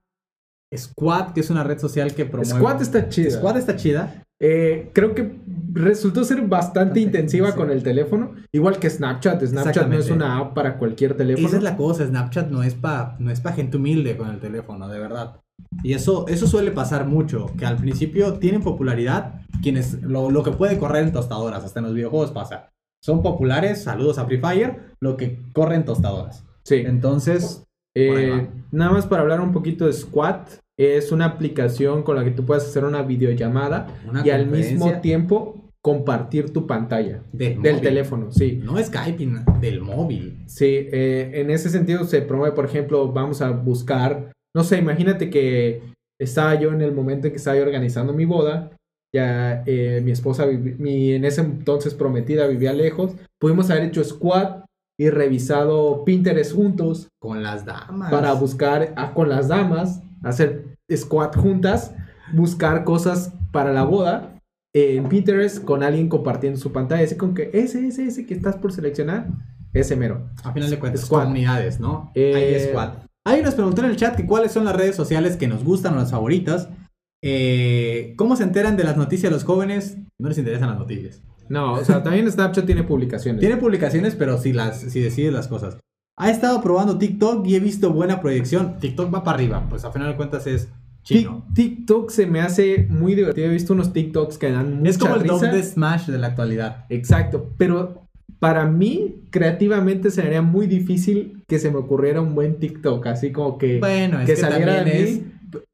Squad, 0.76 1.32
que 1.32 1.40
es 1.40 1.50
una 1.50 1.64
red 1.64 1.78
social 1.78 2.14
que 2.14 2.24
promueve... 2.24 2.58
Squad 2.58 2.82
está 2.82 3.08
chida. 3.08 3.30
Squad 3.30 3.56
está 3.56 3.76
chida. 3.76 4.24
Eh, 4.42 4.90
creo 4.94 5.14
que 5.14 5.36
resultó 5.72 6.24
ser 6.24 6.40
bastante 6.42 7.00
intensiva 7.00 7.50
sí. 7.50 7.56
con 7.56 7.70
el 7.70 7.82
teléfono. 7.82 8.32
Igual 8.52 8.78
que 8.78 8.88
Snapchat. 8.88 9.44
Snapchat 9.44 9.88
no 9.88 9.98
es 9.98 10.10
una 10.10 10.38
app 10.38 10.54
para 10.54 10.78
cualquier 10.78 11.14
teléfono. 11.14 11.48
Esa 11.48 11.58
es 11.58 11.62
la 11.62 11.76
cosa, 11.76 12.06
Snapchat 12.06 12.48
no 12.48 12.62
es 12.62 12.74
para 12.74 13.16
no 13.18 13.30
es 13.30 13.40
pa 13.40 13.52
gente 13.52 13.76
humilde 13.76 14.16
con 14.16 14.30
el 14.30 14.40
teléfono, 14.40 14.88
de 14.88 14.98
verdad. 14.98 15.36
Y 15.82 15.92
eso, 15.92 16.26
eso 16.28 16.46
suele 16.46 16.70
pasar 16.70 17.06
mucho, 17.06 17.52
que 17.58 17.66
al 17.66 17.76
principio 17.76 18.34
tienen 18.34 18.62
popularidad 18.62 19.42
quienes 19.62 20.02
lo, 20.02 20.30
lo 20.30 20.42
que 20.42 20.52
puede 20.52 20.78
correr 20.78 21.04
en 21.04 21.12
tostadoras, 21.12 21.62
hasta 21.62 21.80
en 21.80 21.86
los 21.86 21.94
videojuegos 21.94 22.30
pasa. 22.30 22.70
Son 23.02 23.22
populares, 23.22 23.82
saludos 23.82 24.18
a 24.18 24.24
Free 24.24 24.38
Fire, 24.40 24.94
lo 25.00 25.18
que 25.18 25.38
corre 25.52 25.74
en 25.74 25.84
tostadoras. 25.84 26.44
Sí. 26.64 26.76
Entonces, 26.76 27.64
Eh, 27.96 28.48
nada 28.70 28.92
más 28.92 29.06
para 29.06 29.22
hablar 29.22 29.40
un 29.40 29.52
poquito 29.52 29.86
de 29.86 29.92
Squad. 29.92 30.46
Es 30.78 31.12
una 31.12 31.26
aplicación 31.26 32.02
con 32.02 32.16
la 32.16 32.24
que 32.24 32.30
tú 32.30 32.46
puedes 32.46 32.64
hacer 32.64 32.84
una 32.84 33.02
videollamada 33.02 34.00
una 34.08 34.26
y 34.26 34.30
al 34.30 34.46
mismo 34.46 35.00
tiempo 35.00 35.70
compartir 35.82 36.52
tu 36.52 36.66
pantalla 36.66 37.22
del, 37.32 37.80
teléfono. 37.80 38.30
Sí, 38.30 38.60
No 38.62 38.82
Skype, 38.82 39.26
del 39.60 39.80
móvil. 39.80 40.38
sí. 40.46 40.66
eh, 40.66 41.30
en 41.34 41.50
ese 41.50 41.70
sentido 41.70 42.04
se 42.04 42.22
promueve, 42.22 42.54
por 42.54 42.64
ejemplo, 42.64 43.10
vamos 43.12 43.40
a 43.40 43.50
buscar, 43.50 44.32
no 44.54 44.64
sé, 44.64 44.78
imagínate 44.78 45.30
que 45.30 45.82
estaba 46.20 46.54
yo 46.54 46.72
en 46.72 46.82
el 46.82 46.92
momento 46.92 47.26
en 47.26 47.32
que 47.32 47.38
estaba 47.38 47.56
yo 47.56 47.62
organizando 47.62 48.12
mi 48.12 48.24
boda. 48.24 48.70
Ya 49.12 49.64
eh, 49.66 50.00
mi 50.04 50.12
esposa, 50.12 50.46
mi 50.46 51.14
en 51.14 51.24
ese 51.24 51.40
entonces 51.40 51.94
prometida, 51.94 52.46
vivía 52.46 52.72
lejos. 52.72 53.16
Pudimos 53.40 53.68
haber 53.68 53.84
hecho 53.84 54.04
Squad 54.04 54.62
y 55.00 55.08
revisado 55.08 56.04
Pinterest 56.04 56.54
juntos 56.54 57.08
Con 57.18 57.42
las 57.42 57.64
damas. 57.64 58.10
para 58.10 58.34
buscar 58.34 58.92
ah, 58.96 59.14
con 59.14 59.30
las 59.30 59.48
damas, 59.48 60.02
hacer 60.22 60.76
squad 60.94 61.32
juntas, 61.36 61.94
buscar 62.34 62.84
cosas 62.84 63.32
para 63.50 63.72
la 63.72 63.82
boda 63.84 64.36
en 64.74 65.08
Pinterest 65.08 65.64
con 65.64 65.82
alguien 65.82 66.10
compartiendo 66.10 66.60
su 66.60 66.70
pantalla, 66.70 67.02
así 67.02 67.16
con 67.16 67.32
que 67.32 67.48
ese, 67.54 67.86
ese, 67.86 68.04
ese 68.08 68.26
que 68.26 68.34
estás 68.34 68.56
por 68.56 68.72
seleccionar, 68.74 69.28
ese 69.72 69.96
mero. 69.96 70.28
A 70.44 70.52
final 70.52 70.68
de 70.68 70.78
cuentas, 70.78 71.00
Squad. 71.06 71.22
comunidades, 71.22 71.80
¿no? 71.80 72.12
Eh, 72.14 72.34
Hay 72.34 72.68
squad. 72.68 72.90
Alguien 73.24 73.46
nos 73.46 73.54
preguntó 73.54 73.82
en 73.82 73.90
el 73.90 73.96
chat 73.96 74.14
que 74.16 74.26
cuáles 74.26 74.52
son 74.52 74.66
las 74.66 74.76
redes 74.76 74.96
sociales 74.96 75.38
que 75.38 75.48
nos 75.48 75.64
gustan 75.64 75.94
o 75.94 75.96
las 75.96 76.10
favoritas. 76.10 76.68
Eh, 77.22 78.12
¿Cómo 78.18 78.36
se 78.36 78.42
enteran 78.42 78.76
de 78.76 78.84
las 78.84 78.98
noticias 78.98 79.32
los 79.32 79.44
jóvenes? 79.44 79.96
No 80.18 80.28
les 80.28 80.36
interesan 80.36 80.68
las 80.68 80.78
noticias. 80.78 81.22
No, 81.50 81.74
o 81.74 81.84
sea, 81.84 82.02
también 82.02 82.30
Snapchat 82.30 82.64
tiene 82.64 82.84
publicaciones. 82.84 83.40
Tiene 83.40 83.56
publicaciones, 83.56 84.14
pero 84.14 84.38
si 84.38 84.52
las, 84.52 84.80
si 84.80 85.00
decides 85.00 85.32
las 85.32 85.48
cosas. 85.48 85.78
Ha 86.16 86.30
estado 86.30 86.62
probando 86.62 86.96
TikTok 86.96 87.46
y 87.46 87.56
he 87.56 87.60
visto 87.60 87.92
buena 87.92 88.20
proyección. 88.20 88.78
TikTok 88.78 89.12
va 89.12 89.24
para 89.24 89.36
arriba, 89.36 89.66
pues 89.68 89.84
a 89.84 89.90
final 89.90 90.10
de 90.10 90.16
cuentas 90.16 90.46
es 90.46 90.68
chino. 91.02 91.44
TikTok 91.54 92.10
se 92.10 92.26
me 92.26 92.40
hace 92.40 92.86
muy 92.88 93.14
divertido. 93.14 93.48
He 93.48 93.50
visto 93.50 93.72
unos 93.72 93.92
TikToks 93.92 94.38
que 94.38 94.52
dan 94.52 94.78
mucha 94.78 94.90
Es 94.90 94.98
como 94.98 95.16
el 95.16 95.22
risa. 95.22 95.50
De 95.50 95.62
Smash 95.62 96.06
de 96.06 96.18
la 96.18 96.28
actualidad. 96.28 96.86
Exacto, 96.88 97.50
pero 97.56 98.06
para 98.38 98.66
mí, 98.66 99.24
creativamente, 99.30 100.10
sería 100.10 100.42
muy 100.42 100.66
difícil 100.66 101.42
que 101.48 101.58
se 101.58 101.70
me 101.70 101.78
ocurriera 101.78 102.20
un 102.20 102.34
buen 102.34 102.60
TikTok, 102.60 103.06
así 103.08 103.32
como 103.32 103.58
que... 103.58 103.80
Bueno, 103.80 104.20
es 104.20 104.26
que 104.26 104.34
que, 104.34 104.40
saliera 104.40 104.84
de 104.84 105.02
es. 105.02 105.10
mí. 105.10 105.24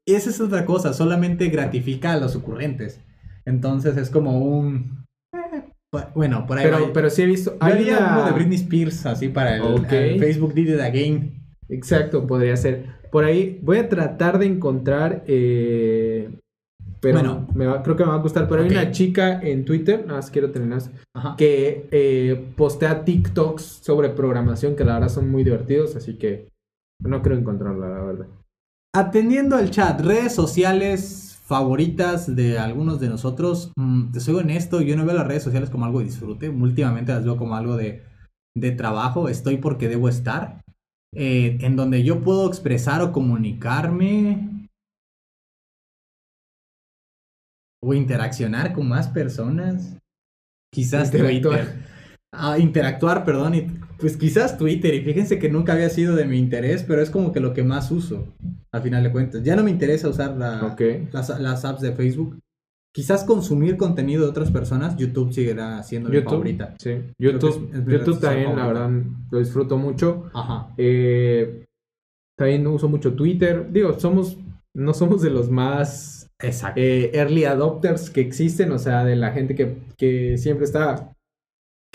Esa 0.07 0.29
es 0.31 0.41
otra 0.41 0.65
cosa, 0.65 0.93
solamente 0.93 1.49
gratifica 1.49 2.13
a 2.13 2.17
los 2.17 2.35
ocurrentes. 2.35 2.99
Entonces 3.45 3.95
es 3.95 4.09
como 4.09 4.39
un. 4.39 5.06
Bu- 5.93 6.13
Bueno, 6.15 6.45
por 6.47 6.57
ahí. 6.57 6.65
pero, 6.65 6.87
va. 6.87 6.93
pero 6.93 7.09
sí 7.09 7.21
he 7.21 7.25
visto... 7.25 7.51
Yo 7.53 7.57
hay 7.61 7.89
una- 7.89 8.13
uno 8.17 8.25
de 8.25 8.31
Britney 8.31 8.55
Spears, 8.57 9.05
así 9.05 9.29
para 9.29 9.55
el, 9.57 9.61
Ok. 9.61 9.91
el 9.91 10.19
Facebook 10.19 10.53
Did 10.53 10.75
It 10.75 10.79
Again. 10.81 11.33
Exacto, 11.69 12.25
podría 12.25 12.55
ser. 12.57 12.85
Por 13.11 13.23
ahí 13.25 13.59
voy 13.61 13.77
a 13.77 13.89
tratar 13.89 14.37
de 14.39 14.45
encontrar... 14.45 15.23
eh, 15.27 16.29
Pero 16.99 17.19
Bueno. 17.19 17.47
me 17.53 17.67
va- 17.67 17.83
creo 17.83 17.95
que 17.95 18.03
me 18.03 18.09
va 18.09 18.15
a 18.15 18.21
gustar. 18.21 18.47
Pero 18.47 18.63
hay 18.63 18.69
una 18.69 18.91
chica 18.91 19.39
en 19.41 19.65
Twitter, 19.65 20.01
nada 20.01 20.15
más 20.19 20.31
quiero 20.31 20.49
terminar, 20.51 20.81
Ajá. 21.13 21.35
que 21.37 21.87
eh, 21.91 22.43
postea 22.55 23.05
TikToks 23.05 23.61
sobre 23.83 24.09
programación 24.09 24.75
que 24.75 24.83
la 24.83 24.95
verdad 24.95 25.09
son 25.09 25.29
muy 25.29 25.43
divertidos, 25.43 25.95
así 25.95 26.17
que 26.17 26.47
no 27.03 27.21
creo 27.21 27.37
encontrarla, 27.37 27.87
la 27.89 28.01
verdad. 28.03 28.25
Atendiendo 28.95 29.55
al 29.55 29.69
chat, 29.69 30.01
redes 30.01 30.33
sociales 30.33 31.26
favoritas 31.47 32.35
de 32.35 32.59
algunos 32.59 32.99
de 32.99 33.07
nosotros. 33.07 33.71
Mm, 33.77 34.11
te 34.11 34.19
soy 34.19 34.35
honesto, 34.35 34.81
yo 34.81 34.97
no 34.97 35.05
veo 35.05 35.15
las 35.15 35.27
redes 35.27 35.43
sociales 35.43 35.69
como 35.69 35.85
algo 35.85 35.99
de 35.99 36.05
disfrute. 36.05 36.49
Últimamente 36.49 37.13
las 37.13 37.23
veo 37.23 37.37
como 37.37 37.55
algo 37.55 37.77
de, 37.77 38.03
de 38.55 38.71
trabajo. 38.71 39.29
Estoy 39.29 39.57
porque 39.57 39.87
debo 39.87 40.09
estar. 40.09 40.61
Eh, 41.15 41.57
en 41.61 41.77
donde 41.77 42.03
yo 42.03 42.21
puedo 42.21 42.47
expresar 42.47 43.01
o 43.01 43.13
comunicarme. 43.13 44.67
O 47.81 47.93
interaccionar 47.93 48.73
con 48.73 48.89
más 48.89 49.07
personas. 49.07 49.97
Quizás 50.73 51.13
Interactuar. 51.13 51.59
Twitter. 51.65 51.85
Ah, 52.33 52.59
interactuar, 52.59 53.23
perdón. 53.23 53.55
y- 53.55 53.86
pues 53.99 54.17
quizás 54.17 54.57
Twitter. 54.57 54.93
Y 54.93 55.01
fíjense 55.01 55.39
que 55.39 55.49
nunca 55.49 55.73
había 55.73 55.89
sido 55.89 56.15
de 56.15 56.25
mi 56.25 56.37
interés, 56.37 56.83
pero 56.83 57.01
es 57.01 57.09
como 57.09 57.31
que 57.31 57.39
lo 57.39 57.53
que 57.53 57.63
más 57.63 57.91
uso. 57.91 58.33
Al 58.71 58.81
final 58.81 59.03
de 59.03 59.11
cuentas. 59.11 59.43
Ya 59.43 59.55
no 59.55 59.63
me 59.63 59.71
interesa 59.71 60.09
usar 60.09 60.35
la, 60.37 60.75
las, 61.11 61.39
las 61.39 61.65
apps 61.65 61.81
de 61.81 61.93
Facebook. 61.93 62.37
Quizás 62.93 63.23
consumir 63.23 63.77
contenido 63.77 64.23
de 64.23 64.29
otras 64.29 64.51
personas. 64.51 64.95
YouTube 64.97 65.31
seguirá 65.31 65.81
siendo 65.83 66.09
mi 66.09 66.15
YouTube, 66.15 66.29
favorita. 66.31 66.75
sí. 66.79 66.95
YouTube, 67.19 67.69
es- 67.71 67.79
es 67.79 67.85
mi 67.85 67.93
red 67.93 67.99
YouTube 67.99 68.19
también, 68.21 68.55
la 68.55 68.67
verdad, 68.67 68.89
lo 69.31 69.39
disfruto 69.39 69.77
mucho. 69.77 70.29
Ajá. 70.33 70.73
Eh, 70.77 71.65
también 72.37 72.65
uso 72.67 72.87
mucho 72.89 73.13
Twitter. 73.13 73.67
Digo, 73.71 73.99
somos, 73.99 74.37
no 74.75 74.93
somos 74.93 75.21
de 75.21 75.29
los 75.29 75.49
más 75.49 76.29
Exacto. 76.41 76.79
eh, 76.81 77.11
early 77.13 77.45
adopters 77.45 78.09
que 78.09 78.21
existen, 78.21 78.71
o 78.71 78.79
sea, 78.79 79.03
de 79.05 79.15
la 79.15 79.31
gente 79.31 79.55
que, 79.55 79.77
que 79.97 80.37
siempre 80.37 80.65
está, 80.65 81.13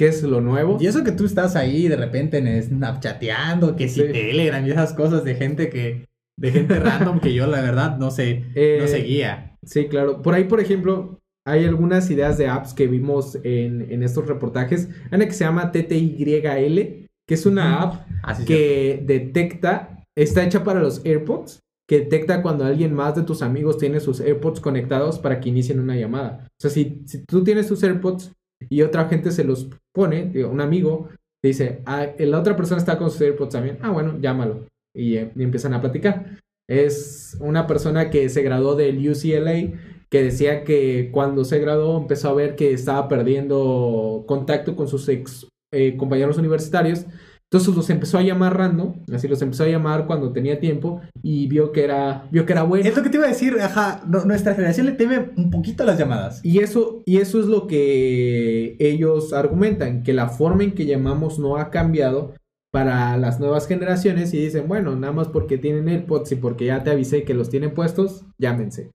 que 0.03 0.09
es 0.09 0.23
lo 0.25 0.41
nuevo. 0.41 0.79
Y 0.81 0.87
eso 0.89 1.05
que 1.05 1.13
tú 1.13 1.25
estás 1.25 1.55
ahí 1.55 1.87
de 1.87 1.95
repente 1.95 2.39
en 2.39 2.61
Snapchateando, 2.61 3.77
que 3.77 3.89
si 3.89 4.01
Sí. 4.01 4.09
Telegram 4.09 4.67
y 4.67 4.71
esas 4.73 4.95
cosas 4.95 5.23
de 5.23 5.37
gente 5.37 5.69
que. 5.69 6.07
De 6.37 6.51
gente 6.51 6.77
random 6.81 7.21
que 7.21 7.33
yo 7.33 7.47
la 7.47 7.61
verdad 7.61 7.99
no 7.99 8.11
sé. 8.11 8.47
Eh, 8.57 8.79
no 8.81 8.89
seguía. 8.89 9.57
Sí, 9.65 9.87
claro. 9.87 10.21
Por 10.21 10.35
ahí, 10.35 10.45
por 10.45 10.59
ejemplo, 10.59 11.21
hay 11.47 11.65
algunas 11.67 12.11
ideas 12.11 12.37
de 12.37 12.49
apps 12.49 12.75
que 12.75 12.89
vimos 12.89 13.39
en, 13.45 13.93
en 13.93 14.03
estos 14.03 14.27
reportajes. 14.27 14.89
Hay 15.11 15.17
una 15.19 15.27
que 15.27 15.35
se 15.35 15.45
llama 15.45 15.71
TTYL, 15.71 17.07
que 17.29 17.35
es 17.35 17.47
una 17.47 17.81
app 17.83 18.09
Así 18.25 18.45
que 18.45 19.05
detecta, 19.07 20.05
está 20.17 20.43
hecha 20.43 20.65
para 20.65 20.81
los 20.81 21.05
AirPods, 21.05 21.61
que 21.89 22.01
detecta 22.01 22.43
cuando 22.43 22.65
alguien 22.65 22.93
más 22.93 23.15
de 23.15 23.23
tus 23.23 23.41
amigos 23.41 23.79
tiene 23.79 24.01
sus 24.01 24.21
AirPods 24.21 24.59
conectados 24.59 25.21
para 25.21 25.39
que 25.39 25.51
inicien 25.51 25.79
una 25.79 25.95
llamada. 25.95 26.49
O 26.49 26.61
sea, 26.61 26.71
si, 26.71 27.03
si 27.07 27.25
tú 27.25 27.45
tienes 27.45 27.69
tus 27.69 27.85
AirPods 27.85 28.33
y 28.69 28.83
otra 28.83 29.09
gente 29.09 29.31
se 29.31 29.45
los 29.45 29.69
pone, 29.95 30.33
un 30.45 30.61
amigo, 30.61 31.09
dice, 31.43 31.83
ah, 31.87 32.09
la 32.19 32.39
otra 32.39 32.57
persona 32.57 32.79
está 32.79 32.99
con 32.99 33.11
sus 33.11 33.21
AirPods 33.21 33.53
también, 33.53 33.79
ah, 33.83 33.91
bueno, 33.91 34.19
llámalo. 34.21 34.67
Y, 34.95 35.17
eh, 35.17 35.33
empiezan 35.37 35.75
a 35.75 35.81
platicar. 35.81 36.39
Es 36.69 37.37
una 37.41 37.67
persona 37.67 38.11
que 38.11 38.29
se 38.29 38.43
graduó 38.43 38.77
del 38.77 38.99
UCLA 39.09 39.79
que 40.11 40.23
decía 40.23 40.65
que 40.65 41.11
cuando 41.11 41.45
se 41.45 41.59
graduó 41.59 41.99
empezó 41.99 42.29
a 42.29 42.35
ver 42.35 42.55
que 42.55 42.73
estaba 42.73 43.09
perdiendo 43.09 44.25
contacto 44.27 44.77
con 44.77 44.87
sus 44.87 45.09
ex 45.09 45.49
eh, 45.73 45.97
compañeros 45.97 46.37
universitarios. 46.39 47.07
Entonces 47.53 47.77
los 47.77 47.91
empezó 47.91 48.17
a 48.17 48.23
llamar 48.23 48.57
random, 48.57 48.95
así 49.15 49.29
los 49.29 49.43
empezó 49.43 49.65
a 49.65 49.69
llamar 49.69 50.07
cuando 50.07 50.33
tenía 50.33 50.59
tiempo 50.59 51.03
y 51.23 51.49
vio 51.49 51.71
que 51.71 51.85
era, 51.85 52.27
vio 52.31 52.47
que 52.47 52.53
era 52.55 52.63
bueno. 52.63 52.89
Es 52.89 52.97
lo 52.97 53.03
que 53.03 53.11
te 53.11 53.19
iba 53.19 53.27
a 53.27 53.29
decir, 53.29 53.59
ajá. 53.61 54.03
no- 54.09 54.25
nuestra 54.25 54.55
generación 54.55 54.87
le 54.87 54.93
teme 54.93 55.33
un 55.37 55.51
poquito 55.51 55.83
a 55.83 55.87
las 55.87 55.99
llamadas. 55.99 56.41
Y 56.43 56.61
eso, 56.61 57.03
y 57.05 57.19
eso 57.19 57.39
es 57.41 57.45
lo 57.47 57.67
que 57.67 58.77
ellos 58.81 59.35
argumentan, 59.35 60.03
que 60.03 60.15
la 60.15 60.29
forma 60.31 60.65
en 60.65 60.73
que 60.73 60.87
llamamos 60.87 61.39
no 61.39 61.59
ha 61.59 61.69
cambiado 61.69 62.33
para 62.73 63.19
las 63.19 63.39
nuevas 63.39 63.67
generaciones 63.69 64.33
y 64.33 64.39
dicen, 64.39 64.67
bueno, 64.67 64.97
nada 64.97 65.13
más 65.13 65.29
porque 65.29 65.59
tienen 65.59 65.89
AirPods 65.91 66.33
y 66.33 66.37
porque 66.37 66.65
ya 66.65 66.83
te 66.83 66.91
avisé 66.91 67.25
que 67.25 67.35
los 67.35 67.51
tienen 67.51 67.75
puestos, 67.75 68.25
llámense. 68.39 68.91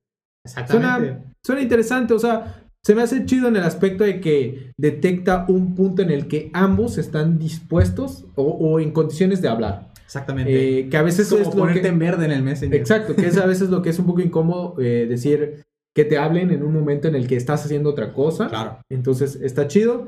Suena, 0.71 0.97
suena 1.45 1.61
interesante, 1.61 2.15
o 2.15 2.19
sea, 2.19 2.63
se 2.87 2.95
me 2.95 3.01
hace 3.01 3.25
chido 3.25 3.49
en 3.49 3.57
el 3.57 3.63
aspecto 3.63 4.05
de 4.05 4.21
que 4.21 4.71
detecta 4.77 5.45
un 5.49 5.75
punto 5.75 6.03
en 6.03 6.09
el 6.09 6.29
que 6.29 6.49
ambos 6.53 6.97
están 6.97 7.37
dispuestos 7.37 8.23
o, 8.35 8.43
o 8.43 8.79
en 8.79 8.91
condiciones 8.91 9.41
de 9.41 9.49
hablar. 9.49 9.91
Exactamente. 10.05 10.79
Eh, 10.79 10.87
que 10.87 10.95
a 10.95 11.01
veces 11.01 11.29
es 11.29 11.29
como 11.31 11.41
es 11.41 11.47
lo 11.47 11.53
ponerte 11.63 11.81
que... 11.81 11.87
en 11.89 11.99
verde 11.99 12.23
en 12.23 12.31
el 12.31 12.43
Messenger. 12.43 12.79
Exacto, 12.79 13.13
que 13.13 13.27
es 13.27 13.37
a 13.37 13.45
veces 13.45 13.69
lo 13.69 13.81
que 13.81 13.89
es 13.89 13.99
un 13.99 14.05
poco 14.05 14.21
incómodo 14.21 14.79
eh, 14.79 15.05
decir 15.05 15.65
que 15.93 16.05
te 16.05 16.17
hablen 16.17 16.49
en 16.51 16.63
un 16.63 16.71
momento 16.71 17.09
en 17.09 17.15
el 17.15 17.27
que 17.27 17.35
estás 17.35 17.65
haciendo 17.65 17.89
otra 17.89 18.13
cosa. 18.13 18.47
Claro. 18.47 18.79
Entonces 18.89 19.35
está 19.35 19.67
chido. 19.67 20.07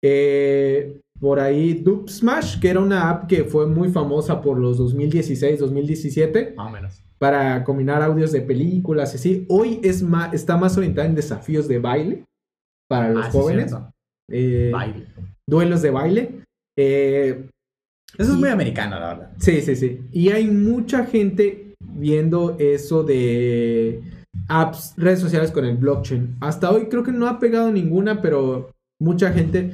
Eh, 0.00 1.00
por 1.18 1.40
ahí 1.40 1.74
Dub 1.74 2.08
Smash, 2.08 2.60
que 2.60 2.70
era 2.70 2.78
una 2.78 3.10
app 3.10 3.26
que 3.26 3.42
fue 3.42 3.66
muy 3.66 3.88
famosa 3.88 4.40
por 4.40 4.60
los 4.60 4.78
2016-2017 4.78 6.54
Más 6.54 6.68
o 6.68 6.70
menos. 6.70 7.02
Para 7.22 7.62
combinar 7.62 8.02
audios 8.02 8.32
de 8.32 8.40
películas 8.40 9.12
y 9.12 9.16
así. 9.16 9.46
Hoy 9.48 9.78
es 9.84 10.02
más, 10.02 10.34
está 10.34 10.56
más 10.56 10.76
orientada 10.76 11.06
en 11.06 11.14
desafíos 11.14 11.68
de 11.68 11.78
baile 11.78 12.24
para 12.90 13.10
los 13.10 13.26
Ah, 13.26 13.30
jóvenes. 13.30 13.72
Eh, 14.28 14.70
Baile. 14.72 15.06
duelos 15.48 15.82
de 15.82 15.90
baile. 15.90 16.42
Eh, 16.76 17.48
Eso 18.18 18.32
es 18.32 18.38
muy 18.38 18.48
americano, 18.48 18.98
la 18.98 19.14
verdad. 19.14 19.30
Sí, 19.38 19.60
sí, 19.60 19.76
sí. 19.76 20.00
Y 20.10 20.30
hay 20.30 20.48
mucha 20.48 21.06
gente 21.06 21.74
viendo 21.80 22.56
eso 22.58 23.04
de 23.04 24.02
apps, 24.48 24.94
redes 24.96 25.20
sociales 25.20 25.52
con 25.52 25.64
el 25.64 25.76
blockchain. 25.76 26.38
Hasta 26.40 26.72
hoy 26.72 26.86
creo 26.88 27.04
que 27.04 27.12
no 27.12 27.28
ha 27.28 27.38
pegado 27.38 27.70
ninguna, 27.70 28.20
pero 28.20 28.72
mucha 29.00 29.30
gente 29.32 29.70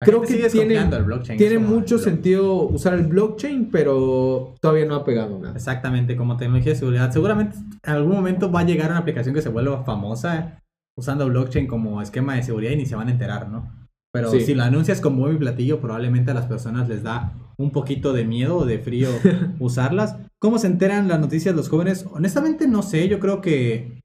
La 0.00 0.06
Creo 0.06 0.20
que 0.20 0.48
tiene- 0.50 0.84
del 0.90 1.04
blockchain. 1.04 1.38
tiene 1.38 1.58
mucho 1.58 1.94
el 1.94 2.00
sentido 2.02 2.62
usar 2.68 2.94
el 2.94 3.06
blockchain, 3.06 3.70
pero 3.70 4.54
todavía 4.60 4.84
no 4.84 4.94
ha 4.94 5.04
pegado 5.04 5.38
nada. 5.38 5.54
Exactamente, 5.54 6.16
como 6.16 6.36
tecnología 6.36 6.72
de 6.72 6.78
seguridad. 6.78 7.10
Seguramente 7.12 7.56
en 7.82 7.92
algún 7.92 8.12
momento 8.12 8.52
va 8.52 8.60
a 8.60 8.64
llegar 8.64 8.90
una 8.90 8.98
aplicación 8.98 9.34
que 9.34 9.40
se 9.40 9.48
vuelva 9.48 9.84
famosa 9.84 10.60
usando 10.98 11.26
blockchain 11.28 11.66
como 11.66 12.02
esquema 12.02 12.34
de 12.34 12.42
seguridad 12.42 12.72
y 12.72 12.76
ni 12.76 12.84
se 12.86 12.94
van 12.94 13.08
a 13.08 13.12
enterar, 13.12 13.48
¿no? 13.48 13.72
Pero 14.12 14.30
Sí. 14.30 14.40
si 14.42 14.54
lo 14.54 14.64
anuncias 14.64 15.00
como 15.00 15.26
muy 15.26 15.36
platillo, 15.36 15.80
probablemente 15.80 16.30
a 16.30 16.34
las 16.34 16.46
personas 16.46 16.88
les 16.88 17.02
da 17.02 17.32
un 17.58 17.70
poquito 17.70 18.12
de 18.12 18.24
miedo 18.24 18.58
o 18.58 18.66
de 18.66 18.78
frío 18.78 19.08
usarlas. 19.60 20.16
¿Cómo 20.38 20.58
se 20.58 20.66
enteran 20.66 21.08
las 21.08 21.20
noticias 21.20 21.54
los 21.56 21.70
jóvenes? 21.70 22.06
Honestamente 22.12 22.68
no 22.68 22.82
sé, 22.82 23.08
yo 23.08 23.18
creo 23.18 23.40
que 23.40 24.00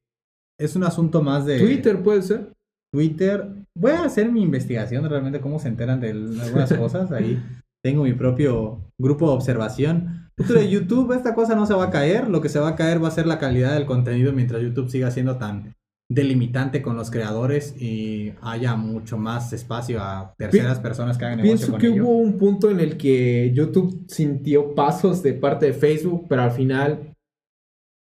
es 0.58 0.76
un 0.78 0.84
asunto 0.86 1.22
más 1.22 1.46
de 1.46 1.60
Twitter 1.60 2.02
puede 2.02 2.22
ser. 2.22 2.54
Twitter. 2.94 3.48
Voy 3.76 3.92
a 3.92 4.04
hacer 4.04 4.32
mi 4.32 4.42
investigación 4.42 5.10
realmente 5.10 5.40
cómo 5.40 5.60
se 5.60 5.68
enteran 5.68 6.00
de 6.00 6.12
algunas 6.12 6.74
cosas. 6.78 7.12
Ahí 7.12 7.42
tengo 7.84 8.04
mi 8.04 8.14
propio 8.14 8.82
grupo 9.00 9.28
de 9.28 9.36
observación. 9.36 10.30
De 10.38 10.70
YouTube, 10.70 11.14
esta 11.14 11.36
cosa 11.36 11.56
no 11.56 11.66
se 11.66 11.74
va 11.74 11.86
a 11.86 11.90
caer. 11.92 12.28
Lo 12.28 12.42
que 12.42 12.50
se 12.50 12.60
va 12.60 12.70
a 12.70 12.76
caer 12.76 13.04
va 13.04 13.10
a 13.10 13.12
ser 13.12 13.28
la 13.28 13.38
calidad 13.40 13.74
del 13.74 13.86
contenido 13.86 14.34
mientras 14.34 14.62
YouTube 14.62 14.90
siga 14.90 15.12
siendo 15.12 15.38
tan 15.38 15.76
delimitante 16.10 16.82
con 16.82 16.98
los 16.98 17.10
creadores 17.10 17.74
y 17.82 18.34
haya 18.42 18.76
mucho 18.76 19.18
más 19.18 19.54
espacio 19.54 20.02
a 20.02 20.34
terceras 20.38 20.80
personas 20.80 21.18
que 21.18 21.24
hagan 21.24 21.38
negocio 21.38 21.56
Pienso 21.56 21.72
con 21.72 21.80
que 21.80 21.88
ello. 21.88 22.04
hubo 22.04 22.18
un 22.18 22.38
punto 22.38 22.70
en 22.70 22.82
el 22.82 22.98
que 22.98 23.52
YouTube 23.54 24.04
sintió 24.10 24.76
pasos 24.76 25.24
de 25.24 25.34
parte 25.34 25.68
de 25.68 25.74
Facebook, 25.74 26.26
pero 26.28 26.42
al 26.42 26.52
final, 26.52 27.14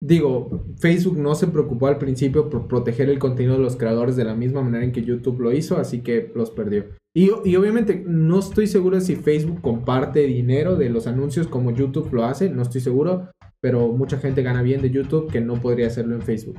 digo, 0.06 0.64
Facebook 0.78 1.18
no 1.18 1.34
se 1.34 1.48
preocupó 1.48 1.88
al 1.88 1.98
principio 1.98 2.48
por 2.48 2.68
proteger 2.68 3.08
el 3.10 3.18
contenido 3.18 3.56
de 3.56 3.62
los 3.62 3.76
creadores 3.76 4.16
de 4.16 4.24
la 4.24 4.34
misma 4.34 4.62
manera 4.62 4.84
en 4.84 4.92
que 4.92 5.02
YouTube 5.02 5.40
lo 5.40 5.52
hizo, 5.52 5.78
así 5.78 6.00
que 6.00 6.30
los 6.34 6.50
perdió. 6.50 6.84
Y, 7.14 7.30
y 7.44 7.56
obviamente 7.56 8.04
no 8.06 8.38
estoy 8.38 8.66
seguro 8.66 8.96
de 8.96 9.02
si 9.02 9.16
Facebook 9.16 9.60
comparte 9.60 10.20
dinero 10.20 10.76
de 10.76 10.90
los 10.90 11.06
anuncios 11.06 11.48
como 11.48 11.70
YouTube 11.70 12.12
lo 12.12 12.24
hace, 12.24 12.50
no 12.50 12.62
estoy 12.62 12.80
seguro, 12.80 13.30
pero 13.60 13.88
mucha 13.88 14.18
gente 14.18 14.42
gana 14.42 14.62
bien 14.62 14.82
de 14.82 14.90
YouTube 14.90 15.30
que 15.30 15.40
no 15.40 15.60
podría 15.60 15.88
hacerlo 15.88 16.14
en 16.14 16.22
Facebook. 16.22 16.58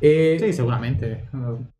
Eh, 0.00 0.36
Sí, 0.40 0.52
seguramente. 0.52 1.24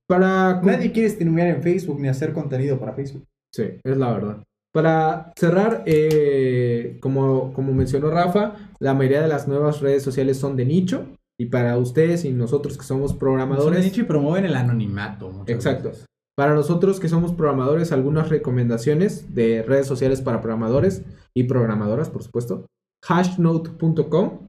Para 0.07 0.61
Nadie 0.63 0.93
quiere 0.93 1.11
streamear 1.11 1.49
en 1.49 1.63
Facebook 1.63 2.01
ni 2.01 2.09
hacer 2.09 2.33
contenido 2.33 2.79
para 2.79 2.93
Facebook. 2.93 3.25
Sí, 3.53 3.65
es 3.83 3.97
la 3.97 4.13
verdad. 4.13 4.43
Para 4.77 5.33
cerrar, 5.39 5.85
eh, 5.87 6.99
como, 7.01 7.55
como 7.55 7.73
mencionó 7.73 8.11
Rafa, 8.11 8.57
la 8.79 8.93
mayoría 8.93 9.23
de 9.23 9.29
las 9.29 9.49
nuevas 9.49 9.81
redes 9.81 10.03
sociales 10.03 10.37
son 10.37 10.55
de 10.55 10.67
nicho. 10.67 11.07
Y 11.41 11.47
para 11.47 11.79
ustedes 11.79 12.27
y 12.27 12.33
nosotros 12.33 12.77
que 12.77 12.85
somos 12.85 13.13
Son 13.13 13.17
de 13.17 13.21
programadores, 13.21 13.85
nicho 13.87 14.03
y 14.03 14.05
promueven 14.05 14.45
el 14.45 14.55
anonimato. 14.55 15.45
Exacto. 15.47 15.89
veces. 15.89 16.05
Para 16.37 16.55
nosotros 16.55 17.01
que 17.01 17.09
somos 17.09 17.33
programadores, 17.33 17.91
algunas 17.91 18.29
recomendaciones 18.29 19.35
de 19.35 19.63
redes 19.63 19.87
sociales 19.87 20.21
para 20.21 20.43
programadores 20.43 21.05
y 21.35 21.45
programadoras, 21.45 22.11
por 22.11 22.23
supuesto. 22.23 22.67
Hashnote.com, 23.03 24.47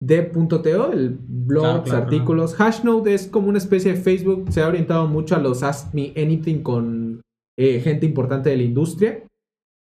D.to, 0.00 0.92
el 0.92 1.18
blog, 1.18 1.64
Claro, 1.64 1.82
claro, 1.82 2.02
artículos. 2.04 2.54
Hashnote 2.54 3.14
es 3.14 3.26
como 3.26 3.48
una 3.48 3.58
especie 3.58 3.94
de 3.94 4.00
Facebook, 4.00 4.52
se 4.52 4.62
ha 4.62 4.68
orientado 4.68 5.08
mucho 5.08 5.34
a 5.34 5.40
los 5.40 5.64
Ask 5.64 5.92
Me 5.92 6.12
Anything 6.16 6.62
con 6.62 7.24
eh, 7.58 7.80
gente 7.80 8.06
importante 8.06 8.50
de 8.50 8.56
la 8.56 8.62
industria. 8.62 9.22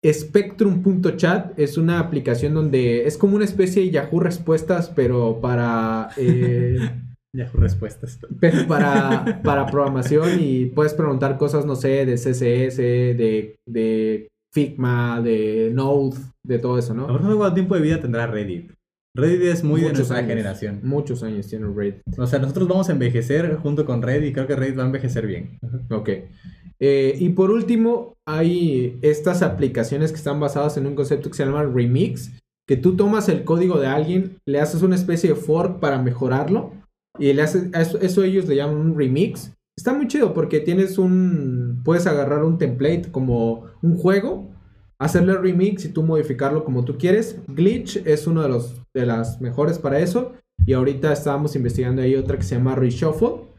Spectrum.chat 0.04 1.58
es 1.58 1.76
una 1.76 1.98
aplicación 1.98 2.54
donde 2.54 3.06
es 3.06 3.18
como 3.18 3.36
una 3.36 3.44
especie 3.44 3.82
de 3.82 3.90
Yahoo 3.90 4.20
Respuestas, 4.20 4.90
pero 4.94 5.40
para... 5.40 6.10
eh, 6.16 6.78
Ya 7.32 7.48
respuestas. 7.54 8.18
pero 8.40 8.66
para, 8.66 9.40
para 9.44 9.66
programación 9.66 10.40
y 10.40 10.66
puedes 10.66 10.94
preguntar 10.94 11.38
cosas, 11.38 11.64
no 11.64 11.76
sé, 11.76 12.04
de 12.04 12.14
CSS, 12.16 12.76
de, 12.76 13.54
de 13.68 14.28
Figma, 14.52 15.20
de 15.20 15.70
Node, 15.72 16.16
de 16.44 16.58
todo 16.58 16.76
eso, 16.76 16.92
¿no? 16.92 17.02
Ahora 17.06 17.22
no 17.22 17.30
sé 17.30 17.36
cuánto 17.36 17.54
tiempo 17.54 17.76
de 17.76 17.82
vida 17.82 18.00
tendrá 18.00 18.26
Reddit. 18.26 18.72
Reddit 19.16 19.42
es 19.42 19.62
muy 19.62 19.80
de 19.82 19.92
nuestra 19.92 20.16
años. 20.18 20.28
generación. 20.28 20.80
Muchos 20.82 21.22
años 21.22 21.46
tiene 21.46 21.68
Reddit. 21.72 22.02
O 22.18 22.26
sea, 22.26 22.40
nosotros 22.40 22.66
vamos 22.66 22.88
a 22.88 22.92
envejecer 22.92 23.54
junto 23.56 23.84
con 23.84 24.02
Reddit 24.02 24.30
y 24.30 24.32
creo 24.32 24.48
que 24.48 24.56
Reddit 24.56 24.78
va 24.78 24.82
a 24.82 24.86
envejecer 24.86 25.26
bien. 25.28 25.58
Ok. 25.90 26.10
Eh, 26.80 27.16
y 27.18 27.30
por 27.30 27.50
último, 27.50 28.16
hay 28.26 28.98
estas 29.02 29.42
aplicaciones 29.42 30.10
que 30.10 30.18
están 30.18 30.40
basadas 30.40 30.76
en 30.76 30.86
un 30.86 30.94
concepto 30.94 31.30
que 31.30 31.36
se 31.36 31.44
llama 31.44 31.62
remix, 31.62 32.32
que 32.66 32.76
tú 32.76 32.96
tomas 32.96 33.28
el 33.28 33.44
código 33.44 33.78
de 33.78 33.86
alguien, 33.86 34.38
le 34.46 34.60
haces 34.60 34.82
una 34.82 34.94
especie 34.94 35.30
de 35.30 35.36
fork 35.36 35.78
para 35.78 36.00
mejorarlo 36.00 36.72
y 37.18 37.32
le 37.32 37.42
haces, 37.42 37.68
eso, 37.74 38.00
eso 38.00 38.24
ellos 38.24 38.46
le 38.46 38.56
llaman 38.56 38.76
un 38.76 38.96
remix. 38.96 39.52
Está 39.76 39.92
muy 39.92 40.08
chido 40.08 40.32
porque 40.32 40.60
tienes 40.60 40.98
un, 40.98 41.82
puedes 41.84 42.06
agarrar 42.06 42.44
un 42.44 42.58
template 42.58 43.10
como 43.10 43.66
un 43.82 43.96
juego, 43.96 44.50
hacerle 44.98 45.34
remix 45.36 45.84
y 45.84 45.92
tú 45.92 46.02
modificarlo 46.02 46.64
como 46.64 46.84
tú 46.84 46.96
quieres. 46.96 47.36
Glitch 47.48 47.96
es 48.06 48.26
uno 48.26 48.42
de 48.42 48.48
los 48.48 48.80
de 48.94 49.06
las 49.06 49.40
mejores 49.40 49.78
para 49.78 50.00
eso 50.00 50.32
y 50.66 50.72
ahorita 50.72 51.12
estábamos 51.12 51.56
investigando 51.56 52.02
ahí 52.02 52.16
otra 52.16 52.36
que 52.36 52.42
se 52.42 52.56
llama 52.56 52.74
Reshuffle 52.74 53.49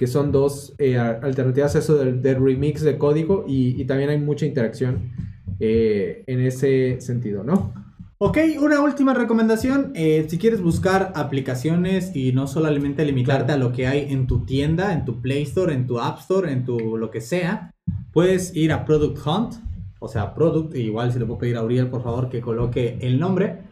que 0.00 0.06
son 0.06 0.32
dos 0.32 0.72
eh, 0.78 0.96
alternativas 0.96 1.76
a 1.76 1.80
eso 1.80 1.94
del, 1.98 2.22
del 2.22 2.42
remix 2.42 2.80
de 2.80 2.96
código 2.96 3.44
y, 3.46 3.78
y 3.78 3.84
también 3.84 4.08
hay 4.08 4.18
mucha 4.18 4.46
interacción 4.46 5.10
eh, 5.58 6.24
en 6.26 6.40
ese 6.40 7.02
sentido, 7.02 7.44
¿no? 7.44 7.74
Ok, 8.16 8.38
una 8.62 8.80
última 8.80 9.12
recomendación. 9.12 9.92
eh, 9.94 10.24
si 10.26 10.38
quieres 10.38 10.62
buscar 10.62 11.12
aplicaciones 11.16 12.16
y 12.16 12.32
no 12.32 12.46
solamente 12.46 13.04
limitarte 13.04 13.52
a 13.52 13.58
lo 13.58 13.72
que 13.72 13.86
hay 13.88 14.10
en 14.10 14.26
tu 14.26 14.46
tienda, 14.46 14.94
en 14.94 15.04
tu 15.04 15.20
Play 15.20 15.42
Store, 15.42 15.74
en 15.74 15.86
tu 15.86 16.00
App 16.00 16.20
Store, 16.20 16.50
en 16.50 16.64
tu 16.64 16.96
lo 16.96 17.10
que 17.10 17.20
sea, 17.20 17.70
puedes 18.10 18.56
ir 18.56 18.72
a 18.72 18.86
Product 18.86 19.18
Hunt, 19.26 19.52
o 19.98 20.08
sea, 20.08 20.34
Product, 20.34 20.74
igual 20.76 21.12
si 21.12 21.18
le 21.18 21.26
puedo 21.26 21.40
pedir 21.40 21.58
a 21.58 21.62
Uriel 21.62 21.88
por 21.88 22.02
favor 22.02 22.30
que 22.30 22.40
coloque 22.40 22.96
el 23.02 23.20
nombre, 23.20 23.64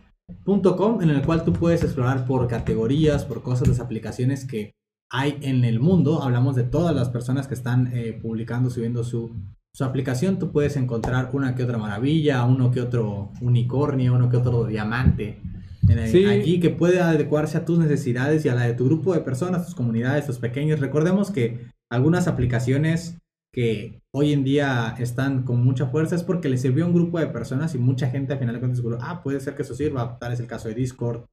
.com, 0.45 1.01
en 1.01 1.09
el 1.09 1.23
cual 1.23 1.43
tú 1.43 1.55
puedes 1.55 1.83
explorar 1.83 2.27
por 2.27 2.47
categorías, 2.49 3.25
por 3.25 3.41
cosas, 3.41 3.67
las 3.67 3.81
aplicaciones 3.81 4.45
que 4.45 4.73
hay 5.11 5.39
en 5.43 5.65
el 5.65 5.81
mundo. 5.81 6.23
Hablamos 6.23 6.55
de 6.57 6.65
todas 6.65 6.95
las 6.95 7.09
personas 7.09 7.47
que 7.49 7.55
están 7.55 7.91
eh, 7.93 8.19
publicando, 8.21 8.71
subiendo 8.71 9.05
su, 9.05 9.31
su 9.75 9.85
aplicación. 9.85 10.39
Tú 10.39 10.53
puedes 10.53 10.77
encontrar 10.77 11.31
una 11.33 11.55
que 11.55 11.65
otra 11.65 11.79
maravilla, 11.79 12.45
uno 12.45 12.71
que 12.71 12.81
otro 12.81 13.31
unicornio, 13.41 14.15
uno 14.15 14.29
que 14.29 14.37
otro 14.37 14.67
diamante. 14.67 15.41
en 15.89 15.99
el- 15.99 16.09
Sí. 16.11 16.25
Allí 16.27 16.61
que 16.61 16.71
puede 16.71 17.01
adecuarse 17.01 17.57
a 17.57 17.65
tus 17.65 17.79
necesidades 17.79 18.45
y 18.45 18.49
a 18.51 18.55
la 18.55 18.65
de 18.65 18.75
tu 18.75 18.85
grupo 18.85 19.15
de 19.15 19.21
personas, 19.21 19.65
tus 19.65 19.75
comunidades, 19.75 20.27
tus 20.27 20.39
pequeños. 20.39 20.81
Recordemos 20.81 21.31
que 21.31 21.67
algunas 21.91 22.29
aplicaciones 22.29 23.17
que 23.55 24.03
hoy 24.15 24.35
en 24.35 24.45
día 24.45 24.95
están 24.99 25.43
con 25.45 25.65
mucha 25.65 25.87
fuerza 25.87 26.15
es 26.15 26.23
porque 26.23 26.51
le 26.51 26.59
sirvió 26.59 26.85
a 26.85 26.89
un 26.89 26.95
grupo 26.95 27.19
de 27.19 27.29
personas 27.29 27.75
y 27.75 27.79
mucha 27.79 28.11
gente 28.11 28.35
al 28.35 28.39
final 28.39 28.55
de 28.55 28.61
cuentas 28.61 28.83
ah, 29.01 29.23
puede 29.23 29.41
ser 29.41 29.55
que 29.55 29.63
eso 29.63 29.75
sirva. 29.75 30.19
Tal 30.19 30.33
es 30.35 30.41
el 30.41 30.47
caso 30.47 30.69
de 30.69 30.75
Discord, 30.75 31.25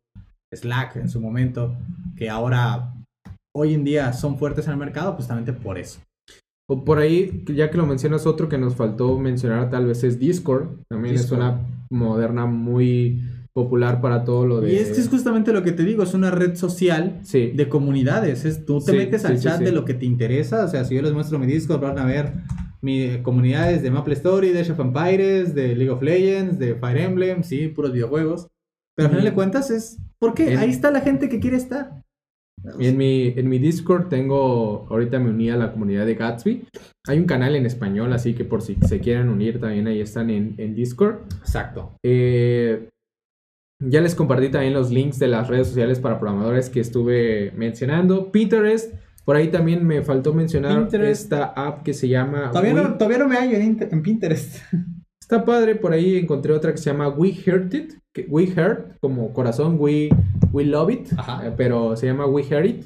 Slack 0.53 0.95
en 0.95 1.09
su 1.09 1.19
momento, 1.19 1.75
que 2.15 2.29
ahora 2.29 2.93
hoy 3.55 3.73
en 3.73 3.83
día 3.83 4.11
son 4.13 4.37
fuertes 4.37 4.65
en 4.65 4.73
el 4.73 4.77
mercado 4.77 5.13
justamente 5.13 5.53
por 5.53 5.77
eso. 5.77 5.99
O 6.67 6.83
por 6.83 6.97
ahí, 6.97 7.43
ya 7.47 7.69
que 7.69 7.77
lo 7.77 7.85
mencionas, 7.85 8.25
otro 8.25 8.49
que 8.49 8.57
nos 8.57 8.75
faltó 8.75 9.17
mencionar 9.17 9.69
tal 9.69 9.85
vez 9.85 10.03
es 10.03 10.19
Discord. 10.19 10.69
También 10.89 11.15
Discord. 11.15 11.39
es 11.39 11.45
una 11.45 11.61
moderna 11.89 12.45
muy 12.47 13.21
popular 13.53 14.01
para 14.01 14.25
todo 14.25 14.45
lo 14.45 14.59
de... 14.59 14.73
Y 14.73 14.75
es 14.75 14.91
que 14.91 14.99
es 14.99 15.07
justamente 15.07 15.53
lo 15.53 15.63
que 15.63 15.71
te 15.71 15.83
digo, 15.83 16.03
es 16.03 16.13
una 16.13 16.31
red 16.31 16.55
social 16.55 17.19
Sí, 17.23 17.51
de 17.51 17.69
comunidades. 17.69 18.43
Es, 18.43 18.65
tú 18.65 18.79
te 18.81 18.91
Sí, 18.91 18.97
metes 18.97 19.23
al 19.23 19.37
sí, 19.37 19.45
chat 19.45 19.61
de 19.61 19.71
lo 19.71 19.85
que 19.85 19.93
te 19.93 20.05
interesa. 20.05 20.65
O 20.65 20.67
sea, 20.67 20.83
si 20.83 20.95
yo 20.95 21.01
les 21.01 21.13
muestro 21.13 21.39
mi 21.39 21.45
Discord, 21.45 21.79
van 21.81 21.99
a 21.99 22.05
ver 22.05 22.33
mi 22.81 23.21
comunidades 23.23 23.81
de 23.81 23.91
Maple 23.91 24.15
Story, 24.15 24.49
de 24.49 24.61
Age 24.61 24.73
of 24.73 24.79
Empires, 24.79 25.55
de 25.55 25.75
League 25.75 25.91
of 25.91 26.01
Legends, 26.01 26.59
de 26.59 26.75
Fire 26.75 26.97
Emblem, 26.97 27.43
sí, 27.43 27.69
puros 27.69 27.93
videojuegos. 27.93 28.47
Pero 28.95 29.07
al 29.07 29.11
final 29.11 29.25
de 29.25 29.33
cuentas 29.33 29.71
es. 29.71 29.97
¿Por 30.19 30.33
qué? 30.33 30.57
Ahí 30.57 30.69
está 30.69 30.91
la 30.91 31.01
gente 31.01 31.29
que 31.29 31.39
quiere 31.39 31.57
estar. 31.57 32.01
Y 32.79 32.87
en 32.87 32.97
mi, 32.97 33.27
en 33.35 33.47
mi 33.47 33.59
Discord 33.59 34.07
tengo, 34.07 34.87
ahorita 34.89 35.19
me 35.19 35.29
uní 35.29 35.49
a 35.51 35.55
la 35.57 35.71
comunidad 35.71 36.05
de 36.05 36.15
Gatsby. 36.15 36.67
Hay 37.07 37.19
un 37.19 37.25
canal 37.25 37.55
en 37.55 37.65
español, 37.65 38.11
así 38.13 38.33
que 38.33 38.43
por 38.43 38.61
si 38.63 38.75
se 38.87 38.99
quieren 38.99 39.29
unir 39.29 39.59
también 39.59 39.87
ahí 39.87 40.01
están 40.01 40.29
en, 40.31 40.55
en 40.57 40.73
Discord. 40.73 41.17
Exacto. 41.41 41.95
Eh, 42.03 42.89
ya 43.83 44.01
les 44.01 44.15
compartí 44.15 44.49
también 44.49 44.73
los 44.73 44.89
links 44.89 45.19
de 45.19 45.27
las 45.27 45.47
redes 45.47 45.67
sociales 45.67 45.99
para 45.99 46.17
programadores 46.19 46.69
que 46.69 46.79
estuve 46.79 47.51
mencionando. 47.55 48.31
Pinterest, 48.31 48.93
por 49.25 49.35
ahí 49.35 49.49
también 49.49 49.85
me 49.85 50.01
faltó 50.01 50.33
mencionar 50.33 50.79
Pinterest. 50.79 51.23
esta 51.23 51.45
app 51.45 51.83
que 51.83 51.93
se 51.93 52.07
llama... 52.07 52.49
Todavía 52.49 52.73
We- 52.73 52.81
no, 52.83 52.93
todavía 52.97 53.19
no 53.19 53.27
me 53.27 53.35
hallo 53.35 53.57
en 53.57 54.01
Pinterest. 54.01 54.57
Está 55.25 55.43
padre, 55.43 55.73
por 55.73 55.91
ahí 55.91 56.17
encontré 56.17 56.53
otra 56.53 56.71
que 56.71 56.77
se 56.77 56.91
llama 56.91 57.09
We 57.09 57.29
Heard 57.45 57.73
It. 57.73 57.93
que- 58.13 58.27
We 58.29 58.43
Heard, 58.55 58.99
como 59.01 59.33
corazón, 59.33 59.77
We, 59.79 60.09
we 60.53 60.65
Love 60.65 60.91
It, 60.91 61.07
Ajá. 61.17 61.47
eh, 61.47 61.51
pero 61.57 61.95
se 61.97 62.05
llama 62.05 62.27
We 62.27 62.43
Heard 62.47 62.65
It. 62.67 62.85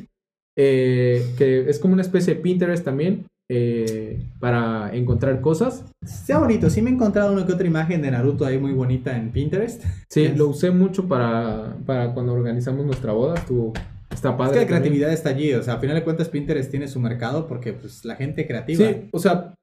eh, 0.58 1.26
que 1.38 1.70
es 1.70 1.80
como 1.80 1.94
una 1.94 2.02
especie 2.02 2.36
de 2.36 2.42
Pinterest 2.42 2.84
también 2.86 3.26
eh, 3.52 4.22
para 4.40 4.90
encontrar 4.96 5.42
cosas. 5.42 5.84
Sea 6.06 6.38
bonito. 6.40 6.70
Sí 6.70 6.82
me 6.82 6.90
he 6.92 6.94
encontrado 6.94 7.34
una 7.34 7.46
que 7.46 7.52
otra 7.54 7.68
imagen 7.68 8.02
de 8.02 8.12
Naruto 8.12 8.46
ahí 8.46 8.58
muy 8.58 8.72
bonita 8.72 9.18
en 9.18 9.32
Pinterest. 9.32 9.84
Sí, 10.10 10.22
Yes. 10.22 10.38
lo 10.38 10.48
usé 10.48 10.72
mucho 10.72 11.08
para, 11.10 11.76
para 11.86 12.14
cuando 12.14 12.32
organizamos 12.34 12.86
nuestra 12.86 13.12
boda. 13.12 13.36
Estuvo, 13.36 13.74
está 14.12 14.30
Es 14.30 14.36
padre. 14.36 14.36
que 14.36 14.60
la 14.60 14.66
también. 14.66 14.66
creatividad 14.68 15.12
está 15.14 15.30
allí. 15.30 15.54
O 15.56 15.62
sea, 15.64 15.74
a 15.76 15.80
final 15.80 15.96
de 15.98 16.04
cuentas 16.04 16.30
Pinterest 16.30 16.72
tiene 16.72 16.88
su 16.88 17.00
mercado 17.02 17.48
porque 17.48 17.74
pues 17.74 18.06
la 18.06 18.16
gente 18.16 18.46
creativa. 18.48 18.86
Sí, 18.88 19.10
o 19.12 19.20
sea, 19.20 19.54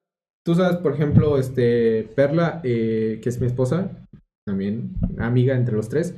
tú 0.47 0.55
sabes, 0.55 0.77
por 0.77 0.95
ejemplo, 0.95 1.39
este 1.39 2.09
Perla, 2.15 2.61
eh, 2.63 3.19
que 3.21 3.29
es 3.29 3.41
mi 3.41 3.49
esposa, 3.49 3.91
también 4.47 4.95
amiga 5.19 5.57
entre 5.57 5.75
los 5.75 5.89
tres, 5.89 6.15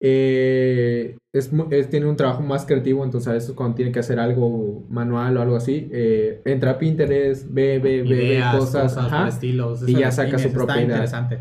eh, 0.00 1.16
es, 1.34 1.50
tiene 1.90 2.06
un 2.06 2.16
trabajo 2.16 2.42
más 2.42 2.64
creativo, 2.64 3.04
entonces 3.04 3.28
a 3.28 3.32
veces 3.32 3.52
cuando 3.52 3.74
tiene 3.74 3.90
que 3.90 3.98
hacer 3.98 4.20
algo 4.20 4.84
manual 4.88 5.36
o 5.36 5.42
algo 5.42 5.56
así, 5.56 5.88
eh, 5.92 6.40
entra 6.44 6.72
a 6.72 6.78
Pinterest, 6.78 7.46
ve, 7.50 7.80
ve, 7.80 8.02
ve, 8.04 8.40
cosas, 8.52 8.94
cosas, 8.94 9.12
ajá, 9.12 9.28
estilos. 9.28 9.88
y 9.88 9.94
ya 9.98 10.12
saca 10.12 10.38
su 10.38 10.52
propia 10.52 10.74
Está 10.74 10.84
idea. 10.84 10.94
interesante. 10.96 11.38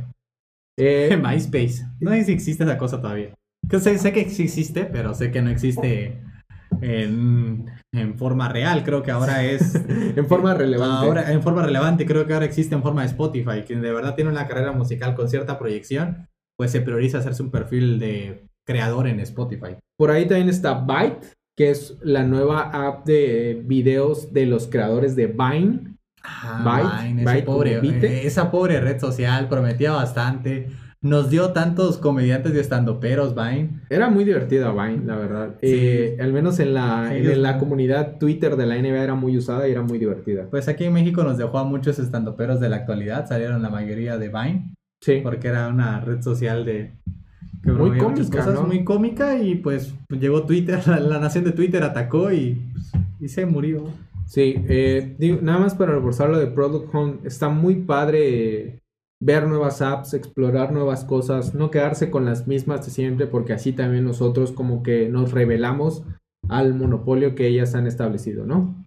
eh, 0.79 1.15
MySpace. 1.21 1.85
No 1.99 2.11
sé 2.11 2.23
si 2.23 2.31
existe 2.31 2.63
esa 2.63 2.77
cosa 2.77 2.99
todavía. 2.99 3.35
Que 3.69 3.79
sé, 3.79 3.97
sé 3.99 4.11
que 4.13 4.21
existe, 4.21 4.85
pero 4.85 5.13
sé 5.13 5.29
que 5.31 5.41
no 5.43 5.51
existe 5.51 6.19
en, 6.81 7.65
en 7.93 8.17
forma 8.17 8.49
real. 8.49 8.83
Creo 8.83 9.03
que 9.03 9.11
ahora 9.11 9.43
es. 9.43 9.75
en 10.15 10.25
forma 10.27 10.53
relevante. 10.53 11.05
Ahora, 11.05 11.31
en 11.31 11.41
forma 11.41 11.63
relevante, 11.63 12.05
creo 12.05 12.25
que 12.25 12.33
ahora 12.33 12.45
existe 12.45 12.75
en 12.75 12.83
forma 12.83 13.01
de 13.01 13.07
Spotify. 13.07 13.63
Quien 13.65 13.81
de 13.81 13.91
verdad 13.91 14.15
tiene 14.15 14.31
una 14.31 14.47
carrera 14.47 14.71
musical 14.71 15.15
con 15.15 15.29
cierta 15.29 15.59
proyección, 15.59 16.27
pues 16.57 16.71
se 16.71 16.81
prioriza 16.81 17.19
hacerse 17.19 17.43
un 17.43 17.51
perfil 17.51 17.99
de 17.99 18.45
creador 18.65 19.07
en 19.07 19.19
Spotify. 19.19 19.75
Por 19.97 20.11
ahí 20.11 20.27
también 20.27 20.49
está 20.49 20.73
Byte, 20.73 21.33
que 21.57 21.71
es 21.71 21.97
la 22.01 22.23
nueva 22.23 22.69
app 22.87 23.05
de 23.05 23.61
videos 23.65 24.31
de 24.33 24.45
los 24.45 24.67
creadores 24.67 25.15
de 25.15 25.27
Vine. 25.27 25.95
Byte, 26.63 27.03
Vine, 27.03 27.23
Byte 27.23 27.45
pobre, 27.45 28.25
esa 28.25 28.51
pobre 28.51 28.79
red 28.79 28.99
social 28.99 29.49
prometía 29.49 29.91
bastante. 29.91 30.69
Nos 31.03 31.31
dio 31.31 31.51
tantos 31.51 31.97
comediantes 31.97 32.53
y 32.53 32.59
estandoperos, 32.59 33.33
Vine. 33.33 33.81
Era 33.89 34.09
muy 34.11 34.23
divertida 34.23 34.71
Vine, 34.71 35.03
la 35.05 35.15
verdad. 35.15 35.55
Sí. 35.59 35.67
Eh, 35.71 36.17
al 36.19 36.31
menos 36.31 36.59
en 36.59 36.75
la, 36.75 37.07
Sí, 37.09 37.15
en 37.17 37.41
la 37.41 37.57
comunidad 37.57 38.19
Twitter 38.19 38.55
de 38.55 38.67
la 38.67 38.75
NBA 38.77 39.03
era 39.03 39.15
muy 39.15 39.35
usada 39.35 39.67
y 39.67 39.71
era 39.71 39.81
muy 39.81 39.97
divertida. 39.97 40.45
Pues 40.51 40.67
aquí 40.67 40.83
en 40.83 40.93
México 40.93 41.23
nos 41.23 41.39
dejó 41.39 41.57
a 41.57 41.63
muchos 41.63 41.97
estandoperos 41.97 42.59
de 42.59 42.69
la 42.69 42.75
actualidad. 42.77 43.27
Salieron 43.27 43.63
la 43.63 43.69
mayoría 43.69 44.19
de 44.19 44.27
Vine, 44.27 44.73
Sí. 45.01 45.21
porque 45.23 45.47
era 45.47 45.69
una 45.69 46.01
red 46.01 46.21
social 46.21 46.65
de. 46.65 46.91
que 47.63 47.71
Muy 47.71 47.97
cómica, 47.97 48.45
¿no? 48.53 48.63
Muy 48.63 48.83
cómica 48.83 49.39
y 49.41 49.55
pues 49.55 49.95
llegó 50.09 50.43
Twitter, 50.43 50.79
la, 50.87 50.99
la 50.99 51.19
nación 51.19 51.45
de 51.45 51.51
Twitter 51.51 51.81
atacó 51.81 52.31
y, 52.31 52.61
pues, 52.73 52.91
y 53.19 53.27
se 53.27 53.47
murió. 53.47 53.85
Sí, 54.27 54.55
eh, 54.69 55.15
digo, 55.17 55.39
nada 55.41 55.57
más 55.59 55.73
para 55.73 55.93
reforzar 55.93 56.29
lo 56.29 56.37
de 56.37 56.45
Product 56.47 56.93
Hunt, 56.93 57.25
está 57.25 57.49
muy 57.49 57.75
padre 57.75 58.80
ver 59.21 59.47
nuevas 59.47 59.81
apps, 59.81 60.13
explorar 60.13 60.73
nuevas 60.73 61.05
cosas, 61.05 61.53
no 61.53 61.69
quedarse 61.69 62.09
con 62.09 62.25
las 62.25 62.47
mismas 62.47 62.83
de 62.85 62.91
siempre, 62.91 63.27
porque 63.27 63.53
así 63.53 63.71
también 63.71 64.03
nosotros 64.03 64.51
como 64.51 64.81
que 64.81 65.07
nos 65.09 65.31
revelamos 65.31 66.03
al 66.49 66.73
monopolio 66.73 67.35
que 67.35 67.47
ellas 67.47 67.75
han 67.75 67.85
establecido, 67.85 68.45
¿no? 68.45 68.83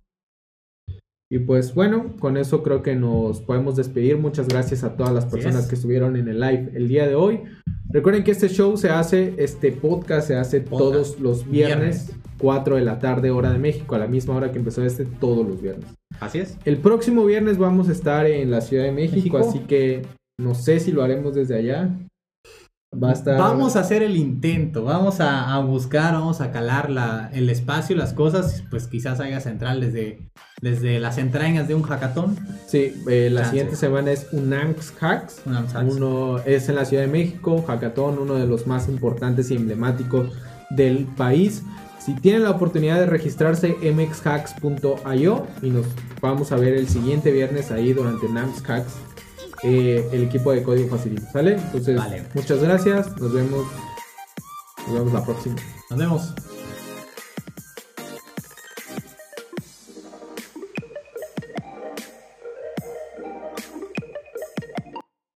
Y 1.31 1.39
pues 1.39 1.75
bueno, 1.75 2.17
con 2.19 2.37
eso 2.37 2.63
creo 2.63 2.83
que 2.83 2.97
nos 2.97 3.41
podemos 3.41 3.77
despedir. 3.77 4.19
Muchas 4.19 4.49
gracias 4.49 4.85
a 4.85 4.97
todas 4.97 5.13
las 5.13 5.25
personas 5.25 5.67
que 5.67 5.77
estuvieron 5.77 6.17
en 6.17 6.29
el 6.29 6.39
live 6.39 6.73
el 6.75 6.89
día 6.89 7.07
de 7.07 7.15
hoy. 7.15 7.41
Recuerden 7.89 8.25
que 8.25 8.33
este 8.33 8.49
show 8.49 8.77
se 8.77 8.91
hace, 8.91 9.35
este 9.39 9.73
podcast 9.73 10.29
se 10.29 10.37
hace 10.37 10.61
todos 10.61 11.21
los 11.21 11.49
viernes, 11.49 12.13
4 12.39 12.77
de 12.77 12.83
la 12.83 12.99
tarde, 12.99 13.31
hora 13.31 13.53
de 13.53 13.59
México, 13.59 13.95
a 13.95 13.99
la 13.99 14.07
misma 14.07 14.35
hora 14.35 14.53
que 14.53 14.59
empezó 14.59 14.85
este, 14.85 15.07
todos 15.07 15.47
los 15.47 15.63
viernes. 15.63 15.87
Así 16.21 16.41
es. 16.41 16.59
El 16.65 16.79
próximo 16.79 17.25
viernes 17.25 17.57
vamos 17.57 17.89
a 17.89 17.93
estar 17.93 18.27
en 18.27 18.51
la 18.51 18.61
Ciudad 18.61 18.85
de 18.85 18.93
México. 18.93 19.39
así 19.39 19.61
que 19.61 20.03
no 20.39 20.55
sé 20.55 20.81
si 20.81 20.93
lo 20.93 21.03
haremos 21.03 21.35
desde 21.35 21.57
allá. 21.57 21.91
Vamos 22.97 23.75
a 23.75 23.81
hacer 23.81 24.03
el 24.03 24.17
intento, 24.17 24.85
vamos 24.85 25.21
a, 25.21 25.59
buscar, 25.61 26.15
vamos 26.15 26.41
a 26.41 26.53
calar 26.53 27.31
el 27.33 27.51
espacio, 27.51 27.97
las 27.97 28.13
cosas, 28.13 28.63
pues 28.71 28.87
quizás 28.87 29.19
haya 29.19 29.41
central 29.41 29.81
desde, 29.81 30.31
desde 30.61 31.01
las 31.01 31.19
entrañas 31.19 31.67
de 31.67 31.75
un 31.75 31.83
hackathon. 31.83 32.37
Sí, 32.67 33.03
eh, 33.09 33.31
la 33.33 33.47
siguiente 33.47 33.75
semana 33.75 34.13
es 34.13 34.29
Unanx 34.33 34.95
Hacks. 35.01 35.43
Uno 35.83 36.39
es 36.39 36.69
en 36.69 36.77
la 36.77 36.85
Ciudad 36.85 37.03
de 37.03 37.11
México, 37.11 37.65
hackathon, 37.67 38.19
uno 38.19 38.35
de 38.35 38.47
los 38.47 38.67
más 38.67 38.89
importantes 38.89 39.51
y 39.51 39.57
emblemáticos 39.57 40.31
del 40.71 41.07
país. 41.17 41.63
Si 41.99 42.15
tienen 42.15 42.45
la 42.45 42.51
oportunidad 42.51 43.01
de 43.01 43.07
registrarse, 43.07 43.77
mxhacks.io 43.93 45.47
y 45.63 45.71
nos 45.71 45.87
vamos 46.21 46.53
a 46.53 46.57
ver 46.57 46.75
el 46.75 46.87
siguiente 46.87 47.33
viernes 47.33 47.71
ahí 47.71 47.93
durante 47.93 48.29
NAMS 48.29 48.63
Hacks 48.69 48.95
eh, 49.65 50.09
el 50.13 50.25
equipo 50.25 50.53
de 50.53 50.63
código 50.63 50.97
facilito, 50.97 51.27
¿sale? 51.33 51.55
Entonces, 51.55 52.01
muchas 52.35 52.63
gracias, 52.63 53.17
nos 53.19 53.33
vemos, 53.33 53.67
nos 54.87 54.95
vemos 54.95 55.13
la 55.13 55.25
próxima. 55.25 55.57
Nos 55.91 55.99
vemos. 55.99 56.35